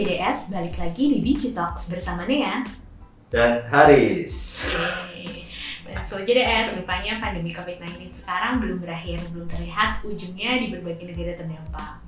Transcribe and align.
JDS, 0.00 0.48
balik 0.48 0.80
lagi 0.80 1.12
di 1.12 1.18
Digitox 1.20 1.92
bersama 1.92 2.24
Nea. 2.24 2.64
dan 3.28 3.60
Haris. 3.68 4.64
Yeay. 5.12 5.44
Dan 5.84 6.00
Sobat 6.00 6.24
JDS, 6.24 6.80
rupanya 6.80 7.20
pandemi 7.20 7.52
COVID-19 7.52 8.08
sekarang 8.08 8.64
belum 8.64 8.80
berakhir, 8.80 9.20
belum 9.28 9.44
terlihat 9.44 10.00
ujungnya 10.00 10.56
di 10.56 10.72
berbagai 10.72 11.04
negara 11.04 11.36
terdampak. 11.36 12.00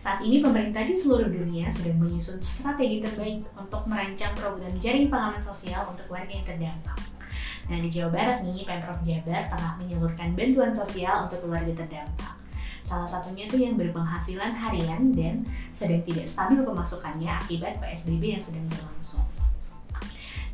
Saat 0.00 0.24
ini 0.24 0.40
pemerintah 0.40 0.80
di 0.88 0.96
seluruh 0.96 1.28
dunia 1.28 1.68
sedang 1.68 2.00
menyusun 2.00 2.40
strategi 2.40 3.04
terbaik 3.04 3.44
untuk 3.52 3.84
merancang 3.84 4.32
program 4.32 4.72
jaring 4.80 5.12
pengaman 5.12 5.44
sosial 5.44 5.92
untuk 5.92 6.08
warga 6.08 6.32
yang 6.32 6.48
terdampak. 6.48 6.96
Nah 7.68 7.76
di 7.84 7.92
Jawa 7.92 8.16
Barat 8.16 8.48
nih, 8.48 8.64
Pemprov 8.64 9.04
Jabar 9.04 9.44
tengah 9.52 9.76
menyalurkan 9.76 10.32
bantuan 10.32 10.72
sosial 10.72 11.28
untuk 11.28 11.44
keluarga 11.44 11.84
terdampak. 11.84 12.45
Salah 12.86 13.02
satunya 13.02 13.50
tuh 13.50 13.58
yang 13.58 13.74
berpenghasilan 13.74 14.54
harian 14.54 15.10
dan 15.10 15.42
sedang 15.74 16.06
tidak 16.06 16.22
stabil 16.22 16.62
pemasukannya 16.62 17.26
akibat 17.26 17.82
PSBB 17.82 18.38
yang 18.38 18.42
sedang 18.42 18.62
berlangsung. 18.70 19.26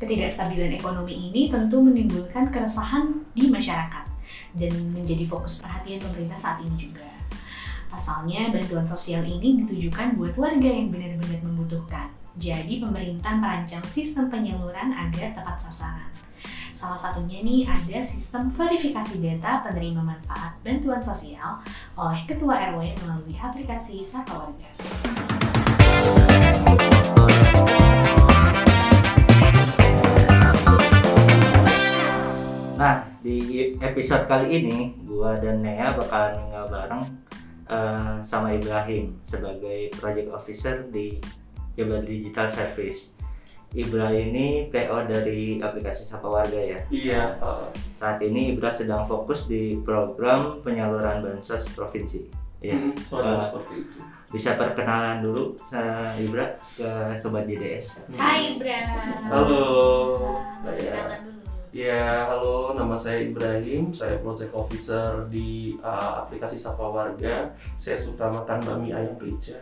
Ketidakstabilan 0.01 0.73
ekonomi 0.73 1.29
ini 1.29 1.53
tentu 1.53 1.77
menimbulkan 1.85 2.49
keresahan 2.49 3.21
di 3.37 3.53
masyarakat 3.53 4.09
dan 4.57 4.73
menjadi 4.97 5.29
fokus 5.29 5.61
perhatian 5.61 6.01
pemerintah 6.01 6.41
saat 6.41 6.57
ini 6.65 6.73
juga. 6.73 7.05
Pasalnya, 7.93 8.49
bantuan 8.49 8.89
sosial 8.89 9.21
ini 9.21 9.61
ditujukan 9.61 10.17
buat 10.17 10.33
warga 10.33 10.65
yang 10.65 10.89
benar-benar 10.89 11.37
membutuhkan. 11.45 12.09
Jadi, 12.41 12.81
pemerintah 12.81 13.37
merancang 13.37 13.85
sistem 13.85 14.33
penyaluran 14.33 14.89
agar 14.89 15.37
tepat 15.37 15.69
sasaran. 15.69 16.09
Salah 16.73 16.97
satunya 16.97 17.45
nih 17.45 17.69
ada 17.69 18.01
sistem 18.01 18.49
verifikasi 18.49 19.21
data 19.21 19.61
penerima 19.61 20.01
manfaat 20.01 20.57
bantuan 20.65 20.97
sosial 20.97 21.61
oleh 21.93 22.25
Ketua 22.25 22.73
RW 22.73 22.97
melalui 23.05 23.37
aplikasi 23.37 24.01
Sapa 24.01 24.33
Warga. 24.33 24.73
Nah, 32.73 33.05
di 33.21 33.77
episode 33.77 34.25
kali 34.25 34.65
ini, 34.65 34.97
gua 35.05 35.37
dan 35.37 35.61
Nea 35.61 35.93
bakalan 35.93 36.41
tinggal 36.41 36.65
bareng 36.73 37.05
eh, 37.69 38.17
sama 38.25 38.49
Ibrahim 38.49 39.13
sebagai 39.21 39.93
project 39.93 40.33
officer 40.33 40.89
di 40.89 41.21
Jabar 41.77 42.01
Digital 42.01 42.49
Service. 42.49 43.13
Ibra 43.73 44.13
ini 44.13 44.69
PO 44.69 44.97
dari 45.09 45.57
aplikasi 45.57 46.05
Sapa 46.05 46.29
Warga 46.29 46.61
ya. 46.61 46.79
Iya, 46.87 47.21
uh, 47.41 47.65
Saat 47.97 48.21
ini 48.21 48.53
Ibra 48.53 48.69
sedang 48.69 49.01
fokus 49.03 49.49
di 49.49 49.81
program 49.81 50.61
penyaluran 50.61 51.25
bansos 51.25 51.65
provinsi. 51.73 52.29
Ya. 52.61 52.77
hmm, 52.79 52.95
Eh, 52.95 53.39
seperti 53.43 53.73
itu. 53.83 53.99
Bisa 54.31 54.55
perkenalan 54.55 55.19
dulu 55.19 55.51
eh, 55.73 56.23
Ibra 56.23 56.47
ke 56.77 56.89
sobat 57.19 57.43
JDS. 57.43 58.07
Hai 58.15 58.55
Bra. 58.55 58.79
Halo. 59.27 59.65
Perkenalan 60.63 61.19
dulu. 61.27 61.42
Ya, 61.73 62.29
halo, 62.29 62.77
nama 62.77 62.93
saya 62.93 63.25
Ibrahim. 63.25 63.89
Saya 63.89 64.21
project 64.21 64.53
officer 64.53 65.25
di 65.33 65.73
uh, 65.81 66.21
aplikasi 66.21 66.53
Sapa 66.53 66.85
Warga. 66.85 67.49
Saya 67.81 67.97
suka 67.97 68.29
makan 68.29 68.61
bakmi 68.61 68.93
ayam 68.93 69.17
rica. 69.17 69.57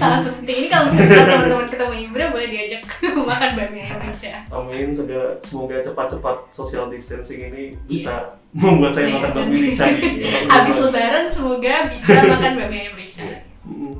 Sangat 0.00 0.32
penting 0.32 0.64
ini 0.64 0.68
kalau 0.72 0.88
misalnya 0.88 1.28
teman-teman 1.28 1.68
ketemu 1.68 1.94
Ibra 2.08 2.24
boleh 2.32 2.48
diajak 2.48 2.80
makan 3.28 3.50
bakmi 3.52 3.84
ayam 3.84 4.00
rica. 4.00 4.32
Amin. 4.48 4.88
Semoga, 4.96 5.36
semoga 5.44 5.76
cepat-cepat 5.84 6.36
social 6.48 6.88
distancing 6.88 7.52
ini 7.52 7.76
bisa 7.84 8.40
membuat 8.56 8.96
saya 8.96 9.12
Iya, 9.12 9.16
makan 9.20 9.30
bakmi 9.36 9.56
rica. 9.68 9.84
Habis 10.56 10.76
lebaran 10.88 11.28
semoga 11.28 11.74
bisa 11.92 12.16
makan 12.16 12.52
bakmi 12.56 12.76
ayam 12.80 12.96
rica. 12.96 13.20
Iya. 13.28 13.38
Hmm. 13.68 13.94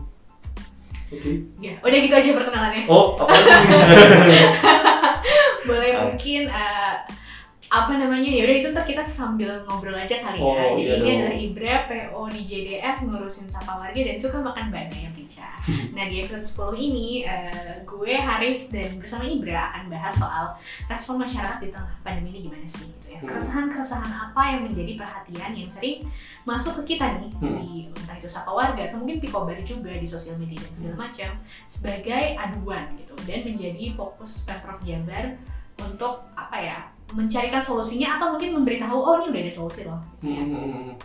Oke. 1.13 1.33
Ya, 1.61 1.77
udah 1.85 1.99
gitu 2.01 2.15
aja 2.17 2.29
perkenalannya. 2.33 2.89
Oh, 2.89 3.13
apa? 3.21 3.29
Boleh 5.63 5.91
mungkin 6.03 6.43
eh, 6.47 6.95
apa 7.73 7.97
namanya 7.97 8.29
ya 8.29 8.45
udah 8.45 8.57
itu 8.61 8.69
ntar 8.69 8.85
kita 8.85 9.01
sambil 9.01 9.49
ngobrol 9.65 9.97
aja 9.97 10.21
kali 10.21 10.37
ya. 10.37 10.45
Oh, 10.45 10.77
Jadi 10.77 10.83
iya 10.83 10.93
ini 10.93 11.09
adalah 11.17 11.37
Ibra 11.41 11.75
PO 11.89 12.21
di 12.29 12.41
JDS 12.45 13.09
ngurusin 13.09 13.49
sapa 13.49 13.81
warga 13.81 13.97
dan 13.97 14.21
suka 14.21 14.45
makan 14.45 14.69
bakmi 14.69 14.93
ayam 15.01 15.15
rica. 15.17 15.49
nah 15.97 16.05
di 16.05 16.21
episode 16.21 16.45
10 16.45 16.77
ini 16.77 17.07
eh, 17.25 17.81
gue 17.81 18.13
Haris 18.13 18.69
dan 18.69 19.01
bersama 19.01 19.25
Ibra 19.25 19.73
akan 19.73 19.89
bahas 19.89 20.13
soal 20.13 20.53
respon 20.85 21.17
masyarakat 21.17 21.65
di 21.65 21.73
tengah 21.73 21.97
pandemi 22.05 22.37
ini 22.37 22.41
gimana 22.45 22.67
sih 22.69 22.93
gitu 22.93 23.09
ya. 23.09 23.19
Hmm. 23.25 23.29
Keresahan-keresahan 23.33 24.13
apa 24.21 24.43
yang 24.53 24.61
menjadi 24.69 24.93
perhatian 25.01 25.51
yang 25.57 25.71
sering 25.73 26.05
masuk 26.45 26.85
ke 26.85 26.93
kita 26.93 27.25
nih 27.25 27.33
Hmm. 27.41 27.57
di 27.57 27.89
entah 27.89 28.21
itu 28.21 28.29
sapa 28.29 28.53
warga 28.53 28.85
atau 28.85 29.01
mungkin 29.01 29.17
pikobar 29.17 29.57
juga 29.65 29.97
di 29.97 30.05
sosial 30.05 30.37
media 30.37 30.61
dan 30.61 30.73
segala 30.77 31.09
macam 31.09 31.31
sebagai 31.65 32.37
aduan 32.37 32.85
gitu 33.01 33.17
dan 33.25 33.41
menjadi 33.43 33.97
fokus 33.97 34.45
Pemprov 34.45 34.83
Jabar 34.85 35.41
untuk 35.81 36.27
apa 36.35 36.57
ya 36.59 36.79
mencarikan 37.13 37.61
solusinya 37.61 38.17
atau 38.17 38.37
mungkin 38.37 38.57
memberitahu 38.57 38.97
oh 38.97 39.15
ini 39.21 39.33
udah 39.33 39.43
ada 39.45 39.53
solusi 39.53 39.85
loh 39.85 40.01
gitu 40.19 40.33
ya. 40.33 40.43
Hmm. 40.43 40.97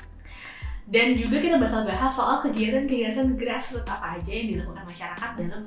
dan 0.88 1.08
juga 1.20 1.44
kita 1.44 1.60
bakal 1.60 1.84
bahas 1.84 2.12
soal 2.16 2.40
kegiatan-kegiatan 2.40 3.36
grassroots 3.36 3.92
apa 3.92 4.20
aja 4.20 4.32
yang 4.32 4.56
dilakukan 4.56 4.88
masyarakat 4.88 5.30
dalam 5.36 5.64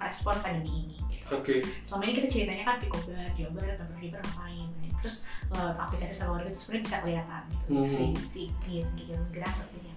merespon 0.00 0.36
pandemi 0.40 0.88
ini 0.88 0.96
gitu. 1.12 1.24
Oke. 1.36 1.54
selama 1.84 2.02
ini 2.08 2.12
kita 2.16 2.28
ceritanya 2.32 2.64
kan 2.64 2.76
Pikobar, 2.80 3.28
Jawa 3.36 3.50
Barat, 3.52 3.76
Pemprov 3.76 4.00
Jabar 4.00 4.20
ngapain 4.24 4.68
nah, 4.80 4.90
terus 5.04 5.16
aplikasi 5.52 6.12
sama 6.16 6.40
warga 6.40 6.48
itu 6.48 6.58
sebenarnya 6.58 6.84
bisa 6.88 6.96
kelihatan 7.04 7.42
gitu 7.52 7.66
Hmm. 7.68 7.84
si, 7.86 8.04
si 8.24 8.42
kegiatan-kegiatan 8.64 9.28
grassroots 9.28 9.76
ini 9.76 9.91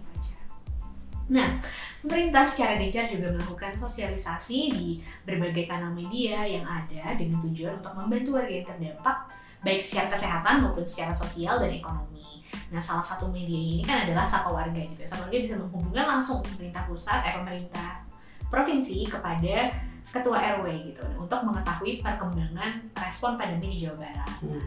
nah 1.26 1.58
pemerintah 2.06 2.46
secara 2.46 2.78
gencar 2.78 3.10
juga 3.10 3.34
melakukan 3.34 3.74
sosialisasi 3.74 4.60
di 4.70 4.88
berbagai 5.26 5.66
kanal 5.66 5.90
media 5.90 6.46
yang 6.46 6.62
ada 6.66 7.18
dengan 7.18 7.42
tujuan 7.50 7.82
untuk 7.82 7.98
membantu 7.98 8.38
warga 8.38 8.54
yang 8.54 8.68
terdampak 8.68 9.18
baik 9.66 9.82
secara 9.82 10.14
kesehatan 10.14 10.62
maupun 10.62 10.86
secara 10.86 11.10
sosial 11.10 11.58
dan 11.58 11.74
ekonomi. 11.74 12.46
Nah, 12.70 12.78
salah 12.78 13.02
satu 13.02 13.26
media 13.34 13.58
ini 13.58 13.82
kan 13.82 14.06
adalah 14.06 14.22
Sapa 14.22 14.54
Warga 14.54 14.78
gitu. 14.78 15.02
ya. 15.02 15.10
Sapa 15.10 15.26
Warga 15.26 15.42
bisa 15.42 15.58
menghubungkan 15.58 16.06
langsung 16.06 16.46
pemerintah 16.46 16.86
pusat, 16.86 17.26
eh 17.26 17.34
pemerintah 17.34 18.06
provinsi 18.54 19.10
kepada 19.10 19.74
ketua 20.14 20.38
RW 20.62 20.94
gitu 20.94 21.04
untuk 21.18 21.42
mengetahui 21.42 22.06
perkembangan 22.06 22.86
respon 22.94 23.42
pandemi 23.42 23.76
di 23.76 23.90
Jawa 23.90 24.06
Barat. 24.06 24.30
Hmm. 24.46 24.54
Nah, 24.54 24.66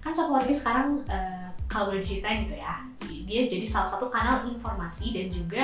kan 0.00 0.12
Sapa 0.16 0.32
Warga 0.32 0.54
sekarang 0.56 1.04
eh, 1.04 1.46
kalau 1.68 1.92
boleh 1.92 2.00
diceritain 2.00 2.48
gitu 2.48 2.56
ya, 2.56 2.80
dia 3.28 3.44
jadi 3.44 3.66
salah 3.68 3.92
satu 3.92 4.08
kanal 4.08 4.48
informasi 4.48 5.12
dan 5.12 5.28
juga 5.28 5.60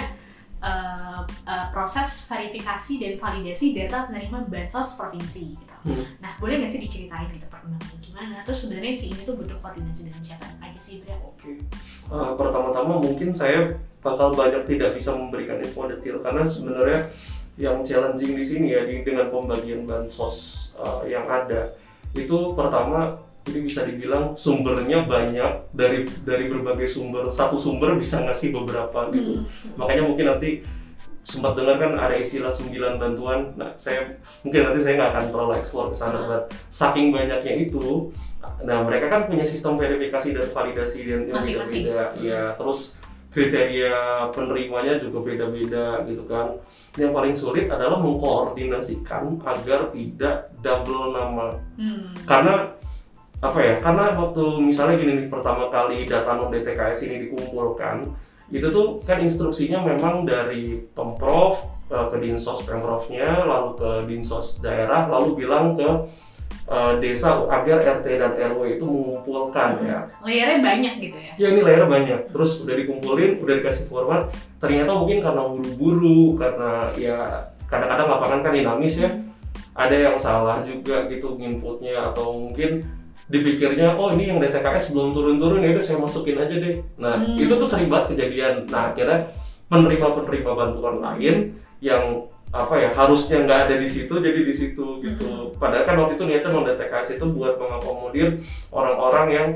eh, 0.65 1.21
eh, 1.45 1.67
proses 1.71 2.25
verifikasi 2.25 2.93
dan 2.97 3.13
validasi 3.21 3.77
data 3.77 4.09
penerima 4.09 4.49
bansos 4.49 4.97
provinsi 4.97 5.61
gitu. 5.61 5.75
Hmm. 5.85 6.05
Nah, 6.25 6.33
boleh 6.41 6.65
nggak 6.65 6.73
sih 6.73 6.81
diceritain 6.81 7.29
gitu 7.29 7.45
perkembangannya 7.53 8.01
gimana? 8.01 8.37
Terus 8.49 8.65
sebenarnya 8.65 8.93
si 8.97 9.13
ini 9.13 9.23
tuh 9.29 9.37
butuh 9.37 9.61
koordinasi 9.61 10.09
dengan 10.09 10.23
siapa 10.25 10.49
aja 10.65 10.81
sih, 10.81 11.05
Bra? 11.05 11.13
Oke. 11.21 11.61
Uh, 12.09 12.33
pertama-tama 12.41 12.97
mungkin 13.05 13.37
saya 13.37 13.77
bakal 14.01 14.33
banyak 14.33 14.65
tidak 14.65 14.97
bisa 14.97 15.13
memberikan 15.13 15.61
info 15.61 15.85
detail 15.89 16.25
karena 16.25 16.45
sebenarnya 16.49 17.01
yang 17.61 17.85
challenging 17.87 18.35
di 18.35 18.45
sini 18.45 18.67
ya 18.75 18.83
di, 18.85 19.07
dengan 19.07 19.31
pembagian 19.31 19.87
bansos 19.87 20.73
uh, 20.81 21.07
yang 21.07 21.25
ada 21.29 21.73
itu 22.15 22.53
pertama 22.53 23.15
ini 23.45 23.59
bisa 23.69 23.85
dibilang 23.85 24.33
sumbernya 24.33 25.05
banyak 25.05 25.69
dari 25.77 26.09
dari 26.25 26.45
berbagai 26.49 26.89
sumber 26.89 27.29
satu 27.29 27.61
sumber 27.61 27.97
bisa 28.01 28.25
ngasih 28.25 28.57
beberapa 28.57 29.13
gitu. 29.13 29.45
Makanya 29.77 30.03
mungkin 30.09 30.27
nanti 30.33 30.51
sempat 31.25 31.57
dengar 31.57 31.81
kan 31.81 31.93
ada 31.97 32.17
istilah 32.21 32.53
sembilan 32.53 33.01
bantuan. 33.01 33.53
Nah 33.57 33.73
saya 33.77 34.17
mungkin 34.45 34.61
nanti 34.65 34.81
saya 34.85 34.95
nggak 35.01 35.11
akan 35.13 35.25
terlalu 35.33 35.53
eksplor 35.61 35.87
ke 35.93 35.97
sana 35.97 36.21
Hmm. 36.21 36.45
saking 36.69 37.13
banyaknya 37.13 37.69
itu 37.69 38.13
nah 38.61 38.85
mereka 38.85 39.09
kan 39.09 39.25
punya 39.25 39.45
sistem 39.45 39.81
verifikasi 39.81 40.37
dan 40.37 40.47
validasi 40.53 40.99
dan 41.05 41.21
yang 41.29 41.41
beda-beda. 41.41 42.01
Ya 42.21 42.43
terus 42.57 43.01
kriteria 43.35 44.31
penerimanya 44.31 44.95
juga 44.97 45.21
beda-beda 45.21 46.01
gitu 46.07 46.25
kan. 46.25 46.55
Yang 46.95 47.13
paling 47.13 47.35
sulit 47.35 47.67
adalah 47.67 47.99
mengkoordinasikan 48.01 49.37
agar 49.43 49.91
tidak 49.93 50.37
double 50.65 51.13
nama. 51.13 51.53
Hmm. 51.77 52.09
karena 52.25 52.73
apa 53.45 53.59
ya 53.61 53.75
karena 53.77 54.17
waktu 54.17 54.45
misalnya 54.65 54.97
gini 54.97 55.13
nih 55.21 55.27
pertama 55.29 55.69
kali 55.69 56.09
data 56.09 56.33
non 56.33 56.49
DTKS 56.49 57.05
ini 57.05 57.29
dikumpulkan 57.29 58.09
itu 58.49 58.65
tuh 58.73 58.97
kan 59.05 59.21
instruksinya 59.21 59.85
memang 59.85 60.25
dari 60.25 60.81
pemprov 60.97 61.61
eh, 61.93 62.07
ke 62.09 62.17
dinsos 62.25 62.65
pemprovnya 62.65 63.45
lalu 63.45 63.77
ke 63.77 63.91
dinsos 64.09 64.65
daerah 64.65 65.13
lalu 65.13 65.45
bilang 65.45 65.77
ke 65.77 65.85
eh, 66.65 66.93
desa 67.05 67.45
agar 67.45 67.85
RT 67.85 68.07
dan 68.17 68.33
RW 68.33 68.81
itu 68.81 68.85
mengumpulkan 68.89 69.77
Hmm. 69.77 69.85
ya. 69.85 70.01
Layernya 70.25 70.59
banyak 70.65 70.95
gitu 71.05 71.17
ya. 71.21 71.33
ya 71.37 71.47
ini 71.53 71.61
layar 71.61 71.85
banyak. 71.85 72.33
Terus 72.33 72.65
udah 72.65 72.75
dikumpulin 72.81 73.45
udah 73.45 73.55
dikasih 73.61 73.85
format. 73.93 74.33
Ternyata 74.57 74.97
mungkin 74.97 75.21
karena 75.21 75.45
buru-buru 75.45 76.41
karena 76.41 76.89
ya 76.97 77.45
kadang-kadang 77.69 78.09
lapangan 78.09 78.41
kan 78.41 78.53
dinamis 78.57 78.97
ya. 79.05 79.13
Ada 79.77 79.97
yang 80.09 80.17
salah 80.17 80.65
juga 80.65 81.05
gitu 81.13 81.37
inputnya 81.37 82.09
atau 82.09 82.33
mungkin 82.33 82.81
dipikirnya 83.25 83.97
oh 83.97 84.13
ini 84.13 84.29
yang 84.29 84.39
DTKS 84.39 84.93
belum 84.93 85.17
turun-turun 85.17 85.65
ya 85.65 85.73
udah 85.73 85.85
saya 85.85 85.99
masukin 86.01 86.37
aja 86.37 86.55
deh. 86.55 86.77
Nah 87.01 87.17
Hmm. 87.21 87.41
itu 87.41 87.53
tuh 87.57 87.69
sering 87.69 87.89
banget 87.89 88.13
kejadian. 88.17 88.69
Nah 88.69 88.93
akhirnya 88.93 89.33
penerima-penerima 89.73 90.51
bantuan 90.53 90.97
lain 91.01 91.57
yang 91.81 92.29
apa 92.55 92.79
ya 92.79 92.95
harusnya 92.95 93.43
nggak 93.43 93.61
ada 93.67 93.75
di 93.81 93.89
situ 93.89 94.15
jadi 94.15 94.41
di 94.47 94.55
situ 94.55 95.03
gitu. 95.03 95.51
Padahal 95.59 95.83
kan 95.83 95.97
waktu 95.99 96.15
itu 96.15 96.25
niatnya 96.29 96.51
mau 96.55 96.63
DTKS 96.63 97.19
itu 97.19 97.27
buat 97.35 97.59
mengakomodir 97.59 98.39
orang-orang 98.71 99.27
yang 99.33 99.49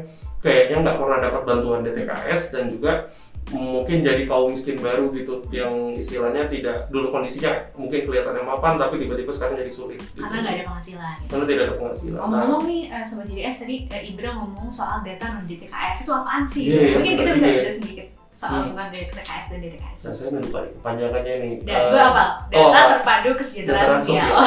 kayaknya 0.42 0.82
nggak 0.82 0.96
pernah 0.98 1.18
dapat 1.22 1.42
bantuan 1.46 1.80
DTKS 1.86 2.58
dan 2.58 2.74
juga 2.74 3.06
mungkin 3.50 3.98
jadi 4.00 4.22
kaum 4.24 4.50
miskin 4.50 4.76
baru 4.76 5.08
gitu 5.10 5.40
yang 5.48 5.72
istilahnya 5.92 6.44
tidak 6.46 6.84
dulu 6.88 7.08
kondisinya 7.08 7.48
mungkin 7.72 8.02
kelihatannya 8.02 8.42
mapan 8.42 8.76
tapi 8.76 8.98
tiba-tiba 8.98 9.28
sekarang 9.28 9.56
jadi 9.56 9.72
sulit 9.72 9.96
gitu. 9.98 10.20
Karena 10.20 10.36
nggak 10.38 10.54
ada 10.54 10.64
penghasilan. 10.66 11.14
Gitu. 11.16 11.30
karena 11.30 11.44
tidak 11.46 11.62
ada 11.62 11.74
penghasilan 11.76 12.12
Nah, 12.12 12.20
Ngomong-ngomong 12.20 12.62
nih, 12.64 12.82
eh, 12.88 13.02
Sobat 13.02 13.26
JDS 13.26 13.56
tadi 13.58 13.76
eh, 13.86 14.02
Ibra 14.06 14.30
ngomong 14.34 14.68
soal 14.68 15.00
data 15.00 15.24
non 15.30 15.44
DTKS 15.44 15.98
itu 16.02 16.12
apaan 16.12 16.44
sih? 16.44 16.62
Iya, 16.66 16.76
iya, 16.78 16.94
Mungkin 16.94 17.14
kita 17.16 17.30
bisa 17.32 17.46
cerita 17.48 17.72
sedikit 17.74 18.06
soal 18.32 18.50
Hmm. 18.52 18.62
hubungan 18.68 18.88
DTKS 18.88 19.44
dan 19.48 19.58
DTKS. 19.58 19.98
nah 19.98 20.12
saya 20.12 20.28
lupa 20.30 20.58
nih 20.60 20.72
kepanjangannya 20.74 21.34
nih 21.40 21.52
Dan 21.58 21.74
Eh, 21.74 21.84
gue 21.88 22.02
apa? 22.04 22.24
Data 22.46 22.60
oh, 22.60 22.86
terpadu 22.92 23.30
kesejahteraan 23.34 23.88
kesejahteraan 23.96 24.02
sosial. 24.04 24.36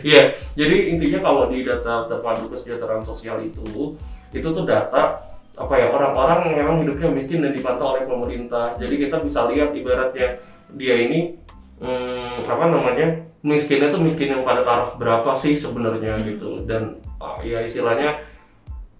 Iya, 0.00 0.22
jadi 0.54 0.94
intinya 0.94 1.18
kalau 1.20 1.50
di 1.50 1.66
data 1.66 2.06
terpadu 2.06 2.46
kesejahteraan 2.48 3.02
sosial 3.02 3.42
itu, 3.42 3.98
itu 4.30 4.46
tuh 4.46 4.62
data 4.62 5.26
apa 5.58 5.74
ya 5.74 5.90
orang-orang 5.90 6.54
yang 6.54 6.56
memang 6.62 6.76
hidupnya 6.86 7.10
miskin 7.10 7.42
dan 7.42 7.50
dipantau 7.50 7.98
oleh 7.98 8.06
pemerintah. 8.06 8.78
Jadi 8.78 8.94
kita 8.94 9.18
bisa 9.18 9.50
lihat 9.50 9.74
ibaratnya 9.74 10.38
dia 10.78 10.94
ini 10.94 11.34
hmm, 11.82 12.46
apa 12.46 12.64
namanya 12.70 13.26
miskinnya 13.42 13.90
tuh 13.90 14.02
miskin 14.02 14.34
yang 14.34 14.42
pada 14.46 14.62
taraf 14.62 14.98
berapa 14.98 15.30
sih 15.34 15.54
sebenarnya 15.58 16.18
Hmm. 16.18 16.26
gitu 16.26 16.50
dan 16.66 16.98
ah, 17.22 17.38
ya 17.42 17.62
istilahnya 17.62 18.18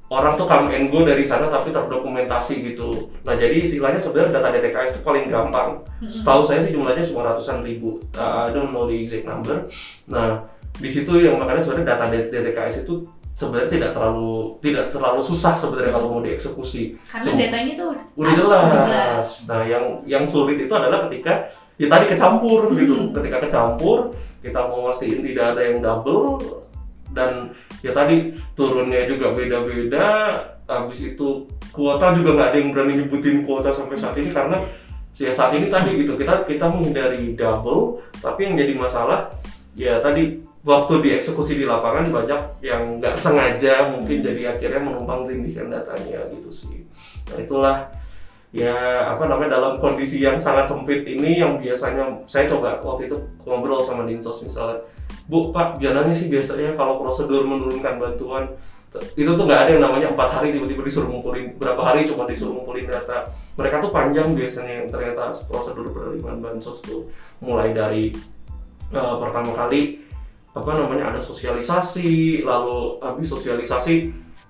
orang 0.08 0.40
tuh 0.40 0.48
come 0.48 0.72
and 0.72 0.88
go 0.88 1.04
dari 1.04 1.20
sana 1.20 1.52
tapi 1.52 1.68
terdokumentasi 1.68 2.64
gitu. 2.72 3.12
Nah 3.28 3.36
jadi 3.36 3.60
istilahnya 3.60 4.00
sebenarnya 4.00 4.40
data 4.40 4.48
DTKS 4.56 4.90
itu 4.96 5.00
paling 5.04 5.28
gampang. 5.28 5.84
Setahu 6.00 6.40
saya 6.40 6.64
sih 6.64 6.72
jumlahnya 6.72 7.04
cuma 7.04 7.28
ratusan 7.28 7.60
ribu. 7.60 8.00
Uh, 8.16 8.48
I 8.48 8.56
don't 8.56 8.72
know 8.72 8.88
the 8.88 8.96
exact 8.96 9.28
number. 9.28 9.68
Nah 10.08 10.48
di 10.78 10.88
situ 10.88 11.12
yang 11.20 11.36
makanya 11.36 11.60
sebenarnya 11.60 11.92
data 11.92 12.04
DTKS 12.08 12.88
itu 12.88 13.04
sebenarnya 13.38 13.70
tidak 13.70 13.90
terlalu 13.94 14.58
tidak 14.58 14.84
terlalu 14.90 15.20
susah 15.22 15.54
sebenarnya 15.54 15.94
kalau 15.94 16.08
mau 16.10 16.22
dieksekusi. 16.26 16.98
Karena 17.06 17.22
Cuma- 17.30 17.38
datanya 17.38 17.72
tuh 17.78 17.90
Udah 18.18 18.32
ah, 18.34 18.34
jelas. 18.34 18.62
udah 18.66 18.82
jelas. 18.82 19.26
Nah 19.46 19.62
yang 19.62 19.84
yang 20.02 20.24
sulit 20.26 20.58
itu 20.58 20.72
adalah 20.74 21.06
ketika 21.06 21.46
ya 21.78 21.86
tadi 21.86 22.04
kecampur 22.10 22.74
gitu. 22.74 22.94
Hmm. 22.98 23.14
Ketika 23.14 23.38
kecampur 23.46 24.10
kita 24.42 24.58
mau 24.66 24.90
mastiin 24.90 25.22
tidak 25.22 25.54
ada 25.54 25.62
yang 25.62 25.78
double 25.78 26.26
dan 27.14 27.54
ya 27.86 27.94
tadi 27.94 28.34
turunnya 28.58 29.06
juga 29.06 29.30
beda-beda. 29.30 30.34
Habis 30.66 31.14
itu 31.14 31.46
kuota 31.70 32.10
juga 32.18 32.34
nggak 32.34 32.48
ada 32.50 32.58
yang 32.58 32.70
berani 32.74 32.92
nyebutin 33.06 33.46
kuota 33.46 33.70
sampai 33.70 33.96
saat 33.96 34.18
ini 34.18 34.34
karena 34.34 34.66
ya 35.14 35.30
saat 35.30 35.54
ini 35.54 35.70
tadi 35.70 35.94
gitu 35.94 36.18
kita 36.18 36.42
kita 36.44 36.66
menghindari 36.66 37.38
double 37.38 38.02
tapi 38.18 38.50
yang 38.50 38.54
jadi 38.58 38.74
masalah 38.76 39.30
ya 39.78 40.02
tadi 40.02 40.42
waktu 40.68 41.00
dieksekusi 41.00 41.56
di 41.56 41.64
lapangan 41.64 42.12
banyak 42.12 42.60
yang 42.60 43.00
nggak 43.00 43.16
sengaja 43.16 43.88
mungkin 43.88 44.20
jadi 44.20 44.52
akhirnya 44.52 44.84
menumpang 44.84 45.24
tindihkan 45.24 45.72
datanya 45.72 46.28
gitu 46.28 46.52
sih. 46.52 46.84
Nah 47.32 47.40
itulah 47.40 47.76
ya 48.52 49.08
apa 49.16 49.24
namanya 49.24 49.56
dalam 49.56 49.80
kondisi 49.80 50.20
yang 50.20 50.36
sangat 50.36 50.68
sempit 50.68 51.08
ini 51.08 51.40
yang 51.40 51.56
biasanya 51.56 52.20
saya 52.28 52.44
coba 52.44 52.84
waktu 52.84 53.08
itu 53.08 53.16
ngobrol 53.48 53.80
sama 53.80 54.04
dinsos 54.04 54.44
misalnya 54.44 54.84
bu 55.28 55.52
pak 55.52 55.80
biasanya 55.80 56.12
sih 56.12 56.28
biasanya 56.32 56.72
kalau 56.76 57.00
prosedur 57.00 57.44
menurunkan 57.44 58.00
bantuan 58.00 58.48
itu 59.16 59.28
tuh 59.28 59.44
nggak 59.44 59.68
ada 59.68 59.70
yang 59.76 59.84
namanya 59.84 60.08
empat 60.16 60.40
hari 60.40 60.56
tiba-tiba 60.56 60.80
disuruh 60.80 61.12
ngumpulin 61.12 61.52
berapa 61.60 61.80
hari 61.80 62.08
cuma 62.08 62.24
disuruh 62.24 62.56
ngumpulin 62.56 62.88
data. 62.88 63.28
Mereka 63.60 63.84
tuh 63.84 63.92
panjang 63.92 64.32
biasanya 64.32 64.84
yang 64.84 64.88
ternyata 64.88 65.28
prosedur 65.44 65.92
penerimaan 65.92 66.40
bansos 66.40 66.80
tuh 66.80 67.04
mulai 67.44 67.76
dari 67.76 68.16
eh, 68.92 69.14
pertama 69.20 69.52
kali 69.52 70.07
apa 70.56 70.70
namanya 70.74 71.14
ada 71.14 71.20
sosialisasi 71.20 72.42
lalu 72.42 72.98
habis 73.04 73.28
sosialisasi 73.30 73.94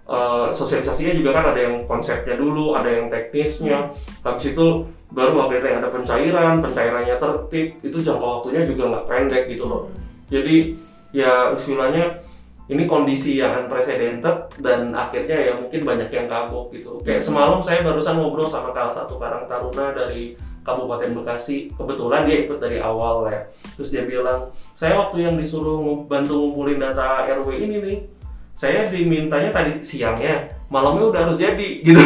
eh, 0.08 0.48
sosialisasinya 0.54 1.12
juga 1.18 1.30
kan 1.36 1.44
ada 1.52 1.60
yang 1.60 1.84
konsepnya 1.84 2.38
dulu 2.38 2.74
ada 2.78 2.88
yang 2.88 3.06
teknisnya. 3.12 3.92
Habis 4.24 4.56
itu 4.56 4.66
baru 5.08 5.40
akhirnya 5.40 5.80
ada 5.80 5.88
pencairan 5.88 6.60
pencairannya 6.60 7.16
tertib 7.16 7.80
itu 7.80 7.96
jangka 7.96 8.24
waktunya 8.24 8.62
juga 8.68 8.82
nggak 8.92 9.06
pendek 9.08 9.44
gitu 9.52 9.64
loh. 9.68 9.82
Jadi 10.28 10.76
ya 11.12 11.56
istilahnya 11.56 12.20
ini 12.68 12.84
kondisi 12.84 13.40
yang 13.40 13.64
unprecedented 13.64 14.60
dan 14.60 14.92
akhirnya 14.92 15.36
ya 15.40 15.52
mungkin 15.56 15.80
banyak 15.88 16.12
yang 16.12 16.28
kagok 16.28 16.68
gitu. 16.76 17.00
Kayak 17.00 17.24
semalam 17.24 17.64
saya 17.64 17.80
barusan 17.80 18.20
ngobrol 18.20 18.44
sama 18.44 18.76
salah 18.76 18.92
satu 18.92 19.16
karang 19.16 19.48
taruna 19.48 19.96
dari 19.96 20.36
Kabupaten 20.68 21.16
Bekasi 21.16 21.72
kebetulan 21.72 22.28
dia 22.28 22.44
ikut 22.44 22.60
dari 22.60 22.76
awal 22.76 23.24
ya 23.26 23.40
terus 23.72 23.88
dia 23.88 24.04
bilang 24.04 24.52
saya 24.76 24.92
waktu 24.92 25.24
yang 25.24 25.34
disuruh 25.34 25.80
bantu 26.04 26.36
ngumpulin 26.36 26.76
data 26.76 27.24
RW 27.24 27.56
ini 27.56 27.76
nih 27.80 27.96
saya 28.52 28.84
dimintanya 28.84 29.48
tadi 29.48 29.80
siangnya 29.80 30.44
malamnya 30.68 31.08
udah 31.08 31.20
harus 31.24 31.40
jadi 31.40 31.68
gitu 31.86 31.96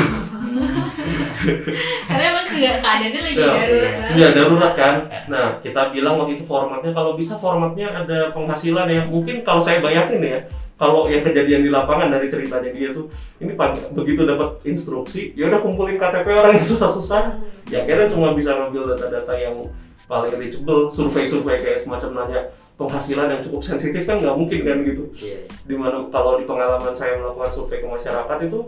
Karena 2.06 2.22
emang 2.28 2.44
ke- 2.46 2.60
keadaannya 2.60 3.20
lagi 3.20 3.34
Ya, 3.34 3.46
darurat. 3.48 3.92
Iya 4.12 4.26
darurat 4.32 4.72
kan. 4.74 4.94
Nah 5.26 5.46
kita 5.58 5.88
bilang 5.90 6.14
waktu 6.18 6.36
itu 6.36 6.44
formatnya 6.44 6.90
kalau 6.92 7.14
bisa 7.14 7.34
formatnya 7.34 7.88
ada 7.90 8.30
penghasilan 8.30 8.86
ya. 8.86 9.02
Mungkin 9.04 9.40
kalau 9.42 9.58
saya 9.58 9.80
bayangin 9.80 10.20
ya, 10.22 10.38
kalau 10.82 11.06
yang 11.06 11.22
kejadian 11.22 11.62
di 11.62 11.70
lapangan 11.70 12.10
dari 12.10 12.26
ceritanya 12.26 12.74
dia 12.74 12.90
tuh, 12.90 13.06
ini 13.38 13.54
begitu 13.94 14.26
dapat 14.26 14.58
instruksi, 14.66 15.30
ya 15.38 15.46
udah 15.46 15.62
kumpulin 15.62 15.94
KTP 15.94 16.26
orang 16.34 16.58
yang 16.58 16.66
susah-susah. 16.66 17.38
Ya 17.70 17.86
akhirnya 17.86 18.10
cuma 18.10 18.34
bisa 18.34 18.58
ngambil 18.58 18.90
data-data 18.90 19.30
yang 19.38 19.62
paling 20.10 20.34
reachable, 20.34 20.90
survei-survei 20.90 21.62
kayak 21.62 21.78
semacam 21.78 22.26
nanya 22.26 22.50
penghasilan 22.74 23.30
yang 23.30 23.40
cukup 23.46 23.62
sensitif 23.62 24.02
kan 24.02 24.18
nggak 24.18 24.34
mungkin 24.34 24.60
kan 24.66 24.82
gitu. 24.82 25.06
Iya. 25.22 25.46
Di 25.70 25.74
mana 25.78 26.02
kalau 26.10 26.42
di 26.42 26.50
pengalaman 26.50 26.90
saya 26.90 27.14
melakukan 27.22 27.54
survei 27.54 27.78
ke 27.78 27.86
masyarakat 27.86 28.38
itu 28.50 28.60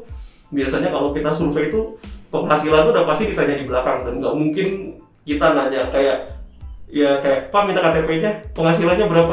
biasanya 0.54 0.94
kalau 0.94 1.10
kita 1.10 1.34
survei 1.34 1.66
itu 1.66 1.98
penghasilan 2.30 2.86
itu 2.86 2.90
udah 2.94 3.06
pasti 3.10 3.24
ditanya 3.34 3.58
di 3.58 3.66
belakang 3.66 4.06
dan 4.06 4.22
nggak 4.22 4.34
mungkin 4.38 4.68
kita 5.26 5.46
nanya 5.50 5.90
kayak 5.90 6.33
ya 6.94 7.18
kayak 7.18 7.50
pak 7.50 7.62
minta 7.66 7.82
KTP-nya 7.82 8.54
penghasilannya 8.54 9.06
berapa? 9.10 9.32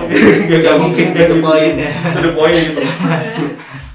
Nggak 0.49 0.59
nggak 0.65 0.77
mungkin 0.81 1.05
kayak 1.13 1.27
itu 1.29 1.35
gitu. 1.37 1.45
poinnya. 1.45 1.91
Itu 1.93 2.19
the 2.25 2.31
point 2.33 2.57
gitu 2.73 2.81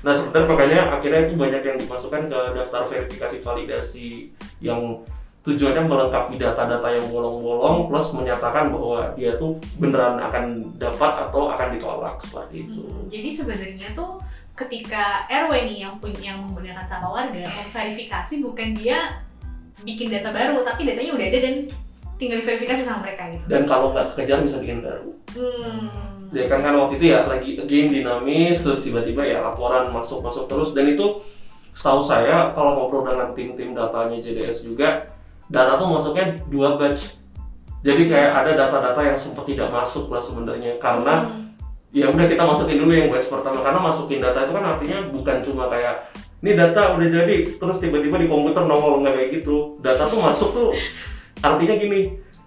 nah 0.06 0.14
sebenarnya 0.14 0.46
makanya 0.46 0.80
akhirnya 0.94 1.20
itu 1.26 1.34
banyak 1.34 1.62
yang 1.66 1.76
dimasukkan 1.82 2.30
ke 2.30 2.40
daftar 2.54 2.86
verifikasi 2.86 3.36
validasi 3.42 4.30
yang 4.62 5.02
tujuannya 5.42 5.82
melengkapi 5.82 6.38
data-data 6.38 6.86
yang 6.94 7.06
bolong-bolong 7.10 7.90
plus 7.90 8.14
menyatakan 8.14 8.70
bahwa 8.70 9.10
dia 9.18 9.34
tuh 9.34 9.58
beneran 9.82 10.22
akan 10.22 10.62
dapat 10.78 11.26
atau 11.26 11.50
akan 11.50 11.74
ditolak 11.74 12.22
seperti 12.22 12.70
itu. 12.70 12.82
Hmm, 12.86 13.06
jadi 13.10 13.28
sebenarnya 13.34 13.88
tuh 13.98 14.22
ketika 14.54 15.26
RW 15.26 15.50
nih 15.74 15.78
yang 15.86 15.98
punya 15.98 16.34
yang 16.34 16.38
menggunakan 16.46 16.86
sapa 16.86 17.10
warga 17.10 17.42
memverifikasi 17.42 18.34
bukan 18.46 18.78
dia 18.78 19.22
bikin 19.82 20.10
data 20.10 20.30
baru 20.30 20.62
tapi 20.62 20.86
datanya 20.86 21.18
udah 21.18 21.26
ada 21.34 21.38
dan 21.42 21.56
tinggal 22.16 22.40
diverifikasi 22.40 22.82
sama 22.82 23.00
mereka 23.02 23.28
gitu. 23.28 23.44
dan 23.46 23.62
kalau 23.64 23.92
nggak 23.92 24.12
kekejar 24.12 24.38
bisa 24.40 24.56
bikin 24.58 24.80
baru 24.80 25.10
Hmm. 25.36 25.88
ya 26.32 26.48
kan 26.48 26.58
kan 26.58 26.72
waktu 26.74 26.96
itu 26.96 27.06
ya 27.12 27.24
lagi 27.24 27.60
game 27.62 27.88
dinamis 27.88 28.56
terus 28.58 28.80
tiba-tiba 28.82 29.20
ya 29.20 29.38
laporan 29.42 29.88
masuk 29.88 30.20
masuk 30.20 30.44
terus 30.46 30.72
dan 30.72 30.88
itu 30.88 31.20
setahu 31.70 32.00
saya 32.00 32.48
kalau 32.50 32.72
ngobrol 32.74 33.04
dengan 33.04 33.30
tim-tim 33.30 33.70
datanya 33.70 34.16
JDS 34.16 34.64
juga 34.64 35.04
data 35.46 35.76
tuh 35.76 35.86
masuknya 35.86 36.40
dua 36.48 36.74
batch 36.74 37.20
jadi 37.80 38.02
kayak 38.02 38.30
ada 38.34 38.52
data-data 38.56 39.00
yang 39.04 39.14
sempat 39.14 39.44
tidak 39.44 39.68
masuk 39.68 40.08
lah 40.08 40.18
sebenarnya 40.18 40.74
karena 40.76 41.14
Hmm. 41.22 41.52
ya 41.92 42.08
udah 42.08 42.24
kita 42.24 42.42
masukin 42.42 42.76
dulu 42.76 42.92
yang 42.92 43.08
batch 43.08 43.28
pertama 43.28 43.60
karena 43.60 43.78
masukin 43.78 44.18
data 44.18 44.38
itu 44.42 44.52
kan 44.52 44.64
artinya 44.66 44.98
bukan 45.06 45.36
cuma 45.40 45.68
kayak 45.68 46.08
ini 46.40 46.52
data 46.52 46.92
udah 46.92 47.08
jadi 47.08 47.36
terus 47.54 47.76
tiba-tiba 47.76 48.16
di 48.16 48.26
komputer 48.26 48.64
nongol 48.64 49.00
nggak 49.00 49.14
kayak 49.14 49.28
gitu 49.36 49.76
data 49.78 50.04
tuh 50.04 50.18
masuk 50.18 50.50
tuh 50.50 50.72
artinya 51.48 51.74
gini 51.76 52.00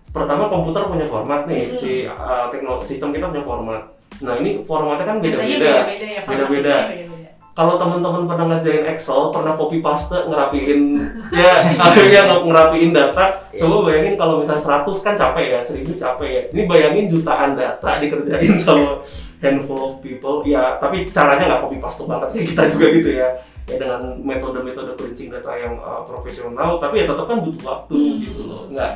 pertama 0.10 0.46
komputer 0.46 0.84
punya 0.86 1.06
format 1.06 1.46
nih 1.46 1.64
Hmm. 1.66 1.74
si 1.74 1.92
uh, 2.04 2.50
teknologi 2.50 2.86
sistem 2.88 3.10
kita 3.10 3.28
punya 3.28 3.44
format 3.44 3.82
nah 4.20 4.34
ini 4.36 4.62
formatnya 4.62 5.06
kan 5.06 5.18
beda-beda 5.18 5.86
beda-beda 5.86 6.08
ya, 6.08 6.22
Beda-beda. 6.22 6.76
beda-beda. 6.84 7.30
kalau 7.52 7.76
teman-teman 7.76 8.24
pernah 8.24 8.46
ngerjain 8.50 8.88
Excel 8.90 9.30
pernah 9.30 9.54
copy 9.54 9.78
paste 9.80 10.16
ngerapiin 10.24 10.82
ya 11.36 11.52
akhirnya 11.74 12.22
nge- 12.26 12.44
ngerapiin 12.44 12.92
data 12.92 13.26
Iya. 13.50 13.60
coba 13.60 13.76
bayangin 13.84 14.14
kalau 14.16 14.40
misalnya 14.40 14.64
100 14.82 15.04
kan 15.04 15.14
capek 15.14 15.46
ya 15.50 15.60
1000 15.60 15.84
capek 15.94 16.30
ya 16.30 16.42
ini 16.50 16.62
bayangin 16.66 17.06
jutaan 17.08 17.54
data 17.54 17.90
dikerjain 17.98 18.54
sama 18.62 19.02
handful 19.38 19.80
of 19.80 19.94
people 20.00 20.40
ya 20.44 20.76
tapi 20.76 21.08
caranya 21.08 21.46
nggak 21.48 21.62
copy 21.62 21.78
paste 21.78 22.04
banget 22.04 22.30
kayak 22.32 22.48
kita 22.50 22.64
juga 22.70 22.86
gitu 22.94 23.10
ya 23.16 23.30
ya 23.70 23.78
dengan 23.78 24.18
metode-metode 24.26 24.98
cleansing 24.98 25.30
data 25.30 25.54
yang 25.54 25.78
uh, 25.78 26.02
profesional 26.04 26.82
tapi 26.82 27.02
ya 27.02 27.06
tetap 27.06 27.30
kan 27.30 27.38
butuh 27.46 27.62
waktu 27.62 27.94
Hmm. 27.94 28.18
gitu 28.26 28.42
loh. 28.50 28.66
Nggak 28.74 28.94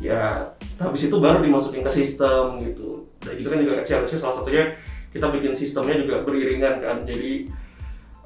ya 0.00 0.48
habis 0.80 1.06
itu 1.06 1.16
baru 1.20 1.38
dimasukin 1.44 1.86
ke 1.86 1.92
sistem 1.92 2.58
gitu. 2.66 3.06
Dan 3.22 3.34
itu 3.38 3.48
kan 3.48 3.58
juga 3.62 3.84
challenge 3.86 4.16
salah 4.18 4.34
satunya 4.34 4.74
kita 5.14 5.30
bikin 5.30 5.52
sistemnya 5.54 5.94
juga 6.02 6.26
beriringan 6.26 6.82
kan. 6.82 6.96
Jadi 7.06 7.46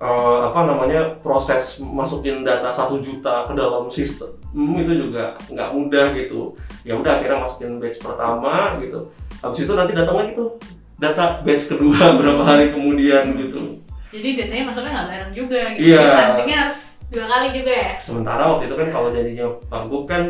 eh, 0.01 0.41
apa 0.49 0.61
namanya 0.65 1.19
proses 1.21 1.79
masukin 1.85 2.43
data 2.43 2.73
satu 2.73 2.99
juta 2.99 3.45
ke 3.47 3.53
dalam 3.55 3.87
sistem 3.91 4.33
hmm, 4.55 4.83
itu 4.87 4.93
juga 5.07 5.37
nggak 5.51 5.71
mudah 5.75 6.07
gitu. 6.17 6.55
Ya 6.87 6.97
udah 6.97 7.21
akhirnya 7.21 7.43
masukin 7.45 7.77
batch 7.83 8.01
pertama 8.01 8.79
gitu. 8.81 9.11
Habis 9.43 9.69
itu 9.69 9.73
nanti 9.77 9.93
datang 9.93 10.17
lagi 10.17 10.33
tuh 10.39 10.57
data 10.95 11.43
batch 11.43 11.69
kedua 11.69 12.01
berapa 12.23 12.43
hari 12.47 12.71
kemudian 12.71 13.35
gitu 13.35 13.83
Jadi 14.15 14.29
datanya 14.39 14.65
masuknya 14.71 14.93
nggak 14.95 15.09
bareng 15.11 15.33
juga 15.35 15.61
gitu. 15.75 15.91
Iya. 15.91 15.99
Jadi 15.99 16.15
cleansingnya 16.15 16.59
harus 16.63 16.79
dua 17.11 17.27
kali 17.29 17.49
juga 17.53 17.73
ya. 17.75 17.93
sementara 17.99 18.43
waktu 18.47 18.65
itu 18.71 18.77
kan 18.79 18.89
kalau 18.91 19.09
jadinya 19.11 19.47
Pagub 19.67 20.03
kan 20.07 20.23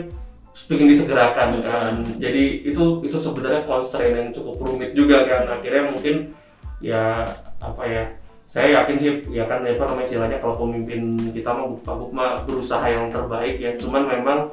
ingin 0.72 0.88
disegerakan 0.88 1.48
kan. 1.60 1.94
Jadi 2.16 2.64
itu 2.64 2.84
itu 3.04 3.16
sebenarnya 3.20 3.62
constraint 3.68 4.16
yang 4.16 4.28
cukup 4.32 4.56
rumit 4.64 4.96
juga 4.96 5.28
kan. 5.28 5.60
Akhirnya 5.60 5.92
mungkin 5.92 6.32
ya 6.80 7.28
apa 7.60 7.82
ya 7.84 8.02
saya 8.48 8.82
yakin 8.82 8.96
sih 8.96 9.10
ya 9.34 9.44
kan 9.44 9.66
apa 9.66 9.82
namanya 9.84 10.06
istilahnya 10.06 10.38
kalau 10.40 10.54
pemimpin 10.64 11.16
kita 11.34 11.50
mah 11.52 11.68
Pagub 11.84 12.10
mah 12.14 12.40
berusaha 12.48 12.88
yang 12.88 13.12
terbaik 13.12 13.60
ya. 13.60 13.76
Cuman 13.76 14.08
memang 14.08 14.48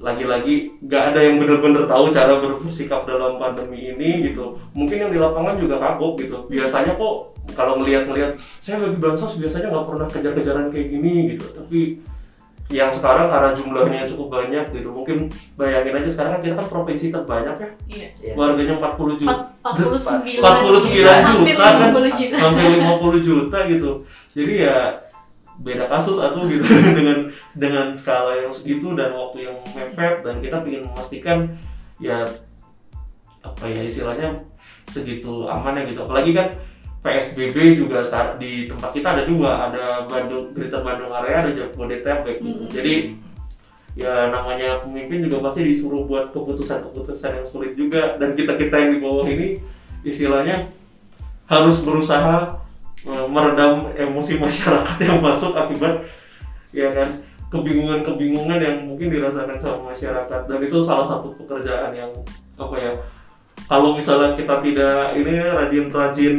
lagi-lagi 0.00 0.80
nggak 0.80 1.12
ada 1.12 1.20
yang 1.20 1.36
benar-benar 1.36 1.84
tahu 1.84 2.08
cara 2.08 2.40
bersikap 2.40 3.04
dalam 3.04 3.36
pandemi 3.36 3.92
ini 3.92 4.32
gitu. 4.32 4.56
Mungkin 4.72 4.96
yang 4.96 5.12
di 5.12 5.20
lapangan 5.20 5.60
juga 5.60 5.76
kagok 5.76 6.16
gitu. 6.24 6.48
Biasanya 6.48 6.96
kok 6.96 7.36
kalau 7.60 7.84
ngelihat-ngelihat 7.84 8.40
saya 8.64 8.80
bagi 8.80 8.96
bansos 8.96 9.36
biasanya 9.36 9.68
nggak 9.68 9.86
pernah 9.92 10.08
kejar-kejaran 10.08 10.66
kayak 10.72 10.88
gini 10.88 11.36
gitu. 11.36 11.44
Tapi 11.52 11.80
yang 12.70 12.86
sekarang 12.86 13.26
karena 13.26 13.50
jumlahnya 13.50 14.06
cukup 14.06 14.30
banyak 14.30 14.70
gitu 14.70 14.94
mungkin 14.94 15.26
bayangin 15.58 15.90
aja 15.90 16.06
sekarang 16.06 16.38
kan 16.38 16.42
kita 16.46 16.54
kan 16.62 16.66
provinsi 16.70 17.04
terbanyak 17.10 17.56
ya. 17.58 17.70
Iya. 17.90 18.08
Iya. 18.22 18.32
warganya 18.38 18.74
40 18.78 19.20
juta. 19.20 19.36
49 19.66 20.38
49 20.38 21.26
hampir 21.26 21.54
juta. 21.58 21.66
kan? 21.66 21.90
50 21.90 22.14
juta. 22.14 22.36
hampir 22.38 22.64
50 22.78 23.26
juta 23.26 23.58
gitu. 23.66 23.90
Jadi 24.38 24.52
ya 24.62 24.78
beda 25.60 25.84
kasus 25.90 26.16
atau 26.22 26.46
gitu 26.46 26.64
dengan 26.98 27.28
dengan 27.52 27.86
skala 27.92 28.38
yang 28.46 28.48
segitu 28.48 28.94
dan 28.96 29.12
waktu 29.12 29.50
yang 29.50 29.56
mepet 29.76 30.24
dan 30.24 30.40
kita 30.40 30.56
ingin 30.64 30.88
memastikan 30.88 31.38
ya 32.00 32.24
apa 33.44 33.64
ya 33.68 33.82
istilahnya 33.84 34.46
segitu 34.86 35.50
aman 35.50 35.74
ya 35.74 35.82
gitu. 35.90 36.06
Apalagi 36.06 36.30
kan 36.30 36.54
PSBB 37.00 37.80
juga 37.80 38.04
di 38.36 38.68
tempat 38.68 38.92
kita 38.92 39.08
ada 39.16 39.24
dua. 39.24 39.72
Ada 39.72 40.04
Bandung 40.04 40.52
Greater 40.52 40.84
Bandung 40.84 41.08
area 41.08 41.40
ada 41.40 41.50
Jabodetabek 41.56 42.44
gitu 42.44 42.68
Mhm. 42.68 42.72
jadi 42.72 42.94
ya 43.98 44.30
namanya 44.30 44.84
pemimpin 44.86 45.26
juga 45.26 45.42
pasti 45.42 45.66
disuruh 45.66 46.06
buat 46.06 46.30
keputusan-keputusan 46.30 47.40
yang 47.40 47.46
sulit 47.48 47.72
juga. 47.72 48.20
Dan 48.20 48.36
kita 48.36 48.54
kita 48.54 48.76
yang 48.76 48.90
di 48.96 49.00
bawah 49.00 49.24
ini 49.24 49.58
istilahnya 50.04 50.68
harus 51.48 51.82
berusaha 51.82 52.60
eh, 53.00 53.26
meredam 53.32 53.88
emosi 53.96 54.36
masyarakat 54.44 54.96
yang 55.00 55.24
masuk 55.24 55.56
akibat 55.56 56.04
ya 56.70 56.92
kan 56.92 57.08
kebingungan-kebingungan 57.50 58.60
yang 58.62 58.76
mungkin 58.86 59.10
dirasakan 59.10 59.58
sama 59.58 59.90
masyarakat. 59.90 60.40
Dan 60.46 60.58
itu 60.62 60.78
salah 60.84 61.08
satu 61.08 61.32
pekerjaan 61.34 61.90
yang 61.96 62.12
apa 62.60 62.76
ya 62.76 62.92
kalau 63.66 63.96
misalnya 63.96 64.38
kita 64.38 64.62
tidak 64.62 65.18
ini 65.18 65.34
rajin-rajin 65.40 66.36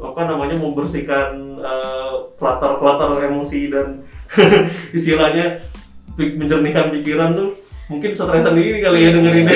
apa 0.00 0.20
namanya 0.28 0.56
membersihkan 0.60 1.58
eh, 1.60 2.14
klater-klater 2.36 3.28
emosi 3.28 3.72
dan 3.72 4.04
istilahnya 4.96 5.64
menjernihkan 6.14 6.94
pikiran 6.94 7.34
tuh 7.34 7.50
mungkin 7.88 8.10
stres 8.16 8.40
sendiri 8.40 8.80
kali 8.80 9.04
ya 9.04 9.10
dengerin. 9.12 9.46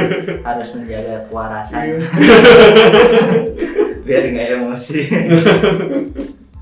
Harus 0.48 0.68
menjaga 0.74 1.22
kewarasan. 1.30 2.02
Biar 4.06 4.24
nggak 4.26 4.48
emosi. 4.58 5.00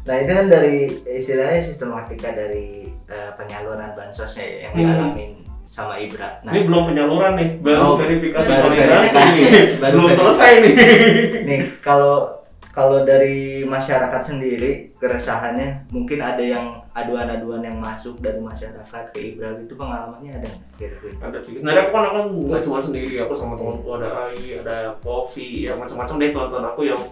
Nah 0.04 0.14
itu 0.20 0.32
kan 0.32 0.46
dari 0.52 0.88
istilahnya 1.08 1.60
sistematika 1.64 2.28
dari 2.32 2.92
eh, 3.08 3.30
penyaluran 3.40 3.96
bansosnya 3.96 4.44
ya, 4.44 4.56
yang 4.68 4.74
Hmm. 4.74 5.43
Sama 5.74 5.98
Ibra. 5.98 6.38
Nah 6.46 6.54
ini 6.54 6.70
belum 6.70 6.82
penyaluran 6.94 7.34
nih 7.34 7.48
baru 7.58 7.78
Oh, 7.82 7.94
verifikasi 7.98 8.46
baru 8.46 8.70
validasi 8.70 9.10
verifikasi. 9.10 9.82
Baru 9.82 9.96
belum 9.98 10.10
selesai 10.14 10.50
nih. 10.62 10.74
Nih 11.42 11.60
kalau 11.82 12.30
kalau 12.70 13.02
dari 13.02 13.66
masyarakat 13.66 14.22
sendiri 14.22 14.94
keresahannya 15.02 15.90
mungkin 15.90 16.22
ada 16.22 16.42
yang 16.42 16.78
aduan-aduan 16.94 17.66
yang 17.66 17.82
masuk 17.82 18.22
dari 18.22 18.38
masyarakat 18.38 19.10
ke 19.10 19.34
Ibra 19.34 19.58
itu 19.58 19.74
pengalamannya 19.74 20.38
ada 20.38 20.46
nggak 20.46 20.70
kira-kira? 20.78 21.14
Ada 21.18 21.38
sih. 21.42 21.58
Sebenarnya 21.58 21.82
aku 21.86 21.90
kan 21.90 22.04
aku 22.06 22.20
nggak 22.50 22.62
cuma 22.62 22.78
sendiri 22.78 23.14
aku 23.18 23.34
sama 23.34 23.54
temanku 23.58 23.88
ada 23.98 24.30
Ai 24.30 24.38
ada 24.62 24.94
Kofi 25.02 25.66
ya 25.66 25.74
macam-macam 25.74 26.14
deh 26.22 26.30
teman-teman 26.30 26.66
aku 26.70 26.80
yang 26.86 27.02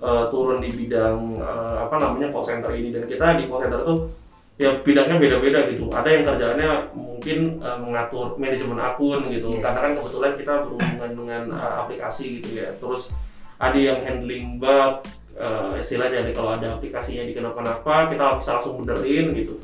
eh, 0.00 0.24
turun 0.32 0.64
di 0.64 0.72
bidang 0.72 1.20
eh, 1.36 1.76
apa 1.84 1.94
namanya 2.00 2.32
call 2.32 2.44
center 2.48 2.72
ini. 2.72 2.96
Dan 2.96 3.04
kita 3.04 3.36
di 3.36 3.44
call 3.44 3.60
center 3.68 3.84
tuh 3.84 4.08
ya 4.56 4.72
bidangnya 4.80 5.20
beda-beda 5.20 5.68
gitu 5.68 5.84
ada 5.92 6.08
yang 6.08 6.24
kerjaannya 6.24 6.70
mungkin 6.96 7.38
eh, 7.60 7.78
mengatur 7.78 8.40
manajemen 8.40 8.80
akun 8.80 9.20
gitu 9.28 9.48
Iya. 9.52 9.60
karena 9.60 9.78
kan 9.84 9.92
kebetulan 9.94 10.32
kita 10.34 10.52
berhubungan 10.64 11.10
dengan 11.12 11.42
eh, 11.52 11.74
aplikasi 11.84 12.40
gitu 12.40 12.60
ya 12.60 12.72
terus 12.80 13.12
ada 13.56 13.76
yang 13.76 14.00
handling 14.00 14.56
bug 14.56 15.04
eh, 15.36 15.76
istilahnya 15.76 16.24
nih, 16.24 16.32
kalau 16.32 16.56
ada 16.56 16.80
aplikasinya 16.80 17.28
dikenapa-napa 17.28 18.08
kita 18.08 18.40
bisa 18.40 18.56
langsung 18.56 18.80
benerin 18.80 19.36
gitu 19.36 19.60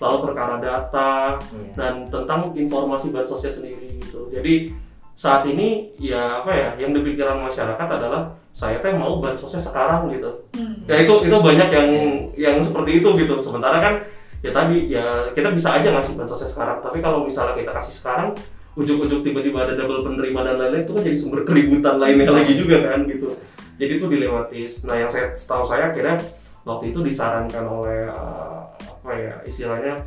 lalu 0.00 0.16
perkara 0.24 0.56
data 0.56 1.36
Iya. 1.36 1.72
dan 1.76 1.94
tentang 2.08 2.56
informasi 2.56 3.12
bansosnya 3.12 3.52
sendiri 3.52 4.00
gitu. 4.00 4.32
Jadi 4.32 4.72
saat 5.12 5.44
ini 5.44 5.92
ya 6.00 6.40
apa 6.40 6.56
ya 6.56 6.68
yang 6.80 6.96
dipikiran 6.96 7.36
masyarakat 7.44 7.84
adalah 7.84 8.32
saya 8.56 8.80
teh 8.80 8.96
mau 8.96 9.20
bansosnya 9.20 9.60
sekarang 9.60 10.08
gitu. 10.08 10.32
Hmm. 10.56 10.88
Ya 10.88 11.04
itu 11.04 11.28
itu 11.28 11.36
banyak 11.36 11.68
yang 11.68 11.88
yang 12.32 12.56
seperti 12.56 13.04
itu 13.04 13.08
gitu. 13.12 13.36
Sementara 13.36 13.76
kan 13.76 13.94
ya 14.40 14.50
tadi 14.50 14.88
ya 14.88 15.28
kita 15.36 15.52
bisa 15.52 15.76
aja 15.76 15.88
ngasih 15.92 16.16
bansosnya 16.16 16.48
sekarang. 16.48 16.78
Tapi 16.80 16.98
kalau 17.04 17.24
misalnya 17.24 17.54
kita 17.56 17.72
kasih 17.76 17.94
sekarang 17.94 18.30
ujuk-ujuk 18.78 19.20
tiba-tiba 19.26 19.66
ada 19.66 19.74
double 19.76 20.06
penerima 20.06 20.40
dan 20.46 20.54
lain-lain 20.56 20.84
itu 20.86 20.92
kan 20.94 21.02
jadi 21.02 21.16
sumber 21.18 21.40
keributan 21.42 21.98
lainnya 22.00 22.30
lagi 22.30 22.54
juga 22.56 22.90
kan 22.90 23.04
gitu. 23.04 23.36
Jadi 23.80 23.92
itu 23.96 24.06
dilematis. 24.08 24.72
Nah 24.88 24.96
yang 24.96 25.10
saya 25.10 25.32
setahu 25.32 25.64
saya 25.64 25.92
kira 25.92 26.20
waktu 26.64 26.92
itu 26.92 27.00
disarankan 27.00 27.64
oleh 27.64 28.08
uh, 28.08 28.68
apa 28.76 29.10
ya 29.16 29.34
istilahnya 29.48 30.04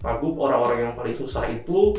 Pagub 0.00 0.36
orang-orang 0.36 0.88
yang 0.88 0.94
paling 0.96 1.16
susah 1.16 1.48
itu 1.48 1.96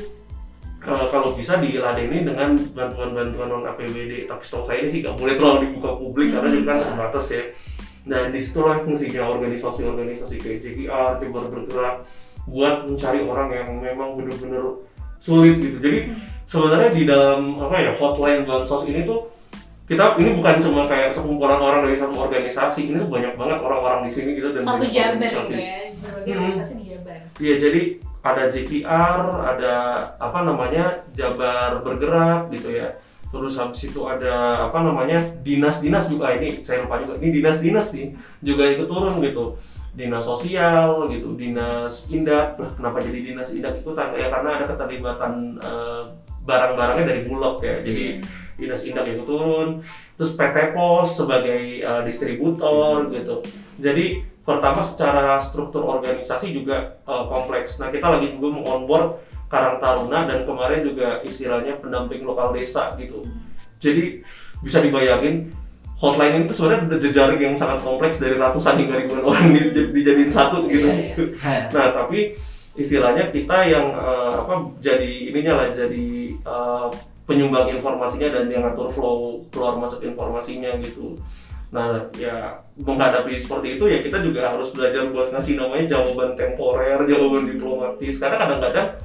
uh, 0.85 1.05
kalau 1.09 1.33
bisa 1.33 1.57
diladeni 1.57 2.21
dengan 2.21 2.53
bantuan-bantuan 2.73 3.49
non 3.49 3.65
APBD 3.65 4.29
tapi 4.29 4.41
setahu 4.45 4.65
saya 4.65 4.85
ini 4.85 4.89
sih 4.89 4.99
nggak 5.01 5.17
boleh 5.17 5.33
terlalu 5.37 5.59
dibuka 5.69 5.89
publik 5.97 6.29
karena 6.33 6.49
juga 6.53 6.65
kan 6.69 6.77
terbatas 6.85 7.25
ya 7.33 7.43
dan 8.05 8.29
di 8.29 8.37
situlah 8.37 8.77
fungsinya 8.79 9.25
organisasi-organisasi 9.33 10.35
kayak 10.37 10.59
JKR 10.61 11.17
Timur 11.17 11.49
bergerak 11.49 12.05
buat 12.45 12.85
mencari 12.85 13.25
orang 13.25 13.49
yang 13.49 13.69
memang 13.81 14.13
benar-benar 14.13 14.85
sulit 15.17 15.57
gitu 15.57 15.81
jadi 15.81 16.13
sebenarnya 16.45 16.89
di 16.93 17.03
dalam 17.03 17.57
apa 17.57 17.75
ya 17.81 17.91
hotline 17.97 18.45
bansos 18.45 18.85
ini 18.85 19.01
tuh 19.01 19.33
kita 19.85 20.17
ini 20.17 20.33
bukan 20.33 20.57
cuma 20.61 20.81
kayak 20.85 21.13
sekumpulan 21.13 21.61
orang 21.61 21.85
dari 21.85 21.97
satu 21.97 22.17
organisasi 22.17 22.89
ini 22.89 23.01
tuh 23.01 23.09
banyak 23.09 23.33
banget 23.37 23.57
orang-orang 23.61 24.09
di 24.09 24.11
sini 24.13 24.33
gitu 24.33 24.49
dan 24.53 24.65
Satu 24.65 24.85
Jabar 24.85 25.13
organisasi. 25.13 25.53
itu 25.53 25.61
ya, 25.61 25.77
berbagai 26.01 26.25
Hmm. 26.25 26.41
organisasi 26.41 26.73
di 26.73 26.85
Jabar. 26.89 27.19
Iya, 27.37 27.55
jadi 27.61 27.81
ada 28.25 28.43
JKR, 28.49 29.19
ada 29.45 29.73
apa 30.17 30.39
namanya 30.41 30.85
Jabar 31.13 31.85
bergerak 31.85 32.49
gitu 32.49 32.73
ya. 32.73 32.97
Terus 33.35 33.59
habis 33.59 33.91
itu 33.91 33.99
ada 34.07 34.65
apa 34.71 34.79
namanya 34.79 35.19
dinas-dinas 35.43 36.07
juga 36.07 36.31
ini 36.31 36.63
saya 36.63 36.87
lupa 36.87 37.03
juga 37.03 37.19
ini 37.19 37.43
dinas-dinas 37.43 37.91
nih 37.91 38.15
juga 38.39 38.63
ikut 38.71 38.87
turun 38.87 39.19
gitu. 39.19 39.59
Dinas 39.95 40.23
sosial 40.27 41.07
gitu, 41.07 41.35
dinas 41.39 42.07
indak. 42.11 42.59
Nah, 42.59 42.71
kenapa 42.75 42.99
jadi 43.03 43.31
dinas 43.31 43.51
indak 43.51 43.79
ikutan? 43.79 44.11
Ya 44.15 44.27
karena 44.31 44.59
ada 44.59 44.65
keterlibatan 44.71 45.55
eh, 45.59 46.03
barang-barangnya 46.47 47.05
dari 47.07 47.21
bulog 47.27 47.59
ya. 47.59 47.83
Jadi 47.83 48.23
dinas 48.55 48.83
indak 48.87 49.07
ikut 49.11 49.27
turun. 49.27 49.83
Terus 50.15 50.31
PT 50.39 50.71
Pos 50.71 51.19
sebagai 51.19 51.83
eh, 51.83 52.01
distributor 52.07 53.11
gitu. 53.11 53.43
Jadi 53.79 54.35
pertama 54.45 54.79
secara 54.85 55.41
struktur 55.41 55.81
organisasi 55.89 56.53
juga 56.53 57.01
uh, 57.09 57.25
kompleks. 57.25 57.81
Nah 57.81 57.89
kita 57.89 58.05
lagi 58.05 58.37
juga 58.37 58.61
mengonboard 58.61 59.17
Karang 59.55 59.79
Taruna 59.79 60.27
dan 60.27 60.43
kemarin 60.43 60.83
juga 60.83 61.23
istilahnya 61.23 61.79
pendamping 61.79 62.27
lokal 62.27 62.51
desa 62.51 62.91
gitu. 62.99 63.23
Jadi 63.79 64.19
bisa 64.59 64.83
dibayangin 64.83 65.47
hotline 65.95 66.43
itu 66.43 66.51
sebenarnya 66.51 66.91
udah 66.91 66.99
jejaring 66.99 67.39
yang 67.39 67.55
sangat 67.55 67.79
kompleks 67.79 68.19
dari 68.19 68.35
ratusan 68.35 68.75
hingga 68.83 68.99
ribuan 68.99 69.23
orang 69.23 69.55
di, 69.55 69.71
di- 69.71 69.91
dijadiin 69.95 70.27
satu 70.27 70.67
gitu. 70.67 70.91
Iya, 70.91 71.71
Nah 71.75 71.95
tapi 71.95 72.35
istilahnya 72.75 73.31
kita 73.31 73.57
yang 73.71 73.95
uh, 73.95 74.43
apa 74.43 74.75
jadi 74.83 75.31
ininya 75.31 75.63
lah 75.63 75.67
jadi 75.71 76.35
uh, 76.43 76.91
penyumbang 77.23 77.71
informasinya 77.71 78.35
dan 78.35 78.51
yang 78.51 78.67
ngatur 78.67 78.91
flow 78.91 79.39
keluar 79.47 79.79
masuk 79.79 80.03
informasinya 80.03 80.75
gitu. 80.83 81.15
Nah 81.71 82.03
ya 82.19 82.59
menghadapi 82.75 83.39
seperti 83.39 83.79
itu 83.79 83.87
ya 83.87 84.03
kita 84.03 84.19
juga 84.19 84.51
harus 84.51 84.75
belajar 84.75 85.07
buat 85.15 85.31
ngasih 85.31 85.55
namanya 85.55 85.95
jawaban 85.95 86.35
temporer, 86.35 86.99
jawaban 87.07 87.47
diplomatis. 87.47 88.19
Karena 88.19 88.35
kadang-kadang 88.35 88.99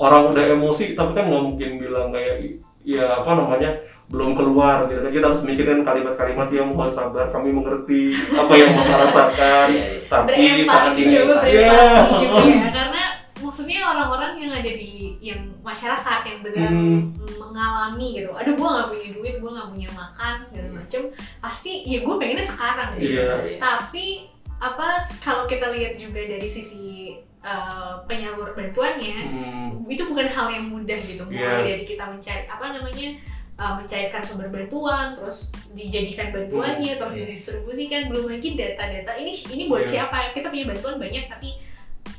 orang 0.00 0.22
udah 0.26 0.44
emosi 0.50 0.92
tapi 0.92 1.12
kan 1.12 1.28
nggak 1.28 1.44
mungkin 1.44 1.70
bilang 1.76 2.08
kayak 2.08 2.56
ya 2.80 3.04
apa 3.14 3.36
namanya 3.36 3.70
belum 4.08 4.32
keluar 4.32 4.88
gitu 4.88 4.98
kan 4.98 5.12
kita 5.12 5.24
harus 5.26 5.44
mikirin 5.44 5.84
kalimat-kalimat 5.84 6.48
yang 6.48 6.72
mohon 6.72 6.88
sabar 6.88 7.28
kami 7.28 7.52
mengerti 7.52 8.10
apa 8.32 8.52
yang 8.52 8.72
bapak 8.72 8.96
rasakan 9.04 9.66
Iya, 9.68 9.84
iya. 9.86 10.00
tapi 10.08 10.32
berempati 10.32 10.64
saat 10.66 10.84
ini 10.88 11.02
mencoba 11.04 11.34
Iya. 11.44 11.68
berempati 11.68 12.14
juga 12.18 12.38
ya 12.42 12.68
karena 12.72 13.02
maksudnya 13.38 13.78
orang-orang 13.84 14.32
yang 14.36 14.52
ada 14.54 14.72
di 14.72 14.90
yang 15.20 15.40
masyarakat 15.60 16.20
yang 16.24 16.38
benar 16.40 16.66
Hmm. 16.66 16.98
mengalami 17.38 18.06
gitu 18.16 18.30
aduh 18.32 18.52
gue 18.52 18.68
nggak 18.68 18.88
punya 18.88 19.08
duit 19.12 19.34
gue 19.36 19.50
nggak 19.52 19.68
punya 19.70 19.88
makan 19.92 20.34
segala 20.40 20.68
macem 20.74 21.02
pasti 21.38 21.72
ya 21.84 21.98
gue 22.00 22.14
pengennya 22.16 22.42
sekarang 22.42 22.88
gitu 22.96 23.12
Iya. 23.14 23.60
tapi 23.60 24.26
apa 24.56 24.86
kalau 25.20 25.44
kita 25.44 25.68
lihat 25.70 25.96
juga 25.96 26.20
dari 26.22 26.48
sisi 26.48 27.14
uh, 27.40 28.00
penyalur 28.04 28.52
bantuannya 28.52 29.16
Hmm, 29.30 29.68
itu 29.86 30.02
bukan 30.04 30.28
hal 30.28 30.46
yang 30.48 30.64
mudah 30.68 30.98
gitu 30.98 31.22
mulai 31.24 31.60
Iya. 31.60 31.64
dari 31.64 31.84
kita 31.84 32.04
mencari 32.06 32.44
apa 32.44 32.64
namanya 32.70 33.08
uh, 33.56 33.72
mencairkan 33.80 34.22
sumber 34.22 34.48
bantuan 34.48 35.12
terus 35.14 35.50
dijadikan 35.70 36.30
bantuannya 36.30 36.94
terus 36.94 37.14
Iya. 37.14 37.20
didistribusikan 37.26 38.02
belum 38.08 38.28
lagi 38.28 38.48
data-data 38.54 39.12
ini 39.16 39.32
ini 39.50 39.62
buat 39.66 39.84
Iya. 39.84 40.06
siapa 40.06 40.32
kita 40.32 40.48
punya 40.48 40.66
bantuan 40.68 40.96
banyak 40.96 41.24
tapi 41.26 41.48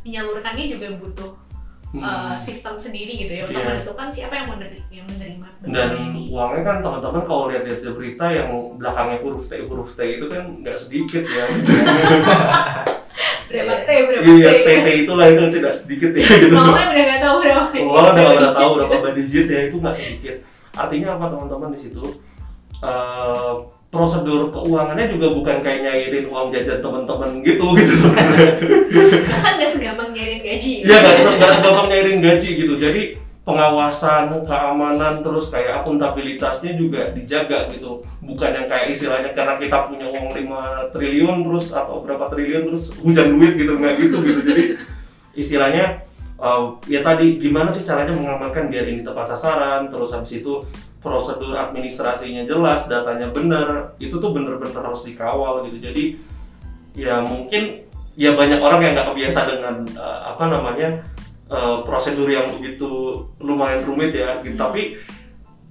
menyalurkannya 0.02 0.66
juga 0.68 0.88
butuh 0.98 1.32
hmm. 1.94 2.02
uh, 2.02 2.36
sistem 2.36 2.74
sendiri 2.76 3.14
gitu 3.16 3.32
ya 3.32 3.44
untuk 3.46 3.62
Iya. 3.62 3.68
menentukan 3.70 4.08
siapa 4.10 4.34
yang 4.36 4.48
menerima 4.50 4.86
yang 4.90 5.06
menerima 5.08 5.48
dan 5.62 5.90
ini 5.94 6.34
uangnya 6.34 6.62
kan 6.66 6.78
teman-teman 6.82 7.24
kalau 7.24 7.46
lihat-lihat 7.48 7.80
di 7.86 7.92
berita 7.94 8.26
yang 8.34 8.50
belakangnya 8.82 9.18
huruf 9.22 9.46
T 9.46 9.54
huruf 9.62 9.94
T 9.94 10.00
itu 10.02 10.26
kan 10.26 10.44
nggak 10.66 10.74
sedikit 10.74 11.22
ya 11.22 11.46
berapa 13.52 13.74
Iya. 13.74 13.84
T 13.84 13.90
berapa 14.08 14.24
iya 14.26 14.50
T 14.50 14.60
TT 14.64 14.88
itulah 15.04 15.26
itu 15.28 15.44
tidak 15.52 15.74
sedikit 15.76 16.12
ya 16.16 16.28
gitu 16.40 16.56
Nolnya 16.56 16.86
udah 16.88 17.04
nggak 17.06 17.22
tahu 17.22 17.36
berapa 17.44 17.66
Wah, 17.86 18.06
udah 18.10 18.24
nggak 18.40 18.56
tahu 18.56 18.72
berapa 18.80 19.08
digit 19.14 19.46
ya 19.46 19.60
itu 19.68 19.76
nggak 19.78 19.96
sedikit. 19.96 20.36
Artinya 20.72 21.08
apa 21.20 21.26
teman-teman 21.28 21.70
di 21.76 21.80
situ? 21.84 22.04
Eh, 22.80 23.54
prosedur 23.92 24.48
keuangannya 24.50 25.12
juga 25.12 25.28
bukan 25.36 25.60
kayak 25.60 25.80
nyairin 25.84 26.26
uang 26.26 26.48
jajan 26.50 26.80
teman-teman 26.80 27.44
gitu 27.44 27.66
gitu 27.76 27.94
sebenarnya. 27.94 28.48
kan 29.36 29.54
nggak 29.60 29.68
segampang 29.70 30.10
nyariin 30.16 30.40
gaji 30.40 30.72
Iya 30.88 30.98
nggak 31.36 31.52
segampang 31.60 31.88
nyairin 31.92 32.20
gaji 32.24 32.50
gitu. 32.56 32.74
Jadi 32.80 33.02
pengawasan, 33.52 34.48
keamanan, 34.48 35.20
terus 35.20 35.52
kayak 35.52 35.84
akuntabilitasnya 35.84 36.80
juga 36.80 37.12
dijaga 37.12 37.68
gitu. 37.68 38.00
Bukan 38.24 38.50
yang 38.56 38.68
kayak 38.72 38.96
istilahnya 38.96 39.36
karena 39.36 39.60
kita 39.60 39.92
punya 39.92 40.08
uang 40.08 40.32
5 40.32 40.96
triliun 40.96 41.38
terus 41.44 41.76
atau 41.76 42.00
berapa 42.00 42.32
triliun 42.32 42.72
terus 42.72 42.96
hujan 43.04 43.36
duit 43.36 43.60
gitu 43.60 43.76
nggak 43.76 43.96
gitu 44.00 44.18
gitu. 44.24 44.40
Jadi 44.50 44.64
istilahnya 45.36 46.08
uh, 46.42 46.74
ya 46.90 47.06
tadi 47.06 47.38
gimana 47.38 47.70
sih 47.70 47.86
caranya 47.86 48.12
mengamankan 48.18 48.68
biar 48.68 48.90
ini 48.90 49.06
tepat 49.06 49.32
sasaran 49.32 49.88
terus 49.94 50.12
habis 50.12 50.42
itu 50.42 50.60
prosedur 51.02 51.54
administrasinya 51.58 52.46
jelas 52.46 52.90
datanya 52.90 53.30
benar 53.30 53.94
itu 53.98 54.18
tuh 54.18 54.32
bener-bener 54.34 54.82
harus 54.82 55.06
dikawal 55.06 55.66
gitu 55.70 55.78
jadi 55.82 56.04
ya 56.94 57.24
mungkin 57.24 57.88
ya 58.20 58.36
banyak 58.36 58.60
orang 58.60 58.80
yang 58.84 58.94
nggak 58.98 59.10
kebiasa 59.16 59.40
dengan 59.48 59.76
uh, 59.96 60.36
apa 60.36 60.44
namanya 60.52 60.90
uh, 61.52 61.84
prosedur 61.84 62.32
yang 62.32 62.48
begitu 62.48 63.22
lumayan 63.38 63.84
rumit 63.84 64.16
ya 64.16 64.40
gitu. 64.40 64.56
Hmm. 64.56 64.64
tapi 64.64 64.82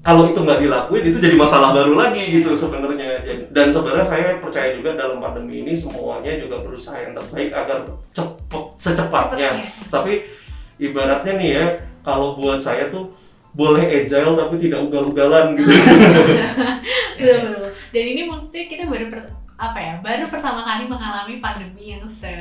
kalau 0.00 0.32
itu 0.32 0.40
nggak 0.40 0.64
dilakuin 0.64 1.12
itu 1.12 1.20
jadi 1.20 1.36
masalah 1.36 1.76
baru 1.76 1.92
lagi 1.92 2.40
gitu 2.40 2.56
sebenarnya. 2.56 3.20
Dan- 3.52 3.68
sebenarnya 3.68 4.06
saya 4.08 4.40
percaya 4.40 4.72
juga 4.72 4.96
dalam 4.96 5.20
pandemi 5.20 5.60
ini 5.60 5.76
semuanya 5.76 6.40
juga 6.40 6.64
berusaha 6.64 6.96
yang 7.04 7.12
terbaik 7.12 7.52
agar 7.52 7.84
cepet 8.16 8.64
secepatnya. 8.80 9.60
Tapi 9.92 10.24
ibaratnya 10.80 11.32
nih 11.36 11.50
ya 11.52 11.64
kalau 12.00 12.32
buat 12.40 12.56
saya 12.64 12.88
tuh 12.88 13.12
boleh 13.52 13.84
agile 13.84 14.40
tapi 14.40 14.56
tidak 14.56 14.88
ugal-ugalan 14.88 15.52
gitu. 15.60 15.68
Betul 15.68 17.36
betul. 17.44 17.68
Dan 17.92 18.04
ini 18.08 18.22
maksudnya 18.24 18.64
kita 18.72 18.88
baru 18.88 19.06
per- 19.12 19.36
apa 19.60 19.76
ya 19.76 19.94
baru 20.00 20.24
pertama 20.24 20.64
kali 20.64 20.88
mengalami 20.88 21.36
pandemi 21.36 21.92
yang 21.92 22.04
se 22.04 22.32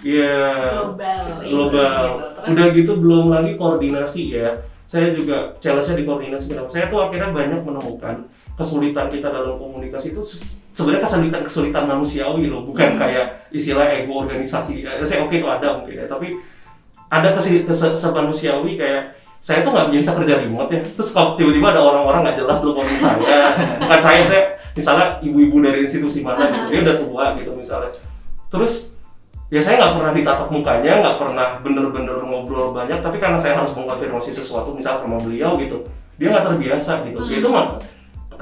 Iya. 0.00 0.72
global 0.72 1.20
global. 1.38 2.00
gitu. 2.08 2.26
Terus- 2.34 2.48
udah 2.48 2.66
gitu 2.72 2.92
belum 2.96 3.24
lagi 3.28 3.52
koordinasi 3.54 4.22
ya. 4.32 4.50
Saya 4.82 5.08
juga 5.08 5.52
challenge-nya 5.56 5.94
di 5.94 6.04
koordinasi 6.04 6.44
kenapa 6.48 6.68
saya 6.68 6.88
tuh 6.88 7.00
akhirnya 7.00 7.28
banyak 7.30 7.60
menemukan 7.60 8.16
kesulitan 8.52 9.06
kita 9.06 9.28
dalam 9.28 9.56
komunikasi 9.56 10.10
itu 10.10 10.20
sebenarnya 10.72 11.04
kesulitan 11.04 11.40
kesulitan 11.42 11.84
manusiawi 11.86 12.48
loh. 12.48 12.64
Bukan 12.64 12.96
Hmm. 12.96 13.00
kayak 13.00 13.26
istilah 13.48 13.86
ego 13.88 14.24
organisasi. 14.24 14.80
Eh, 14.80 15.00
saya 15.02 15.22
oke 15.22 15.32
itu 15.34 15.46
ada 15.46 15.76
mungkin 15.76 15.96
ya 15.96 16.08
tapi 16.08 16.34
ada 17.06 17.36
kese- 17.36 17.68
semanusiawi 17.92 18.74
kayak 18.74 19.12
saya 19.38 19.60
tuh 19.60 19.70
nggak 19.70 19.92
biasa 19.92 20.10
kerja 20.16 20.34
remote 20.40 20.70
ya. 20.70 20.80
Terus 20.80 21.10
kalau 21.10 21.36
tiba-tiba 21.36 21.68
ada 21.68 21.80
orang-orang 21.80 22.20
nggak 22.24 22.38
jelas 22.40 22.58
loh 22.62 22.72
konten 22.72 22.96
saya. 22.96 23.38
Bukan 23.84 24.00
saya 24.00 24.22
saya 24.24 24.42
misalnya 24.72 25.20
ibu-ibu 25.20 25.56
dari 25.60 25.84
institusi 25.84 26.24
mana 26.24 26.48
gitu 26.48 26.66
dia 26.72 26.80
udah 26.84 26.96
tua 27.04 27.24
gitu 27.36 27.50
misalnya. 27.56 27.92
Terus 28.52 28.92
ya 29.52 29.60
saya 29.60 29.76
nggak 29.80 29.92
pernah 30.00 30.12
ditatap 30.16 30.48
mukanya 30.48 30.92
nggak 31.04 31.16
pernah 31.20 31.48
bener-bener 31.60 32.16
ngobrol 32.24 32.72
banyak 32.72 33.04
tapi 33.04 33.20
karena 33.20 33.36
saya 33.36 33.60
harus 33.60 33.76
mengkonfirmasi 33.76 34.32
sesuatu 34.32 34.72
misal 34.72 34.96
sama 34.96 35.20
beliau 35.20 35.60
gitu 35.60 35.84
dia 36.16 36.32
nggak 36.32 36.44
terbiasa 36.48 37.04
gitu. 37.04 37.20
Hmm. 37.20 37.36
itu 37.36 37.48
mah 37.52 37.76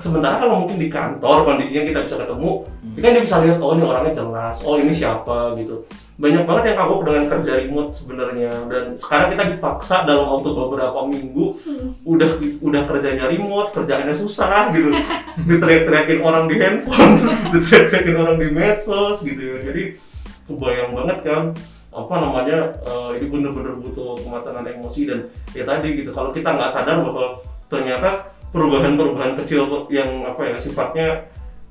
sementara 0.01 0.41
kalau 0.41 0.65
mungkin 0.65 0.81
di 0.81 0.89
kantor 0.89 1.45
kondisinya 1.45 1.85
kita 1.85 2.01
bisa 2.09 2.17
ketemu 2.19 2.51
dia 2.91 3.01
kan 3.05 3.11
dia 3.15 3.23
bisa 3.23 3.37
lihat 3.45 3.59
oh 3.61 3.77
ini 3.77 3.85
orangnya 3.85 4.13
jelas 4.17 4.57
oh 4.65 4.75
ini 4.81 4.91
siapa 4.91 5.55
gitu. 5.61 5.85
Banyak 6.21 6.45
banget 6.45 6.65
yang 6.69 6.79
kagok 6.85 7.01
dengan 7.09 7.25
kerja 7.33 7.53
remote 7.57 7.97
sebenarnya. 7.97 8.53
Dan 8.69 8.93
sekarang 8.93 9.33
kita 9.33 9.45
dipaksa 9.57 10.05
dalam 10.05 10.29
waktu 10.29 10.53
beberapa 10.53 11.01
minggu 11.09 11.45
Hmm. 11.65 11.97
udah 12.05 12.31
udah 12.61 12.83
kerjanya 12.85 13.25
remote 13.25 13.73
kerjaannya 13.73 14.13
susah 14.13 14.69
gitu. 14.73 14.93
Diteriak-teriakin 15.49 16.21
orang 16.21 16.45
di 16.45 16.61
handphone 16.61 17.25
diteriak-teriakin 17.57 18.17
orang 18.21 18.37
di 18.37 18.49
medsos 18.53 19.25
gitu 19.25 19.41
ya. 19.41 19.57
Jadi 19.65 19.97
kebayang 20.45 20.93
banget 20.93 21.19
kan 21.25 21.43
apa 21.91 22.15
namanya 22.23 22.59
eh, 22.85 23.11
ini 23.19 23.27
bener-bener 23.27 23.75
butuh 23.81 24.15
kematangan 24.21 24.63
emosi 24.63 25.11
dan 25.11 25.27
ya 25.51 25.65
tadi 25.67 26.05
gitu 26.05 26.11
kalau 26.13 26.31
kita 26.31 26.53
nggak 26.55 26.71
sadar 26.71 27.03
bahwa 27.03 27.41
ternyata 27.67 28.31
perubahan-perubahan 28.51 29.35
kecil 29.37 29.63
yang 29.89 30.23
apa 30.25 30.43
ya 30.45 30.57
sifatnya 30.57 31.09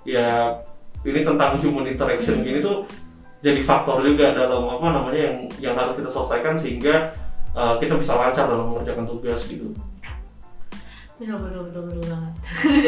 ya 0.04 0.28
ini 1.02 1.22
tentang 1.22 1.56
human 1.58 1.86
interaction 1.86 2.40
Hmm. 2.40 2.46
gini 2.46 2.60
tuh 2.60 2.84
jadi 3.40 3.60
faktor 3.60 4.00
juga 4.02 4.32
dalam 4.32 4.68
apa 4.68 4.88
namanya 4.92 5.20
yang 5.32 5.38
yang 5.62 5.74
harus 5.74 5.96
kita 5.96 6.08
selesaikan 6.08 6.56
sehingga 6.56 7.16
eh, 7.52 7.74
kita 7.78 7.96
bisa 7.96 8.14
lancar 8.14 8.46
dalam 8.46 8.70
mengerjakan 8.70 9.04
tugas 9.06 9.44
gitu. 9.46 9.72
betul 11.18 11.36
betul 11.38 11.62
betul 11.68 11.82
betul 11.84 12.04
banget 12.08 12.34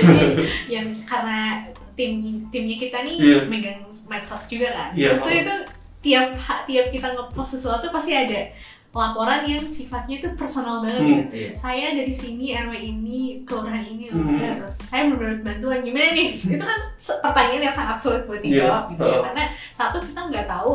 yang 0.74 0.88
karena 1.04 1.68
tim 1.94 2.12
timnya 2.48 2.78
kita 2.80 2.98
nih 3.04 3.16
Iya. 3.20 3.40
megang 3.46 3.80
medsos 4.08 4.48
juga 4.48 4.72
kan 4.72 4.90
Iya, 4.96 5.12
terus 5.14 5.28
itu 5.28 5.56
tiap 6.02 6.32
tiap 6.64 6.88
kita 6.90 7.12
ngepost 7.12 7.60
sesuatu 7.60 7.92
pasti 7.92 8.16
ada 8.16 8.48
laporan 8.94 9.42
yang 9.42 9.64
sifatnya 9.64 10.18
itu 10.18 10.28
personal 10.34 10.82
banget 10.82 11.00
Hmm. 11.00 11.24
Iya. 11.30 11.50
saya 11.54 11.88
dari 11.94 12.12
sini 12.12 12.52
RW 12.54 12.74
ini 12.76 13.20
kelurahan 13.42 13.80
ini 13.82 14.08
Hmm. 14.08 14.36
ya, 14.36 14.52
terus 14.54 14.76
saya 14.82 15.08
menurut 15.08 15.40
bantuan 15.42 15.80
gimana 15.80 16.12
nih 16.12 16.36
itu 16.56 16.60
kan 16.62 16.80
pertanyaan 17.00 17.64
yang 17.64 17.74
sangat 17.74 17.98
sulit 17.98 18.24
buat 18.26 18.40
Iya, 18.40 18.68
dijawab 18.68 18.84
gitu 18.90 19.04
ya 19.06 19.20
karena 19.24 19.44
satu 19.70 19.98
kita 19.98 20.22
nggak 20.26 20.44
tahu 20.46 20.72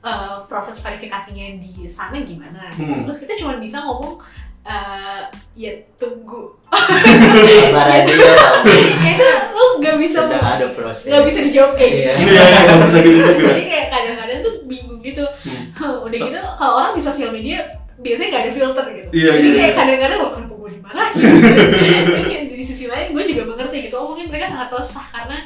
uh, 0.00 0.42
proses 0.44 0.76
verifikasinya 0.76 1.46
di 1.56 1.86
sana 1.86 2.18
gimana 2.18 2.66
Hmm. 2.72 3.02
terus 3.02 3.18
kita 3.18 3.36
cuma 3.36 3.54
bisa 3.56 3.78
ngomong 3.80 4.18
uh, 4.60 5.22
ya 5.54 5.70
tunggu 5.94 6.58
Sabar 6.66 7.86
aja 7.88 8.10
ya 8.10 8.34
ya 8.98 9.10
itu 9.12 9.26
lu 9.48 9.64
nggak 9.78 9.96
bisa 9.96 10.26
sedang 10.26 10.42
ada 10.44 10.66
proses. 10.70 11.06
nggak 11.06 11.22
bisa 11.24 11.38
dijawab 11.40 11.72
kayak 11.74 11.92
gitu 11.92 12.02
Iya. 12.02 12.12
Iya, 12.18 12.42
iya, 12.42 12.60
nggak 12.66 12.78
bisa 12.82 12.98
gitu 12.98 13.18
juga. 13.30 13.48
jadi 13.48 13.62
kayak 13.64 13.86
kadang-kadang 13.88 14.38
tuh 14.40 14.54
bingung 14.66 14.89
gitu 15.02 15.24
Hmm. 15.42 15.72
udah 16.06 16.18
gitu 16.20 16.38
kalau 16.54 16.72
orang 16.76 16.92
di 16.92 17.02
sosial 17.02 17.30
media 17.30 17.60
biasanya 17.96 18.28
nggak 18.30 18.42
ada 18.42 18.52
filter 18.52 18.84
gitu 18.90 19.08
Iya, 19.10 19.30
jadi 19.34 19.44
iya, 19.44 19.54
kayak 19.54 19.66
iya. 19.66 19.76
kadang-kadang 19.76 20.18
loh 20.18 20.30
kenapa 20.32 20.54
gue 20.56 20.70
di 20.70 20.80
mana 20.80 21.02
di 22.52 22.64
sisi 22.66 22.84
lain 22.86 23.06
gue 23.10 23.24
juga 23.24 23.42
mengerti 23.46 23.76
gitu 23.82 23.96
oh 23.96 24.06
mungkin 24.08 24.28
mereka 24.28 24.46
sangat 24.48 24.68
resah 24.70 25.06
karena 25.10 25.38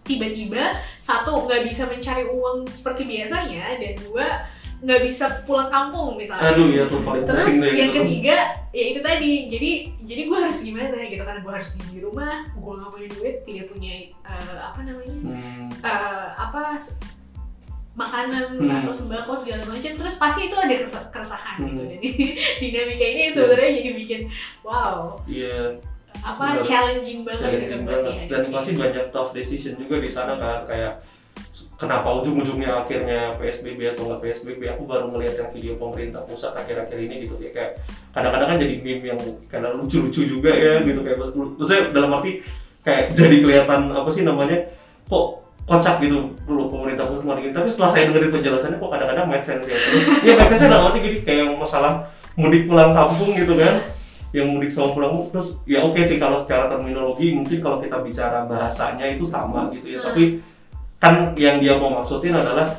tiba-tiba 0.00 0.62
satu 0.96 1.44
nggak 1.44 1.66
bisa 1.66 1.82
mencari 1.84 2.24
uang 2.24 2.66
seperti 2.68 3.02
biasanya 3.04 3.74
dan 3.76 3.94
dua 4.00 4.26
nggak 4.76 5.02
bisa 5.02 5.24
pulang 5.42 5.66
kampung 5.66 6.14
misalnya 6.14 6.52
Aduh 6.52 6.68
ya 6.68 6.84
tuh 6.84 7.00
paling 7.00 7.24
terus 7.24 7.48
deh 7.48 7.72
yang 7.72 7.90
gitu. 7.90 8.04
ketiga 8.04 8.36
ya 8.70 8.84
itu 8.86 9.00
tadi 9.00 9.30
jadi 9.48 9.70
jadi 10.04 10.22
gue 10.28 10.38
harus 10.38 10.58
gimana 10.60 11.00
gitu 11.02 11.22
karena 11.22 11.40
gue 11.40 11.52
harus 11.52 11.70
di 11.80 11.98
rumah 11.98 12.44
gue 12.44 12.72
nggak 12.76 12.90
punya 12.92 13.08
duit 13.10 13.36
tidak 13.42 13.66
punya 13.66 13.92
eh, 14.20 14.56
apa 14.60 14.80
namanya 14.84 15.16
Hmm. 15.16 15.66
eh, 15.80 16.26
apa 16.36 16.76
makanan 17.96 18.46
Hmm. 18.54 18.68
atau 18.76 18.92
sembako 18.92 19.32
segala 19.32 19.64
macam 19.64 19.92
terus 19.96 20.14
pasti 20.14 20.40
itu 20.44 20.54
ada 20.54 20.68
keresa- 20.70 21.08
keresahan 21.08 21.56
gitu 21.58 21.80
Hmm. 21.80 21.90
jadi 21.90 22.08
dinamika 22.60 23.06
ini 23.06 23.22
sebenarnya 23.30 23.70
jadi 23.74 23.90
bikin 23.94 24.20
wow 24.60 25.16
Iya, 25.24 25.80
apa 26.18 26.44
Benar. 26.52 26.62
challenging 26.62 27.20
banget 27.22 27.40
gitu 27.40 27.48
challenging 27.48 27.82
buat 27.82 27.96
banget. 27.98 28.12
dia 28.18 28.28
Dan 28.30 28.42
pasti 28.50 28.72
banyak 28.74 29.04
tough 29.08 29.32
decision 29.32 29.74
juga 29.74 29.96
di 29.96 30.06
sana 30.06 30.32
kan 30.34 30.60
kayak 30.62 30.92
kenapa 31.74 32.08
ujung-ujungnya 32.14 32.72
akhirnya 32.74 33.36
PSBB 33.36 33.80
atau 33.90 34.08
nggak 34.08 34.20
PSBB 34.22 34.60
aku 34.66 34.84
baru 34.84 35.08
ngeliat 35.08 35.34
yang 35.34 35.50
video 35.50 35.72
pemerintah 35.76 36.20
pusat 36.22 36.52
akhir-akhir 36.54 36.96
ini 36.98 37.24
gitu 37.24 37.36
ya 37.38 37.48
kayak 37.50 37.80
kadang-kadang 38.10 38.48
kan 38.50 38.58
jadi 38.58 38.74
meme 38.78 39.04
yang 39.06 39.20
kadang 39.46 39.76
lucu-lucu 39.76 40.24
juga 40.26 40.48
ya 40.48 40.80
gitu 40.82 41.00
kayak 41.00 41.16
maksudnya 41.18 41.80
dalam 41.92 42.12
arti 42.12 42.40
kayak 42.80 43.12
jadi 43.12 43.36
kelihatan 43.38 43.80
apa 43.90 44.08
sih 44.08 44.22
namanya 44.22 44.56
kok 45.04 45.45
kocak 45.66 45.98
gitu 45.98 46.30
dulu 46.46 46.70
pemerintah 46.70 47.02
pusat 47.02 47.26
kemarin 47.26 47.40
gini 47.42 47.54
tapi 47.58 47.66
setelah 47.66 47.90
saya 47.90 48.02
dengerin 48.06 48.30
penjelasannya 48.30 48.78
kok 48.78 48.90
kadang-kadang 48.94 49.26
make 49.26 49.42
sense 49.42 49.66
ya 49.66 49.74
terus 49.74 50.04
ya 50.22 50.32
make 50.38 50.46
sense 50.46 50.62
dalam 50.62 50.86
arti 50.88 50.98
gini 51.02 51.18
kayak 51.26 51.50
masalah 51.58 52.06
mudik 52.38 52.70
pulang 52.70 52.94
kampung 52.94 53.34
gitu 53.34 53.52
kan 53.58 53.82
yang 54.30 54.46
mudik 54.52 54.70
sama 54.70 54.94
pulang 54.94 55.10
kampung. 55.10 55.28
terus 55.34 55.48
ya 55.66 55.82
oke 55.82 55.98
sih 56.06 56.22
kalau 56.22 56.38
secara 56.38 56.70
terminologi 56.70 57.34
mungkin 57.34 57.58
kalau 57.58 57.82
kita 57.82 57.98
bicara 57.98 58.46
bahasanya 58.46 59.10
itu 59.10 59.26
sama 59.26 59.66
gitu 59.74 59.90
ya 59.90 59.98
Hmm. 59.98 60.06
tapi 60.06 60.24
kan 61.02 61.14
yang 61.34 61.58
dia 61.58 61.74
mau 61.76 61.92
maksudin 61.98 62.32
adalah 62.32 62.70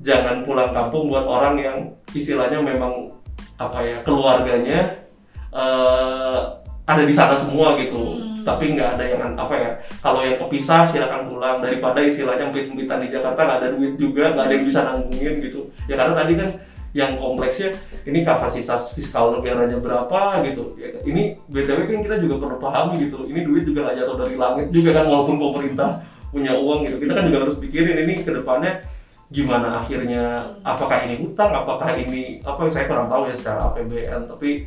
jangan 0.00 0.46
pulang 0.46 0.70
kampung 0.70 1.10
buat 1.10 1.26
orang 1.26 1.58
yang 1.58 1.76
istilahnya 2.14 2.62
memang 2.62 3.10
apa 3.58 3.80
ya 3.82 3.96
keluarganya 4.06 5.02
eh, 5.50 6.40
ada 6.86 7.02
di 7.02 7.14
sana 7.14 7.34
semua 7.34 7.74
gitu. 7.76 7.98
Hmm. 7.98 8.32
tapi 8.46 8.78
nggak 8.78 8.94
ada 8.94 9.04
yang 9.10 9.34
apa 9.34 9.54
ya 9.58 9.70
kalau 9.98 10.22
yang 10.22 10.38
kepisah 10.38 10.86
silakan 10.86 11.26
pulang. 11.26 11.58
Daripada 11.58 11.98
istilahnya 11.98 12.46
empit-empitan 12.46 13.02
di 13.02 13.10
Jakarta 13.10 13.42
nggak 13.42 13.58
ada 13.58 13.68
duit 13.74 13.98
juga 13.98 14.38
nggak 14.38 14.44
ada 14.46 14.54
yang 14.54 14.64
bisa 14.70 14.80
nanggungin 14.86 15.34
gitu. 15.42 15.60
Ya 15.90 15.98
karena 15.98 16.14
tadi 16.14 16.32
kan 16.38 16.48
yang 16.94 17.18
kompleksnya 17.18 17.74
ini 18.06 18.22
kapasitas 18.22 18.94
fiskal 18.94 19.34
negaranya 19.34 19.82
berapa 19.82 20.46
gitu. 20.46 20.78
Ya, 20.78 20.94
ini 21.02 21.36
btw 21.50 21.90
kan 21.90 22.00
kita 22.06 22.16
juga 22.22 22.46
perlu 22.46 22.56
pahami 22.62 23.02
gitu. 23.02 23.26
Ini 23.26 23.42
duit 23.42 23.66
juga 23.66 23.90
nggak 23.90 23.96
jatuh 23.98 24.16
dari 24.22 24.34
langit 24.38 24.66
juga 24.70 24.90
kan 24.94 25.04
walaupun 25.10 25.36
pemerintah 25.42 25.90
punya 26.30 26.54
uang 26.54 26.86
gitu. 26.86 27.02
Kita 27.02 27.12
kan 27.18 27.24
juga 27.26 27.38
harus 27.50 27.58
pikirin 27.58 27.98
ini 28.06 28.22
ke 28.22 28.30
depannya 28.30 28.86
gimana 29.26 29.82
akhirnya 29.82 30.54
apakah 30.62 31.02
ini 31.02 31.18
hutang 31.18 31.50
apakah 31.50 31.98
ini 31.98 32.38
apa 32.46 32.62
yang 32.62 32.72
saya 32.72 32.86
kurang 32.86 33.10
tahu 33.10 33.26
ya 33.26 33.34
secara 33.34 33.74
APBN 33.74 34.30
tapi 34.30 34.62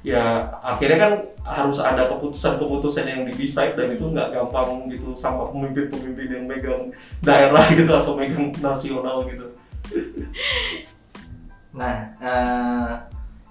ya 0.00 0.46
akhirnya 0.62 0.98
kan 0.98 1.12
harus 1.42 1.80
ada 1.80 2.06
keputusan-keputusan 2.06 3.04
yang 3.08 3.20
di 3.26 3.32
decide 3.34 3.74
dan 3.74 3.90
itu 3.90 4.04
nggak 4.06 4.30
gampang 4.30 4.86
gitu 4.86 5.10
sama 5.16 5.48
pemimpin-pemimpin 5.50 6.28
yang 6.28 6.44
megang 6.46 6.92
daerah 7.18 7.64
gitu 7.78 7.90
atau 7.90 8.14
megang 8.14 8.52
nasional 8.60 9.26
gitu 9.26 9.48
Nah, 11.68 11.96
eh, 12.18 12.92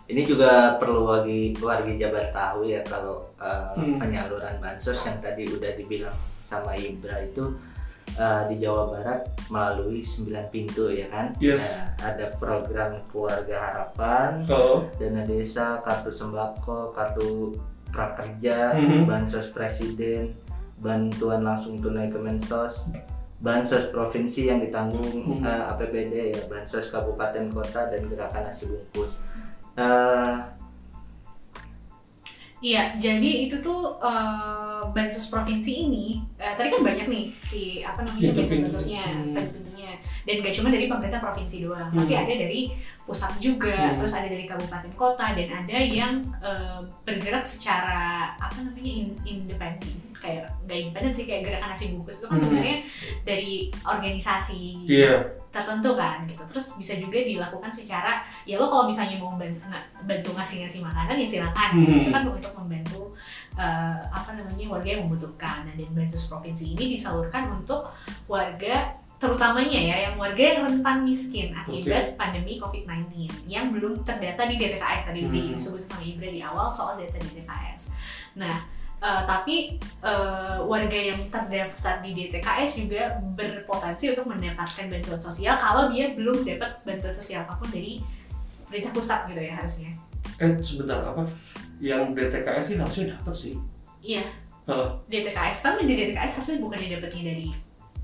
ini 0.07 0.21
juga 0.25 0.75
perlu 0.81 1.07
bagi 1.07 1.55
warga 1.59 1.91
Jabar 1.93 2.25
tahu 2.33 2.67
ya 2.67 2.81
kalau 2.83 3.31
eh, 3.37 3.71
Hmm. 3.77 4.01
penyaluran 4.01 4.57
bansos 4.57 4.99
yang 5.05 5.21
tadi 5.21 5.45
udah 5.47 5.71
dibilang 5.77 6.17
sama 6.43 6.73
Ibra 6.73 7.23
itu 7.23 7.43
eh, 8.15 8.41
di 8.47 8.55
Jawa 8.63 8.95
Barat 8.95 9.27
melalui 9.47 9.99
9 9.99 10.47
pintu 10.47 10.87
ya 10.87 11.07
kan. 11.11 11.35
Yes. 11.37 11.81
Nah, 11.99 12.13
ada 12.13 12.25
program 12.35 12.95
Keluarga 13.11 13.57
Harapan, 13.59 14.47
kalau 14.47 14.87
dana 14.95 15.23
desa, 15.23 15.83
kartu 15.83 16.11
sembako, 16.11 16.95
kartu 16.95 17.55
prakerja, 17.91 18.75
Mhm. 18.75 19.07
bansos 19.07 19.51
presiden, 19.51 20.35
bantuan 20.77 21.41
langsung 21.41 21.79
tunai 21.79 22.11
Kemensos, 22.11 22.85
bansos 23.39 23.89
provinsi 23.89 24.49
yang 24.49 24.59
ditanggung 24.61 25.41
Mhm. 25.41 25.45
eh, 25.45 25.63
APBD 25.71 26.13
ya, 26.33 26.41
bansos 26.47 26.89
kabupaten 26.89 27.49
kota 27.49 27.89
dan 27.89 28.01
gerakan 28.07 28.43
nasi 28.49 28.65
bungkus. 28.65 29.11
Eh, 29.77 30.33
Iya, 32.57 32.97
jadi 32.97 33.45
itu 33.45 33.61
tuh 33.61 34.01
eh, 34.01 34.81
bansos 34.89 35.29
provinsi 35.29 35.71
ini 35.85 36.05
eh, 36.35 36.53
tadi 36.53 36.73
kan 36.73 36.81
banyak 36.81 37.05
nih 37.05 37.25
si 37.39 37.81
apa 37.81 38.01
namanya 38.01 38.33
bansos-bansosnya, 38.33 39.03
Hmm. 39.05 39.37
pintunya. 39.37 39.93
Dan 40.25 40.41
gak 40.41 40.55
cuma 40.57 40.67
dari 40.67 40.85
pemerintah 40.85 41.21
provinsi 41.21 41.63
doang, 41.63 41.87
Hmm. 41.93 41.99
tapi 41.99 42.13
ada 42.13 42.33
dari 42.33 42.61
pusat 43.05 43.37
juga, 43.37 43.93
Hmm. 43.93 43.95
terus 43.95 44.11
ada 44.11 44.25
dari 44.25 44.43
kabupaten 44.43 44.91
kota 44.93 45.31
dan 45.31 45.49
ada 45.55 45.77
yang 45.77 46.13
eh, 46.41 46.79
bergerak 47.03 47.45
secara 47.45 48.33
apa 48.35 48.57
namanya 48.59 48.91
in- 49.05 49.19
independen 49.23 50.06
kayak 50.17 50.45
nggak 50.63 50.77
independen 50.79 51.11
sih 51.11 51.23
kayak 51.23 51.41
gerakan 51.43 51.69
nasi 51.69 51.85
bungkus 51.91 52.17
itu 52.17 52.25
kan 52.25 52.33
Hmm. 52.33 52.43
sebenarnya 52.43 52.77
dari 53.23 53.53
organisasi 53.81 54.61
iya 54.85 55.13
tertentu 55.47 55.91
kan 55.93 56.21
gitu 56.23 56.43
terus 56.45 56.75
bisa 56.75 56.93
juga 56.93 57.17
dilakukan 57.17 57.71
secara 57.71 58.19
ya 58.43 58.55
lo 58.55 58.67
kalau 58.67 58.85
misalnya 58.85 59.17
mau 59.17 59.33
bantu, 59.33 59.57
nga- 59.65 59.87
bantu 60.03 60.29
ngasih-ngasih 60.31 60.81
makanan 60.81 61.17
ya 61.17 61.27
silakan 61.27 61.69
Hmm. 61.73 61.97
itu 61.99 62.09
kan 62.09 62.23
untuk 62.25 62.53
membantu 62.55 63.01
eh, 63.55 63.99
apa 64.07 64.31
namanya 64.31 64.65
warga 64.69 64.85
yang 64.87 65.01
membutuhkan 65.03 65.65
Nah, 65.65 65.73
dan 65.73 65.89
bantus 65.89 66.27
provinsi 66.27 66.71
ini 66.71 66.93
disalurkan 66.93 67.49
untuk 67.51 67.89
warga 68.27 68.93
terutamanya 69.17 69.81
ya 69.81 69.95
yang 70.03 70.15
warga 70.15 70.37
yang 70.37 70.61
rentan 70.63 71.01
miskin 71.01 71.49
akibat 71.49 72.13
pandemi 72.13 72.61
COVID-19 72.61 73.09
yang 73.45 73.73
belum 73.73 74.05
terdata 74.05 74.45
di 74.45 74.55
DTKS 74.55 75.09
tadi 75.09 75.25
Hmm. 75.25 75.57
disebut 75.57 75.89
sama 75.89 76.05
Ibra 76.05 76.29
di 76.29 76.37
awal 76.39 76.69
soal 76.69 76.93
data 76.95 77.17
di 77.17 77.33
DTKS. 77.33 77.97
Nah, 78.35 78.53
eh, 78.97 79.21
tapi 79.25 79.55
eh, 80.01 80.57
warga 80.63 80.99
yang 80.99 81.21
terdaftar 81.29 82.01
di 82.01 82.11
DTKS 82.13 82.71
juga 82.81 83.01
berpotensi 83.33 84.11
untuk 84.11 84.29
mendapatkan 84.29 84.85
bantuan 84.89 85.21
sosial 85.21 85.55
kalau 85.57 85.89
dia 85.89 86.13
belum 86.13 86.41
dapat 86.41 86.81
bantuan 86.83 87.13
sosial 87.13 87.45
apa 87.45 87.57
pun 87.57 87.69
dari 87.69 88.01
pemerintah 88.65 88.91
pusat 88.91 89.19
gitu 89.31 89.41
ya 89.41 89.53
harusnya. 89.55 89.91
eh 90.37 90.51
sebentar 90.59 90.99
apa 91.01 91.23
yang 91.79 92.11
DTKS 92.11 92.65
sih 92.73 92.77
harusnya 92.77 93.15
dapat 93.15 93.33
sih 93.33 93.55
Iya. 94.03 94.23
Heeh. 94.67 94.89
DTKS 95.07 95.57
kan 95.63 95.79
di 95.79 95.87
DTKS 95.87 96.31
harusnya 96.39 96.59
bukan 96.59 96.79
didapatnya 96.79 97.23
dari 97.33 97.47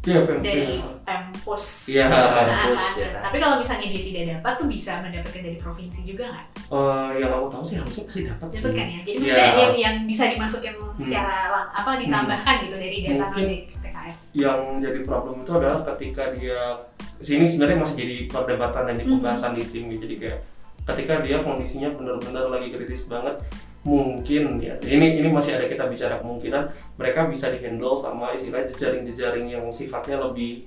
iya 0.03 0.19
Pem. 0.21 0.39
dari 0.39 0.65
Iya. 0.75 0.91
Pempus. 1.03 1.65
Iya, 1.85 2.05
Nah, 2.05 2.31
Pempus, 2.33 2.79
kan. 2.89 2.93
ya. 2.97 3.09
Tapi 3.21 3.37
kalau 3.37 3.55
misalnya 3.57 3.87
dia 3.87 4.01
tidak 4.01 4.23
dapat 4.33 4.53
tuh 4.55 4.67
bisa 4.67 4.91
mendapatkan 4.99 5.41
dari 5.41 5.57
provinsi 5.57 5.99
juga 6.03 6.23
nggak? 6.25 6.47
Eh, 6.69 7.09
yang 7.19 7.31
aku 7.33 7.47
tahu 7.49 7.63
sih 7.63 7.75
harusnya 7.75 8.03
pasti 8.03 8.21
dapat 8.23 8.47
sih 8.47 8.59
Dapat 8.59 8.71
kan 8.73 8.87
ya? 8.87 8.99
Jadi 9.01 9.11
Iya. 9.11 9.19
maksudnya 9.19 9.47
yang, 9.57 9.73
yang 9.75 9.95
bisa 10.03 10.23
dimasukin 10.27 10.73
secara 10.93 11.35
lang- 11.49 11.71
apa 11.73 11.91
ditambahkan 11.97 12.55
gitu 12.63 12.75
dari 12.75 12.97
data 13.01 13.23
Mungkin. 13.25 13.43
non 13.43 13.59
DTKS. 13.73 14.19
yang 14.33 14.59
jadi 14.79 14.99
problem 15.01 15.35
itu 15.39 15.51
adalah 15.53 15.79
ketika 15.89 16.23
dia 16.31 16.59
sini 17.19 17.43
sebenarnya 17.43 17.77
masih 17.79 17.95
jadi 17.97 18.15
perdebatan 18.27 18.83
dan 18.85 18.95
di 18.95 19.03
Mhm. 19.03 19.11
pembahasan 19.13 19.51
di 19.53 19.63
tim 19.63 19.87
gitu. 19.87 20.03
jadi 20.03 20.15
kayak 20.17 20.39
ketika 20.85 21.13
dia 21.19 21.37
kondisinya 21.39 21.89
benar-benar 21.89 22.45
lagi 22.49 22.67
kritis 22.69 23.07
banget 23.07 23.39
mungkin 23.83 24.63
ya 24.63 24.79
ini 24.81 25.19
ini 25.19 25.27
masih 25.27 25.59
ada 25.59 25.67
kita 25.67 25.91
bicara 25.91 26.15
kemungkinan 26.17 26.63
mereka 26.95 27.27
bisa 27.27 27.51
dihandle 27.51 27.91
sama 27.93 28.31
istilah 28.31 28.63
jejaring-jejaring 28.63 29.51
yang 29.51 29.67
sifatnya 29.67 30.23
lebih 30.23 30.63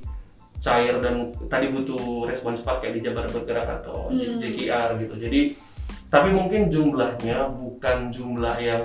cair 0.57 1.00
dan 1.00 1.29
tadi 1.48 1.68
butuh 1.68 2.29
respon 2.29 2.52
cepat 2.52 2.81
kayak 2.81 2.94
di 2.96 3.00
Jabar 3.05 3.24
Bergerak 3.29 3.81
atau 3.81 4.12
Hmm. 4.12 4.37
JKR 4.37 5.00
gitu 5.00 5.16
jadi 5.16 5.57
tapi 6.07 6.29
mungkin 6.31 6.68
jumlahnya 6.68 7.50
bukan 7.50 8.09
jumlah 8.12 8.57
yang 8.57 8.85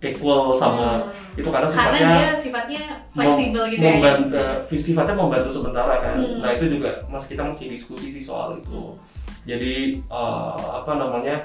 equal 0.00 0.54
sama 0.54 1.04
Hmm. 1.04 1.38
itu 1.38 1.48
karena 1.50 1.68
karena 1.68 1.74
sifatnya 1.74 2.08
dia 2.08 2.30
sifatnya 2.32 2.82
fleksibel 3.12 3.64
gitu 3.68 3.82
ya. 3.82 3.90
membantu, 3.92 4.36
eh, 4.72 4.78
sifatnya 4.78 5.14
membantu 5.14 5.50
sementara 5.52 5.94
kan. 6.00 6.16
Hmm. 6.16 6.38
Nah 6.40 6.50
itu 6.54 6.66
juga 6.78 6.90
mas 7.06 7.26
kita 7.26 7.42
masih 7.44 7.66
diskusi 7.68 8.08
sih 8.08 8.22
soal 8.22 8.56
itu. 8.56 8.96
Jadi 9.44 10.00
eh, 10.00 10.56
apa 10.70 10.92
namanya 10.96 11.36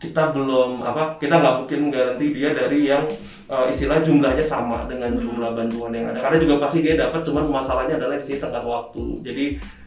kita 0.00 0.32
belum 0.32 0.80
apa 0.80 1.20
kita 1.20 1.34
nggak 1.36 1.54
mungkin 1.60 1.80
garanti 1.88 2.26
dia 2.32 2.50
dari 2.50 2.88
yang 2.88 3.04
eh, 3.46 3.66
istilah 3.68 4.00
jumlahnya 4.00 4.40
sama 4.42 4.88
dengan 4.88 5.12
Hmm. 5.12 5.22
jumlah 5.22 5.50
bantuan 5.52 5.92
yang 5.92 6.08
ada 6.08 6.18
karena 6.18 6.40
juga 6.40 6.54
pasti 6.58 6.80
dia 6.80 6.96
dapat 6.96 7.20
cuman 7.20 7.44
masalahnya 7.46 7.94
adalah 7.94 8.16
di 8.16 8.24
sini 8.24 8.40
tengah 8.40 8.64
waktu 8.64 9.04
jadi 9.20 9.44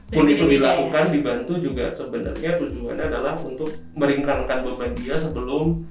pun 0.08 0.30
itu 0.30 0.46
dilakukan 0.46 1.10
dibantu 1.10 1.54
juga 1.58 1.90
sebenarnya 1.90 2.62
tujuannya 2.62 3.02
adalah 3.04 3.34
untuk 3.36 3.66
meringankan 3.94 4.62
beban 4.62 4.94
dia 4.94 5.18
sebelum 5.18 5.82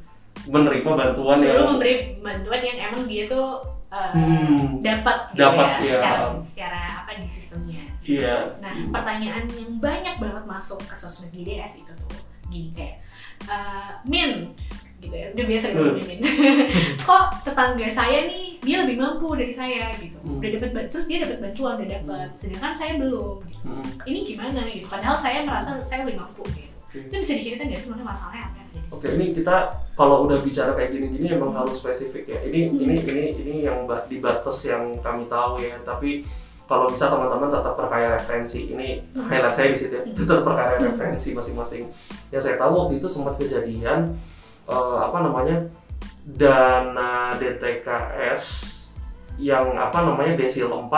menerima 0.45 0.87
bantuan 0.87 1.35
Sebelum 1.35 1.59
yang 1.59 1.69
memberi 1.69 1.95
bantuan 2.17 2.61
yang 2.63 2.79
emang 2.89 3.03
dia 3.05 3.27
tuh 3.27 3.59
uh, 3.89 4.11
Hmm. 4.15 4.79
dapat 4.79 5.29
gitu 5.29 5.43
Dapat, 5.43 5.67
ya, 5.67 5.77
iya. 5.81 5.93
secara 5.93 6.19
secara 6.41 6.81
apa 7.03 7.11
di 7.15 7.27
sistemnya. 7.27 7.83
iya 8.01 8.37
Nah, 8.59 8.73
pertanyaan 8.89 9.45
yang 9.51 9.77
banyak 9.77 10.15
banget 10.17 10.45
masuk 10.47 10.79
ke 10.81 10.95
sosmed 10.95 11.29
GDS 11.31 11.83
itu 11.83 11.93
tuh 11.99 12.15
gini 12.47 12.71
kayak 12.71 13.03
eh, 13.45 13.91
Min 14.05 14.53
gitu 14.99 15.11
ya, 15.13 15.27
udah 15.31 15.45
biasa 15.45 15.67
Hmm. 15.69 15.99
Min. 15.99 16.19
Kok 17.03 17.25
tetangga 17.43 17.89
saya 17.89 18.19
nih 18.25 18.59
dia 18.59 18.77
lebih 18.81 18.97
mampu 18.97 19.35
dari 19.35 19.51
saya 19.51 19.91
gitu. 19.93 20.15
Hmm. 20.21 20.39
Udah 20.39 20.49
dapat 20.55 20.87
terus 20.87 21.07
dia 21.07 21.19
dapat 21.21 21.39
bantuan 21.41 21.75
udah 21.77 21.89
dapat, 21.93 22.29
sedangkan 22.37 22.73
saya 22.73 22.93
belum 22.97 23.43
gitu. 23.43 23.61
Hmm. 23.65 23.83
Ini 24.05 24.19
gimana 24.25 24.61
gitu. 24.63 24.87
Padahal 24.87 25.15
saya 25.15 25.43
merasa 25.43 25.75
saya 25.81 26.03
lebih 26.03 26.19
mampu 26.19 26.47
gitu. 26.49 26.71
Oke. 26.87 26.99
Itu 27.03 27.15
bisa 27.19 27.33
diceritain 27.35 27.67
nggak 27.67 27.79
sih 27.79 27.87
sebenarnya 27.89 28.07
masalahnya 28.07 28.43
apa? 28.45 28.61
Oke, 28.93 29.07
ini 29.11 29.27
kita 29.33 29.57
kalau 29.93 30.17
udah 30.23 30.39
bicara 30.39 30.71
kayak 30.73 30.93
gini-gini 30.93 31.33
emang 31.33 31.51
harus 31.51 31.77
spesifik 31.77 32.29
ya. 32.29 32.39
Ini 32.45 32.59
Hmm. 32.69 32.79
ini 32.79 32.95
ini 33.01 33.25
ini 33.41 33.55
yang 33.65 33.85
ba- 33.85 34.05
di 34.05 34.21
batas 34.21 34.63
yang 34.63 34.95
kami 34.99 35.25
tahu 35.27 35.59
ya. 35.59 35.81
Tapi 35.83 36.23
kalau 36.65 36.87
bisa 36.89 37.11
teman-teman 37.11 37.51
tetap 37.51 37.75
perkaya 37.75 38.17
referensi. 38.17 38.73
Ini 38.73 38.89
Hmm. 39.13 39.29
highlight 39.29 39.55
saya 39.55 39.69
di 39.71 39.79
situ 39.79 39.93
ya. 39.93 40.03
Hmm. 40.03 40.15
Tetap 40.15 40.41
perkaya 40.43 40.75
referensi 40.81 41.29
masing-masing. 41.33 41.83
Yang 42.31 42.43
saya 42.43 42.57
tahu 42.57 42.73
waktu 42.79 42.95
itu 42.99 43.09
sempat 43.09 43.35
kejadian 43.37 44.15
eh, 44.65 44.99
apa 44.99 45.19
namanya 45.21 45.57
dana 46.23 47.35
DTKS 47.35 48.43
yang 49.37 49.75
apa 49.75 50.07
namanya 50.07 50.39
desil 50.39 50.71
4 50.71 50.89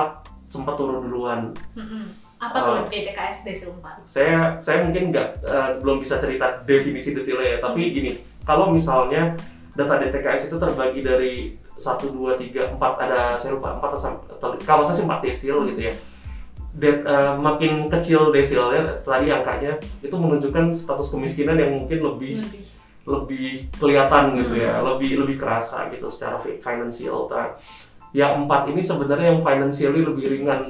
sempat 0.46 0.74
turun 0.76 1.00
duluan. 1.02 1.50
Mm-mm. 1.74 2.12
Apa 2.36 2.56
Uh, 2.60 2.64
tuh 2.84 2.92
DTKS 2.92 3.40
Desil 3.42 3.72
4? 3.80 4.04
Saya 4.04 4.60
saya 4.60 4.84
mungkin 4.84 5.08
nggak 5.08 5.28
eh, 5.40 5.70
belum 5.80 5.98
bisa 5.98 6.20
cerita 6.20 6.60
definisi 6.62 7.16
detailnya 7.16 7.56
ya, 7.56 7.58
tapi 7.62 7.88
Hmm. 7.88 7.94
gini, 7.94 8.12
kalau 8.44 8.68
misalnya 8.68 9.32
data 9.72 9.96
DTKS 9.96 10.52
itu 10.52 10.56
terbagi 10.60 11.00
dari 11.00 11.34
1, 11.74 12.10
2, 12.14 12.38
3, 12.38 12.70
4, 12.74 13.02
ada 13.02 13.34
saya 13.34 13.58
lupa 13.58 13.74
4 13.78 13.98
atau, 14.38 14.54
kalau 14.62 14.82
saya 14.86 14.96
sih 14.98 15.04
4 15.06 15.20
desil 15.22 15.58
Hmm. 15.58 15.68
gitu 15.74 15.90
ya. 15.90 15.94
Det, 16.74 17.06
eh, 17.06 17.32
makin 17.38 17.86
kecil 17.86 18.34
desilnya 18.34 18.98
tadi 19.06 19.30
angkanya 19.30 19.78
itu 20.02 20.14
menunjukkan 20.18 20.74
status 20.74 21.14
kemiskinan 21.14 21.54
yang 21.54 21.70
mungkin 21.70 22.02
lebih 22.02 22.34
Lebih. 22.42 22.62
lebih 23.04 23.46
kelihatan 23.78 24.34
gitu 24.42 24.54
ya, 24.58 24.82
Hmm. 24.82 24.94
lebih 24.94 25.22
lebih 25.22 25.36
kerasa 25.38 25.86
gitu 25.94 26.10
secara 26.10 26.34
fi- 26.34 26.58
financial. 26.58 27.30
Nah, 27.30 27.54
yang 28.14 28.46
empat 28.46 28.70
ini 28.70 28.78
sebenarnya 28.78 29.34
yang 29.34 29.42
financially 29.42 30.06
lebih 30.06 30.24
ringan 30.30 30.60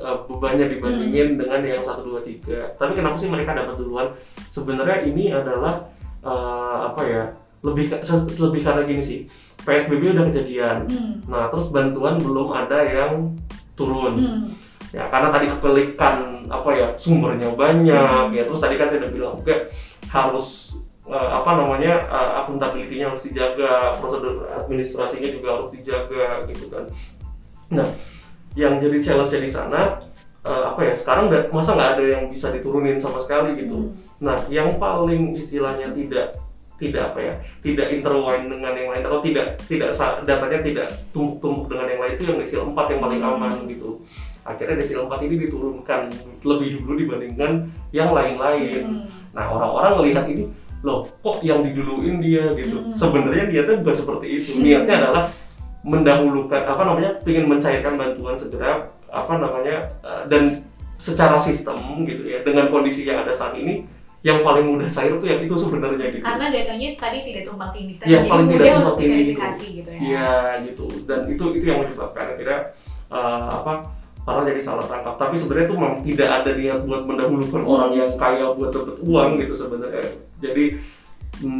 uh, 0.00 0.24
bebannya 0.24 0.72
dibandingin 0.72 1.36
dengan 1.36 1.60
yang 1.60 1.80
satu 1.80 2.00
dua 2.00 2.20
tiga. 2.24 2.72
Tapi 2.80 2.96
kenapa 2.96 3.16
sih 3.20 3.28
mereka 3.28 3.52
dapat 3.52 3.76
duluan? 3.76 4.08
Sebenarnya 4.48 5.04
ini 5.04 5.28
adalah 5.32 5.84
uh, 6.24 6.88
apa 6.92 7.02
ya? 7.04 7.24
Lebih 7.64 7.96
lebih 8.44 8.60
karena 8.60 8.82
gini 8.84 9.00
sih. 9.00 9.20
PSBB 9.64 10.12
udah 10.12 10.28
kejadian. 10.28 10.84
Hmm. 10.84 11.14
Nah, 11.24 11.48
terus 11.48 11.72
bantuan 11.72 12.20
belum 12.20 12.52
ada 12.52 12.84
yang 12.84 13.32
turun 13.74 14.14
Hmm. 14.14 14.46
ya 14.94 15.10
karena 15.10 15.28
tadi 15.34 15.50
kepelikan 15.50 16.46
apa 16.46 16.70
ya 16.70 16.86
sumbernya 16.94 17.50
banyak 17.58 18.30
ya 18.30 18.42
terus 18.46 18.62
tadi 18.62 18.78
kan 18.78 18.86
saya 18.86 19.02
udah 19.02 19.10
bilang 19.10 19.34
juga 19.42 19.66
harus 20.06 20.78
eh, 21.10 21.30
apa 21.34 21.50
namanya 21.58 22.06
eh, 22.06 22.30
akuntabilitinya 22.38 23.10
harus 23.10 23.26
dijaga 23.26 23.90
prosedur 23.98 24.46
administrasinya 24.46 25.26
juga 25.26 25.58
harus 25.58 25.68
dijaga 25.74 26.46
gitu 26.46 26.70
kan 26.70 26.84
nah 27.74 27.88
yang 28.54 28.78
jadi 28.78 29.02
challenge 29.02 29.42
di 29.42 29.50
sana 29.50 29.98
eh, 30.46 30.64
apa 30.70 30.86
ya 30.86 30.94
sekarang 30.94 31.26
masa 31.50 31.74
nggak 31.74 31.90
ada 31.98 32.04
yang 32.14 32.22
bisa 32.30 32.54
diturunin 32.54 33.02
sama 33.02 33.18
sekali 33.18 33.58
gitu 33.58 33.74
Hmm. 33.74 33.90
Nah, 34.22 34.38
yang 34.48 34.78
paling 34.78 35.34
istilahnya 35.34 35.90
tidak 35.90 36.38
tidak 36.74 37.14
apa 37.14 37.18
ya, 37.22 37.34
tidak 37.62 37.86
intertwine 37.94 38.50
dengan 38.50 38.72
yang 38.74 38.88
lain 38.90 39.04
atau 39.06 39.20
tidak 39.22 39.46
tidak 39.70 39.94
datanya 40.26 40.58
tidak 40.58 40.88
tumpuk-tumpuk 41.14 41.70
dengan 41.70 41.86
yang 41.86 42.00
lain 42.02 42.12
itu 42.18 42.24
yang 42.26 42.38
desil 42.42 42.60
4 42.66 42.92
yang 42.92 43.00
paling 43.00 43.20
Hmm. 43.22 43.30
aman 43.38 43.54
gitu. 43.70 43.90
Akhirnya 44.42 44.76
desil 44.82 45.06
4 45.06 45.22
ini 45.22 45.36
diturunkan 45.46 46.00
lebih 46.42 46.68
dulu 46.82 46.92
dibandingkan 46.98 47.70
yang 47.94 48.10
lain-lain. 48.10 48.82
Hmm. 48.82 49.06
Nah, 49.30 49.44
orang-orang 49.54 49.92
melihat 50.02 50.24
ini 50.26 50.50
loh 50.84 51.08
kok 51.22 51.40
yang 51.40 51.62
diduluin 51.62 52.18
dia 52.18 52.52
gitu. 52.58 52.76
Hmm. 52.82 52.92
Sebenarnya 52.92 53.44
niatnya 53.48 53.74
bukan 53.80 53.96
seperti 53.96 54.26
itu. 54.34 54.50
Niatnya 54.60 54.94
adalah 55.00 55.24
mendahulukan 55.84 56.62
apa 56.64 56.82
namanya, 56.82 57.10
ingin 57.22 57.44
mencairkan 57.46 57.94
bantuan 57.94 58.34
segera 58.34 58.88
apa 59.14 59.34
namanya 59.38 59.94
eh, 60.02 60.22
dan 60.26 60.42
secara 60.98 61.38
sistem 61.38 61.76
gitu 62.06 62.26
ya 62.26 62.42
dengan 62.46 62.70
kondisi 62.70 63.02
yang 63.02 63.22
ada 63.22 63.34
saat 63.34 63.54
ini 63.58 63.86
yang 64.24 64.40
paling 64.40 64.64
mudah 64.66 64.88
cair 64.88 65.12
tuh 65.12 65.28
yang 65.28 65.36
itu 65.38 65.52
sebenarnya 65.54 66.06
gitu. 66.10 66.24
Karena 66.24 66.48
datanya 66.48 66.88
tadi 66.96 67.18
tidak 67.22 67.42
tumpang 67.44 67.70
tindih 67.70 67.94
tadi, 67.94 68.08
Iya, 68.08 68.16
jadi 68.16 68.26
paling 68.26 68.46
tidak 68.46 68.56
tumpang 68.64 68.80
untuk 68.80 68.96
tindih 68.96 69.04
itu. 69.04 69.20
diverifikasi 69.20 69.66
gitu 69.70 69.90
ya. 69.90 69.98
Iya 70.00 70.30
gitu 70.64 70.84
dan 71.04 71.20
itu 71.26 71.44
itu 71.52 71.64
yang 71.64 71.78
menyebabkan 71.78 72.24
akhirnya 72.26 72.58
eh, 73.06 73.48
apa 73.52 73.72
orang 74.24 74.44
jadi 74.46 74.60
salah 74.62 74.82
tangkap 74.82 75.14
tapi 75.14 75.36
sebenarnya 75.36 75.66
itu 75.66 75.76
memang 75.76 75.94
tidak 76.00 76.28
ada 76.32 76.50
niat 76.54 76.80
buat 76.82 77.02
mendahulukan 77.04 77.60
Hmm. 77.60 77.68
orang 77.70 77.90
yang 77.92 78.10
kaya 78.16 78.46
buat 78.50 78.70
dapat 78.72 78.96
uang 78.98 79.30
gitu 79.38 79.52
sebenarnya 79.54 80.02
jadi 80.38 80.64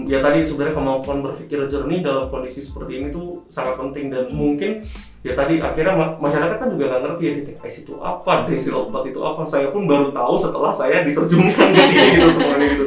ya 0.07 0.23
tadi 0.23 0.47
sebenarnya 0.47 0.75
kemampuan 0.79 1.19
berpikir 1.19 1.59
jernih 1.67 1.99
dalam 1.99 2.31
kondisi 2.31 2.63
seperti 2.63 3.03
ini 3.03 3.07
tuh 3.11 3.43
sangat 3.51 3.75
penting 3.75 4.07
dan 4.07 4.31
Hmm. 4.31 4.39
mungkin 4.39 4.87
ya 5.27 5.35
tadi 5.35 5.59
akhirnya 5.59 5.99
ma- 5.99 6.17
masyarakat 6.23 6.57
kan 6.63 6.69
juga 6.71 6.95
nggak 6.95 7.03
ngerti 7.03 7.23
ya 7.27 7.33
DTKS 7.43 7.75
itu 7.83 7.93
apa 7.99 8.47
desil 8.47 8.75
obat 8.79 9.03
itu 9.11 9.19
apa. 9.19 9.43
Saya 9.43 9.75
pun 9.75 9.91
baru 9.91 10.15
tahu 10.15 10.35
setelah 10.39 10.71
saya 10.71 11.03
diterjemahkan 11.03 11.69
di 11.75 11.81
sini 11.91 12.07
gitu 12.15 12.29
semuanya 12.39 12.67
gitu. 12.77 12.87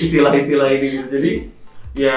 Istilah-istilah 0.00 0.68
ini 0.72 0.86
gitu. 0.96 1.06
Jadi 1.20 1.30
ya 2.00 2.16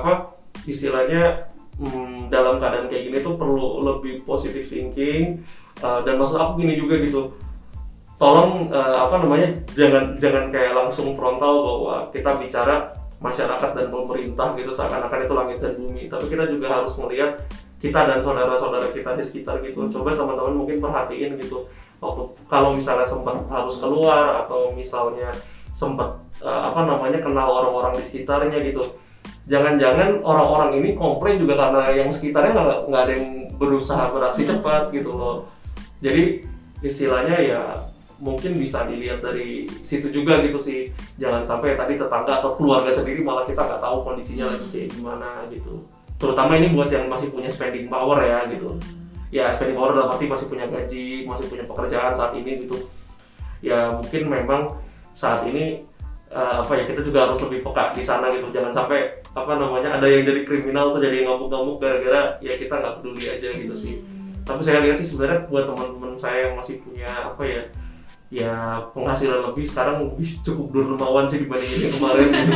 apa 0.00 0.32
istilahnya 0.64 1.52
hmm, 1.76 2.32
dalam 2.32 2.56
keadaan 2.56 2.88
kayak 2.88 3.12
gini 3.12 3.18
tuh 3.20 3.36
perlu 3.36 3.84
lebih 3.84 4.24
positive 4.24 4.64
thinking 4.64 5.44
uh, 5.84 6.00
dan 6.00 6.16
maksud 6.16 6.40
aku 6.40 6.64
gini 6.64 6.80
juga 6.80 6.96
gitu. 7.04 7.28
Tolong 8.16 8.68
uh, 8.72 9.04
apa 9.04 9.20
namanya 9.20 9.52
jangan 9.76 10.16
jangan 10.16 10.48
kayak 10.48 10.72
langsung 10.76 11.12
frontal 11.12 11.60
bahwa 11.60 11.94
kita 12.12 12.36
bicara 12.40 12.92
masyarakat 13.20 13.70
dan 13.76 13.86
pemerintah 13.92 14.56
gitu 14.56 14.72
seakan-akan 14.72 15.20
itu 15.28 15.34
langit 15.36 15.58
dan 15.60 15.72
bumi. 15.76 16.08
Tapi 16.08 16.24
kita 16.32 16.44
juga 16.48 16.66
harus 16.80 16.92
melihat 16.98 17.36
kita 17.80 18.00
dan 18.08 18.18
saudara-saudara 18.20 18.88
kita 18.92 19.16
di 19.16 19.24
sekitar 19.24 19.60
gitu. 19.60 19.88
Coba 19.92 20.16
teman-teman 20.16 20.56
mungkin 20.56 20.80
perhatiin 20.80 21.36
gitu 21.36 21.68
waktu 22.00 22.22
kalau 22.48 22.72
misalnya 22.72 23.04
sempat 23.04 23.36
harus 23.52 23.76
keluar 23.76 24.48
atau 24.48 24.72
misalnya 24.72 25.28
sempat 25.70 26.16
uh, 26.40 26.64
apa 26.64 26.88
namanya 26.88 27.20
kenal 27.20 27.60
orang-orang 27.60 28.00
di 28.00 28.02
sekitarnya 28.02 28.58
gitu. 28.64 28.80
Jangan-jangan 29.46 30.24
orang-orang 30.24 30.80
ini 30.80 30.96
komplain 30.96 31.36
juga 31.36 31.60
karena 31.60 31.92
yang 31.92 32.08
sekitarnya 32.08 32.52
nggak 32.88 33.02
ada 33.04 33.12
yang 33.12 33.52
berusaha 33.60 34.08
beraksi 34.08 34.48
Hmm. 34.48 34.56
cepat 34.56 34.88
gitu 34.96 35.12
loh. 35.12 35.44
Jadi 36.00 36.48
istilahnya 36.80 37.36
ya 37.36 37.60
mungkin 38.20 38.60
bisa 38.60 38.84
dilihat 38.84 39.24
dari 39.24 39.64
situ 39.80 40.12
juga 40.12 40.44
gitu 40.44 40.60
sih 40.60 40.92
jangan 41.16 41.42
sampai 41.42 41.74
tadi 41.74 41.96
tetangga 41.96 42.44
atau 42.44 42.54
keluarga 42.54 42.92
sendiri 42.92 43.24
malah 43.24 43.48
kita 43.48 43.64
nggak 43.64 43.80
tahu 43.80 44.04
kondisinya 44.04 44.52
lagi 44.52 44.64
Hmm. 44.68 44.72
kayak 44.76 44.88
gimana 44.92 45.28
gitu 45.48 45.74
terutama 46.20 46.60
ini 46.60 46.68
buat 46.70 46.92
yang 46.92 47.08
masih 47.08 47.32
punya 47.32 47.48
spending 47.48 47.88
power 47.88 48.20
ya 48.20 48.44
gitu 48.52 48.76
ya 49.30 49.54
spending 49.54 49.78
power 49.78 49.94
dalam 49.94 50.10
arti 50.10 50.26
masih 50.26 50.50
punya 50.50 50.66
gaji, 50.66 51.24
masih 51.24 51.46
punya 51.46 51.64
pekerjaan 51.64 52.12
saat 52.12 52.34
ini 52.34 52.66
gitu. 52.66 52.76
Ya 53.62 53.94
mungkin 53.94 54.26
memang 54.26 54.62
saat 55.14 55.46
ini 55.46 55.86
eh, 56.30 56.54
apa 56.62 56.74
ya 56.74 56.84
kita 56.86 57.06
juga 57.06 57.30
harus 57.30 57.38
lebih 57.46 57.62
peka 57.62 57.94
di 57.94 58.02
sana 58.02 58.34
gitu. 58.34 58.50
Jangan 58.50 58.74
sampai 58.74 59.22
apa 59.30 59.54
namanya 59.54 60.02
ada 60.02 60.06
yang 60.10 60.26
jadi 60.26 60.42
kriminal 60.42 60.90
atau 60.90 60.98
jadi 60.98 61.22
ngamuk-ngamuk 61.22 61.78
gara-gara 61.78 62.34
ya 62.42 62.50
kita 62.50 62.74
nggak 62.74 62.94
peduli 63.00 63.24
aja 63.30 63.48
gitu 63.54 63.74
sih. 63.74 63.94
Hmm. 64.02 64.42
Tapi 64.42 64.60
saya 64.66 64.82
lihat 64.82 64.98
sih 64.98 65.14
sebenarnya 65.14 65.46
buat 65.46 65.70
teman-teman 65.70 66.18
saya 66.18 66.50
yang 66.50 66.54
masih 66.58 66.82
punya 66.82 67.06
apa 67.06 67.42
ya 67.46 67.62
ya 68.30 68.78
penghasilan 68.94 69.42
lebih 69.50 69.66
sekarang 69.66 70.06
lebih 70.06 70.38
cukup 70.46 70.70
dermawan 70.70 71.26
sih 71.26 71.42
dibandingin 71.42 71.90
yang 71.90 71.94
kemarin 71.98 72.26
gitu. 72.30 72.54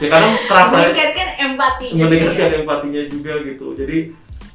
Ya 0.00 0.08
karena 0.08 0.28
kerasa 0.48 0.74
meningkatkan 0.80 1.28
empati 1.36 1.86
meningkatkan 1.92 2.50
empatinya 2.64 3.02
juga 3.04 3.32
gitu 3.44 3.66
jadi 3.76 3.98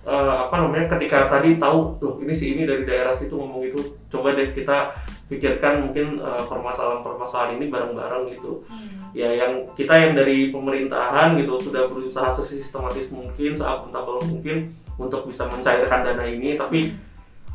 eh, 0.04 0.36
apa 0.42 0.56
namanya 0.58 0.86
ketika 0.98 1.30
tadi 1.30 1.62
tahu 1.62 2.02
loh 2.02 2.18
ini 2.18 2.34
si 2.34 2.58
ini 2.58 2.66
dari 2.66 2.82
daerah 2.82 3.14
situ 3.14 3.38
ngomong 3.38 3.62
gitu 3.70 3.78
coba 4.10 4.34
deh 4.34 4.58
kita 4.58 4.90
pikirkan 5.26 5.86
mungkin 5.86 6.18
eh, 6.18 6.44
permasalahan-permasalahan 6.50 7.62
ini 7.62 7.66
bareng-bareng 7.70 8.34
gitu 8.34 8.66
Hmm. 8.66 9.14
ya 9.14 9.30
yang 9.32 9.70
kita 9.78 9.94
yang 9.94 10.18
dari 10.18 10.50
pemerintahan 10.50 11.38
gitu 11.38 11.62
sudah 11.62 11.86
berusaha 11.86 12.26
sesistematis 12.28 13.14
mungkin 13.14 13.54
seakuntabel 13.54 14.18
mungkin 14.26 14.74
untuk 14.98 15.30
bisa 15.30 15.46
mencairkan 15.46 16.02
dana 16.02 16.26
ini 16.26 16.58
tapi 16.58 16.90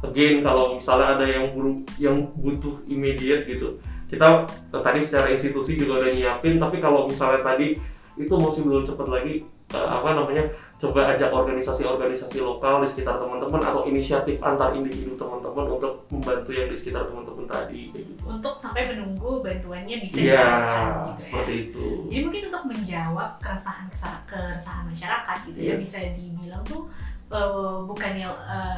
again 0.00 0.40
kalau 0.40 0.74
misalnya 0.74 1.20
ada 1.20 1.26
yang 1.28 1.52
buru, 1.52 1.84
yang 2.00 2.16
butuh 2.36 2.80
immediate 2.86 3.44
gitu 3.44 3.76
kita 4.08 4.42
tadi 4.72 4.98
secara 4.98 5.30
institusi 5.30 5.78
juga 5.78 6.02
udah 6.02 6.10
nyiapin 6.10 6.58
tapi 6.58 6.82
kalau 6.82 7.06
misalnya 7.06 7.44
tadi 7.44 7.78
itu 8.18 8.34
masih 8.34 8.66
belum 8.66 8.82
cepat 8.82 9.06
lagi 9.06 9.44
eh, 9.70 9.88
apa 9.88 10.18
namanya 10.18 10.42
coba 10.80 11.12
ajak 11.12 11.28
organisasi-organisasi 11.30 12.40
lokal 12.40 12.80
di 12.80 12.88
sekitar 12.88 13.20
teman-teman 13.20 13.60
atau 13.60 13.84
inisiatif 13.84 14.40
antar 14.40 14.72
individu 14.72 15.12
teman-teman 15.14 15.76
untuk 15.76 16.08
membantu 16.08 16.50
yang 16.50 16.66
di 16.66 16.76
sekitar 16.76 17.04
teman-teman 17.04 17.44
tadi 17.44 17.92
gitu. 17.92 18.12
untuk 18.24 18.56
sampai 18.56 18.88
menunggu 18.88 19.44
bantuannya 19.44 20.00
bisa 20.00 20.16
Iya, 20.16 20.40
disalurkan 20.40 20.80
gitu 20.80 20.96
ya. 20.96 21.20
seperti 21.20 21.54
itu. 21.68 21.86
Jadi 22.08 22.20
mungkin 22.24 22.42
untuk 22.48 22.64
menjawab 22.66 23.30
keresahan 23.38 23.86
keresahan 24.26 24.84
masyarakat 24.88 25.36
gitu 25.52 25.58
ya 25.60 25.68
Iya. 25.70 25.74
bisa 25.76 25.96
dibilang 26.16 26.64
tuh 26.64 26.88
eh, 27.30 27.48
bukannya 27.82 28.26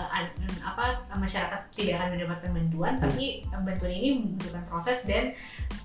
ad- 0.06 0.36
apa 0.62 0.84
masyarakat 1.14 1.60
tidak 1.72 1.94
akan 1.96 2.08
mendapatkan 2.12 2.50
bantuan 2.52 2.92
Hmm. 2.94 3.02
tapi 3.02 3.24
eh, 3.42 3.60
bantuan 3.60 3.90
ini 3.90 4.08
membutuhkan 4.18 4.64
proses 4.66 4.98
dan 5.04 5.32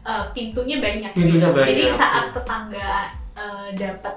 eh, 0.04 0.24
pintunya 0.32 0.78
banyak. 0.78 1.12
Pintunya 1.12 1.50
banyak. 1.50 1.70
Jadi 1.72 1.84
saat 1.92 2.26
tetangga 2.32 2.92
eh, 3.34 3.68
dapat 3.74 4.16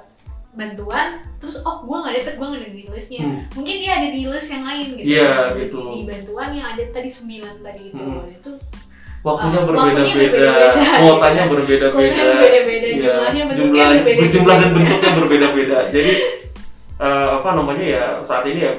bantuan 0.50 1.22
terus 1.38 1.62
oh 1.62 1.78
gue 1.80 1.94
nggak 1.94 2.14
dapet 2.18 2.34
gue 2.34 2.42
nggak 2.44 2.60
ada 2.60 2.70
di 2.72 2.82
listnya 2.84 3.22
Hmm. 3.22 3.38
mungkin 3.54 3.76
dia 3.78 3.92
ada 3.96 4.08
di 4.10 4.22
list 4.26 4.50
yang 4.50 4.64
lain 4.66 4.86
gitu 4.98 5.06
Iya, 5.08 5.30
Di- 5.30 5.58
gitu. 5.62 5.78
di 5.94 6.02
bantuan 6.04 6.48
yang 6.50 6.66
ada 6.74 6.82
tadi 6.90 7.06
9 7.06 7.62
tadi 7.62 7.82
itu 7.88 8.02
Hmm. 8.02 8.26
itu 8.28 8.50
Waktunya 9.20 9.60
Uh, 9.60 9.66
berbeda-beda, 9.68 10.52
kuotanya 10.96 11.44
berbeda-beda, 11.44 11.92
Iya, 12.00 12.96
jumlahnya 12.96 13.42
jumlah, 13.52 13.88
berbeda-beda 13.92 14.32
jumlah 14.32 14.56
dan 14.56 14.70
bentuknya 14.72 15.10
berbeda-beda. 15.12 15.78
Jadi 15.92 16.12
eh, 17.00 17.28
apa 17.34 17.48
namanya 17.56 17.84
ya 17.84 18.04
saat 18.20 18.44
ini 18.44 18.60
ya 18.60 18.72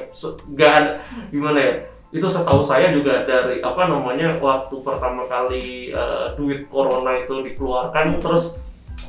nggak 0.48 0.72
ada 0.72 0.92
gimana 1.28 1.58
ya 1.58 1.74
itu 2.12 2.28
setahu 2.28 2.60
saya 2.60 2.92
juga 2.92 3.24
dari 3.24 3.58
apa 3.60 3.88
namanya 3.88 4.36
waktu 4.38 4.74
pertama 4.80 5.26
kali 5.26 5.90
eh, 5.90 6.26
duit 6.38 6.64
corona 6.68 7.18
itu 7.18 7.42
dikeluarkan 7.42 8.16
Hmm. 8.16 8.22
terus 8.22 8.62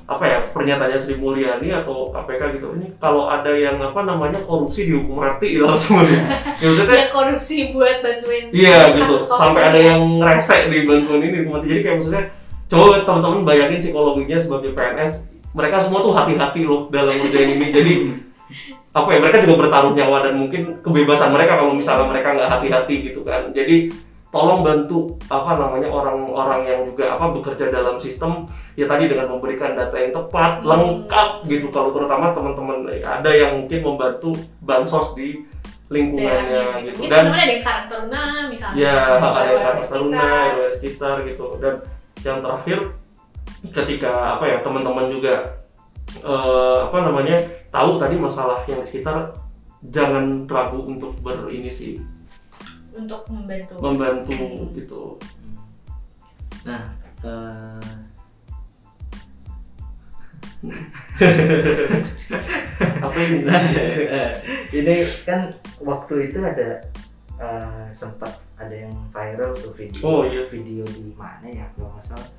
apa 0.04 0.20
ya 0.28 0.40
pernyataannya 0.44 1.00
Sri 1.00 1.16
Mulyani 1.16 1.72
atau 1.72 2.12
KPK 2.12 2.60
gitu 2.60 2.76
ini 2.76 2.92
kalau 3.00 3.32
ada 3.32 3.48
yang 3.56 3.80
apa 3.80 4.04
namanya 4.04 4.36
korupsi 4.44 4.84
dihukum 4.84 5.16
mati 5.16 5.56
langsung 5.64 6.04
ya 6.04 6.20
maksudnya 6.60 6.92
ya 6.92 7.08
korupsi 7.08 7.72
buat 7.72 8.04
bantuin 8.04 8.52
Iya 8.52 9.00
gitu, 9.00 9.16
sampai 9.16 9.72
ada 9.72 9.80
ya. 9.80 9.96
yang 9.96 10.04
ngerese 10.20 10.68
di 10.68 10.84
bantuan 10.84 11.24
ini 11.24 11.48
mati. 11.48 11.72
Jadi 11.72 11.80
kayak 11.80 11.96
maksudnya 11.96 12.24
coba 12.68 13.00
teman-teman 13.08 13.42
bayangin 13.48 13.80
psikologinya 13.80 14.36
sebagai 14.36 14.76
PNS, 14.76 15.12
mereka 15.56 15.76
semua 15.80 16.04
tuh 16.04 16.12
hati-hati 16.12 16.62
loh 16.68 16.92
dalam 16.92 17.16
ngerjain 17.16 17.56
ini. 17.56 17.68
Jadi 17.72 17.94
apa 18.94 19.10
ya 19.10 19.20
mereka 19.20 19.42
juga 19.42 19.66
bertaruh 19.66 19.98
nyawa 19.98 20.22
dan 20.22 20.38
mungkin 20.38 20.62
kebebasan 20.86 21.34
mereka 21.34 21.58
kalau 21.58 21.74
misalnya 21.74 22.06
mereka 22.06 22.38
nggak 22.38 22.50
hati-hati 22.58 22.96
gitu 23.10 23.26
kan. 23.26 23.50
Jadi 23.50 23.90
tolong 24.30 24.66
bantu 24.66 25.14
apa 25.30 25.58
namanya 25.58 25.90
orang-orang 25.90 26.62
yang 26.66 26.82
juga 26.90 27.14
apa 27.14 27.30
bekerja 27.34 27.70
dalam 27.70 28.02
sistem 28.02 28.50
ya 28.74 28.90
tadi 28.90 29.06
dengan 29.06 29.30
memberikan 29.34 29.78
data 29.78 29.94
yang 29.94 30.14
tepat 30.14 30.62
Hmm. 30.62 30.70
lengkap 30.74 31.30
gitu. 31.50 31.68
Kalau 31.70 31.90
terutama 31.94 32.34
teman-teman 32.34 32.86
eh, 32.90 33.02
ada 33.02 33.30
yang 33.30 33.62
mungkin 33.62 33.80
membantu 33.82 34.34
bansos 34.62 35.14
di 35.14 35.42
lingkungannya 35.90 36.50
daerahnya. 36.50 36.82
gitu. 36.90 36.98
Mungkin 36.98 37.10
dan 37.10 37.18
teman-teman 37.22 37.42
ada 37.42 37.54
yang 37.54 37.66
karakter 37.66 38.00
misalnya. 38.50 38.78
Ya 38.78 38.94
ada 39.18 39.42
yang 39.54 40.06
ada 40.14 40.66
sekitar 40.70 41.16
gitu. 41.26 41.46
Dan 41.62 41.74
yang 42.22 42.38
terakhir 42.42 42.80
ketika 43.74 44.38
apa 44.38 44.44
ya 44.50 44.58
teman-teman 44.62 45.10
juga 45.10 45.63
eh, 46.20 46.78
apa 46.84 46.98
namanya 47.02 47.38
tahu 47.70 47.98
tadi 47.98 48.16
masalah 48.16 48.62
yang 48.68 48.80
di 48.80 48.86
sekitar 48.86 49.34
jangan 49.84 50.46
ragu 50.46 50.80
untuk 50.86 51.12
berini 51.20 51.68
sih 51.68 52.00
untuk 52.94 53.26
membantu 53.28 53.74
membantu 53.80 54.32
Hmm. 54.34 54.72
gitu 54.76 55.04
Nah, 56.64 56.80
eh, 57.20 57.84
apa 63.04 63.18
ini 63.20 63.44
nah, 63.44 63.60
eh, 63.68 64.32
ini 64.72 65.04
kan 65.28 65.52
waktu 65.84 66.32
itu 66.32 66.40
ada 66.40 66.80
eh, 67.36 67.86
sempat 67.92 68.32
ada 68.56 68.72
yang 68.72 68.96
viral 69.12 69.52
tuh 69.60 69.76
video 69.76 70.02
Oh, 70.08 70.24
iya. 70.24 70.48
video 70.48 70.88
di 70.88 71.12
mana 71.14 71.44
ya 71.52 71.68
kalau 71.76 71.92
nggak 71.92 72.06
salah? 72.08 72.30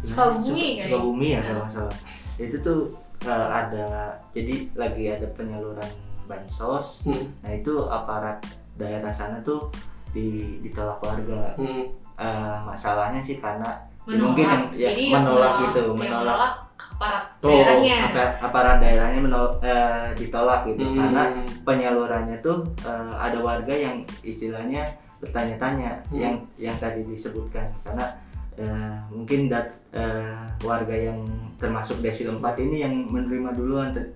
Sukabumi. 0.00 0.88
Sukabumi 0.88 1.36
ya 1.36 1.40
kalau 1.44 1.68
nggak 1.68 1.74
salah 1.76 1.96
itu 2.36 2.56
tuh 2.60 2.92
eh, 3.22 3.48
ada 3.48 3.86
jadi 4.30 4.54
lagi 4.74 5.04
ada 5.08 5.26
penyaluran 5.32 5.88
bansos. 6.26 7.00
Hmm, 7.02 7.24
nah 7.40 7.50
itu 7.50 7.72
aparat 7.86 8.42
daerah 8.74 9.08
sana 9.08 9.38
tuh 9.40 9.70
di 10.10 10.58
ditolak 10.60 10.98
warga. 10.98 11.54
Hmm, 11.56 11.86
Eh, 12.16 12.56
masalahnya 12.64 13.20
sih 13.20 13.36
karena 13.36 13.68
ya 14.02 14.16
menolak. 14.16 14.24
mungkin 14.24 14.44
yang- 14.48 14.68
ya, 14.72 14.88
jadi 14.88 15.04
menolak 15.12 15.52
gitu, 15.60 15.80
yang 15.82 15.92
menolak. 15.92 16.24
menolak 16.32 16.52
aparat 16.96 17.24
Oh, 17.36 17.48
daerahnya. 17.52 17.96
Apa- 18.08 18.34
aparat 18.40 18.76
daerahnya 18.80 19.20
menol, 19.20 19.46
eh, 19.60 20.08
ditolak 20.16 20.64
gitu. 20.64 20.80
Hmm, 20.82 20.96
karena 20.96 21.22
penyalurannya 21.60 22.40
tuh 22.40 22.64
eh, 22.80 23.12
ada 23.14 23.36
warga 23.38 23.68
yang 23.70 24.00
istilahnya 24.22 24.88
bertanya-tanya 25.20 25.92
Hmm. 26.08 26.16
yang 26.16 26.34
yang 26.56 26.76
tadi 26.76 27.04
disebutkan. 27.04 27.68
Karena 27.84 28.08
eh, 28.56 28.96
mungkin 29.12 29.52
dat, 29.52 29.76
eh, 29.92 30.44
warga 30.64 30.96
yang 30.96 31.24
termasuk 31.56 32.00
desil 32.04 32.32
4 32.36 32.42
ini 32.60 32.84
yang 32.84 32.94
menerima 33.08 33.56
duluan 33.56 33.92
Ter- 33.92 34.12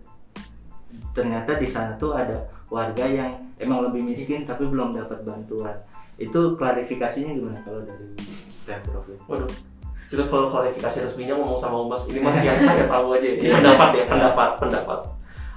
ternyata 1.14 1.56
di 1.56 1.68
sana 1.68 1.94
tuh 1.96 2.16
ada 2.16 2.50
warga 2.70 3.06
yang 3.06 3.38
emang 3.60 3.86
lebih 3.90 4.02
miskin 4.02 4.46
tapi 4.46 4.66
belum 4.66 4.94
dapat 4.94 5.22
bantuan 5.22 5.74
itu 6.20 6.54
klarifikasinya 6.60 7.32
gimana 7.32 7.58
kalau 7.64 7.80
dari 7.80 8.12
pemprov? 8.68 9.08
Waduh, 9.24 9.50
itu 10.12 10.22
kalau 10.28 10.46
klarifikasi 10.52 11.08
resminya 11.08 11.34
ngomong 11.40 11.56
sama 11.56 11.80
Umas 11.80 12.04
ini 12.12 12.20
mah 12.20 12.36
yang 12.44 12.54
saya 12.60 12.84
tahu 12.84 13.16
aja 13.16 13.28
ini 13.40 13.48
pendapat 13.48 13.88
ya 13.96 14.04
pendapat 14.04 14.50
pendapat. 14.60 15.00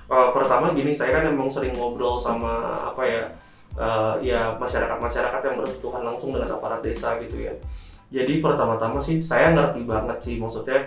Eh, 0.08 0.30
pertama 0.32 0.72
gini 0.72 0.96
saya 0.96 1.20
kan 1.20 1.24
emang 1.28 1.52
sering 1.52 1.76
ngobrol 1.76 2.16
sama 2.16 2.80
apa 2.80 3.04
ya 3.04 3.22
eh, 3.76 4.14
ya 4.32 4.56
masyarakat 4.56 4.98
masyarakat 4.98 5.42
yang 5.44 5.56
bersentuhan 5.60 6.04
langsung 6.08 6.32
dengan 6.32 6.56
aparat 6.56 6.80
desa 6.80 7.20
gitu 7.20 7.44
ya. 7.44 7.54
Jadi 8.14 8.46
pertama-tama 8.46 9.02
sih 9.02 9.18
saya 9.18 9.50
ngerti 9.58 9.82
banget 9.90 10.18
sih 10.22 10.38
maksudnya 10.38 10.86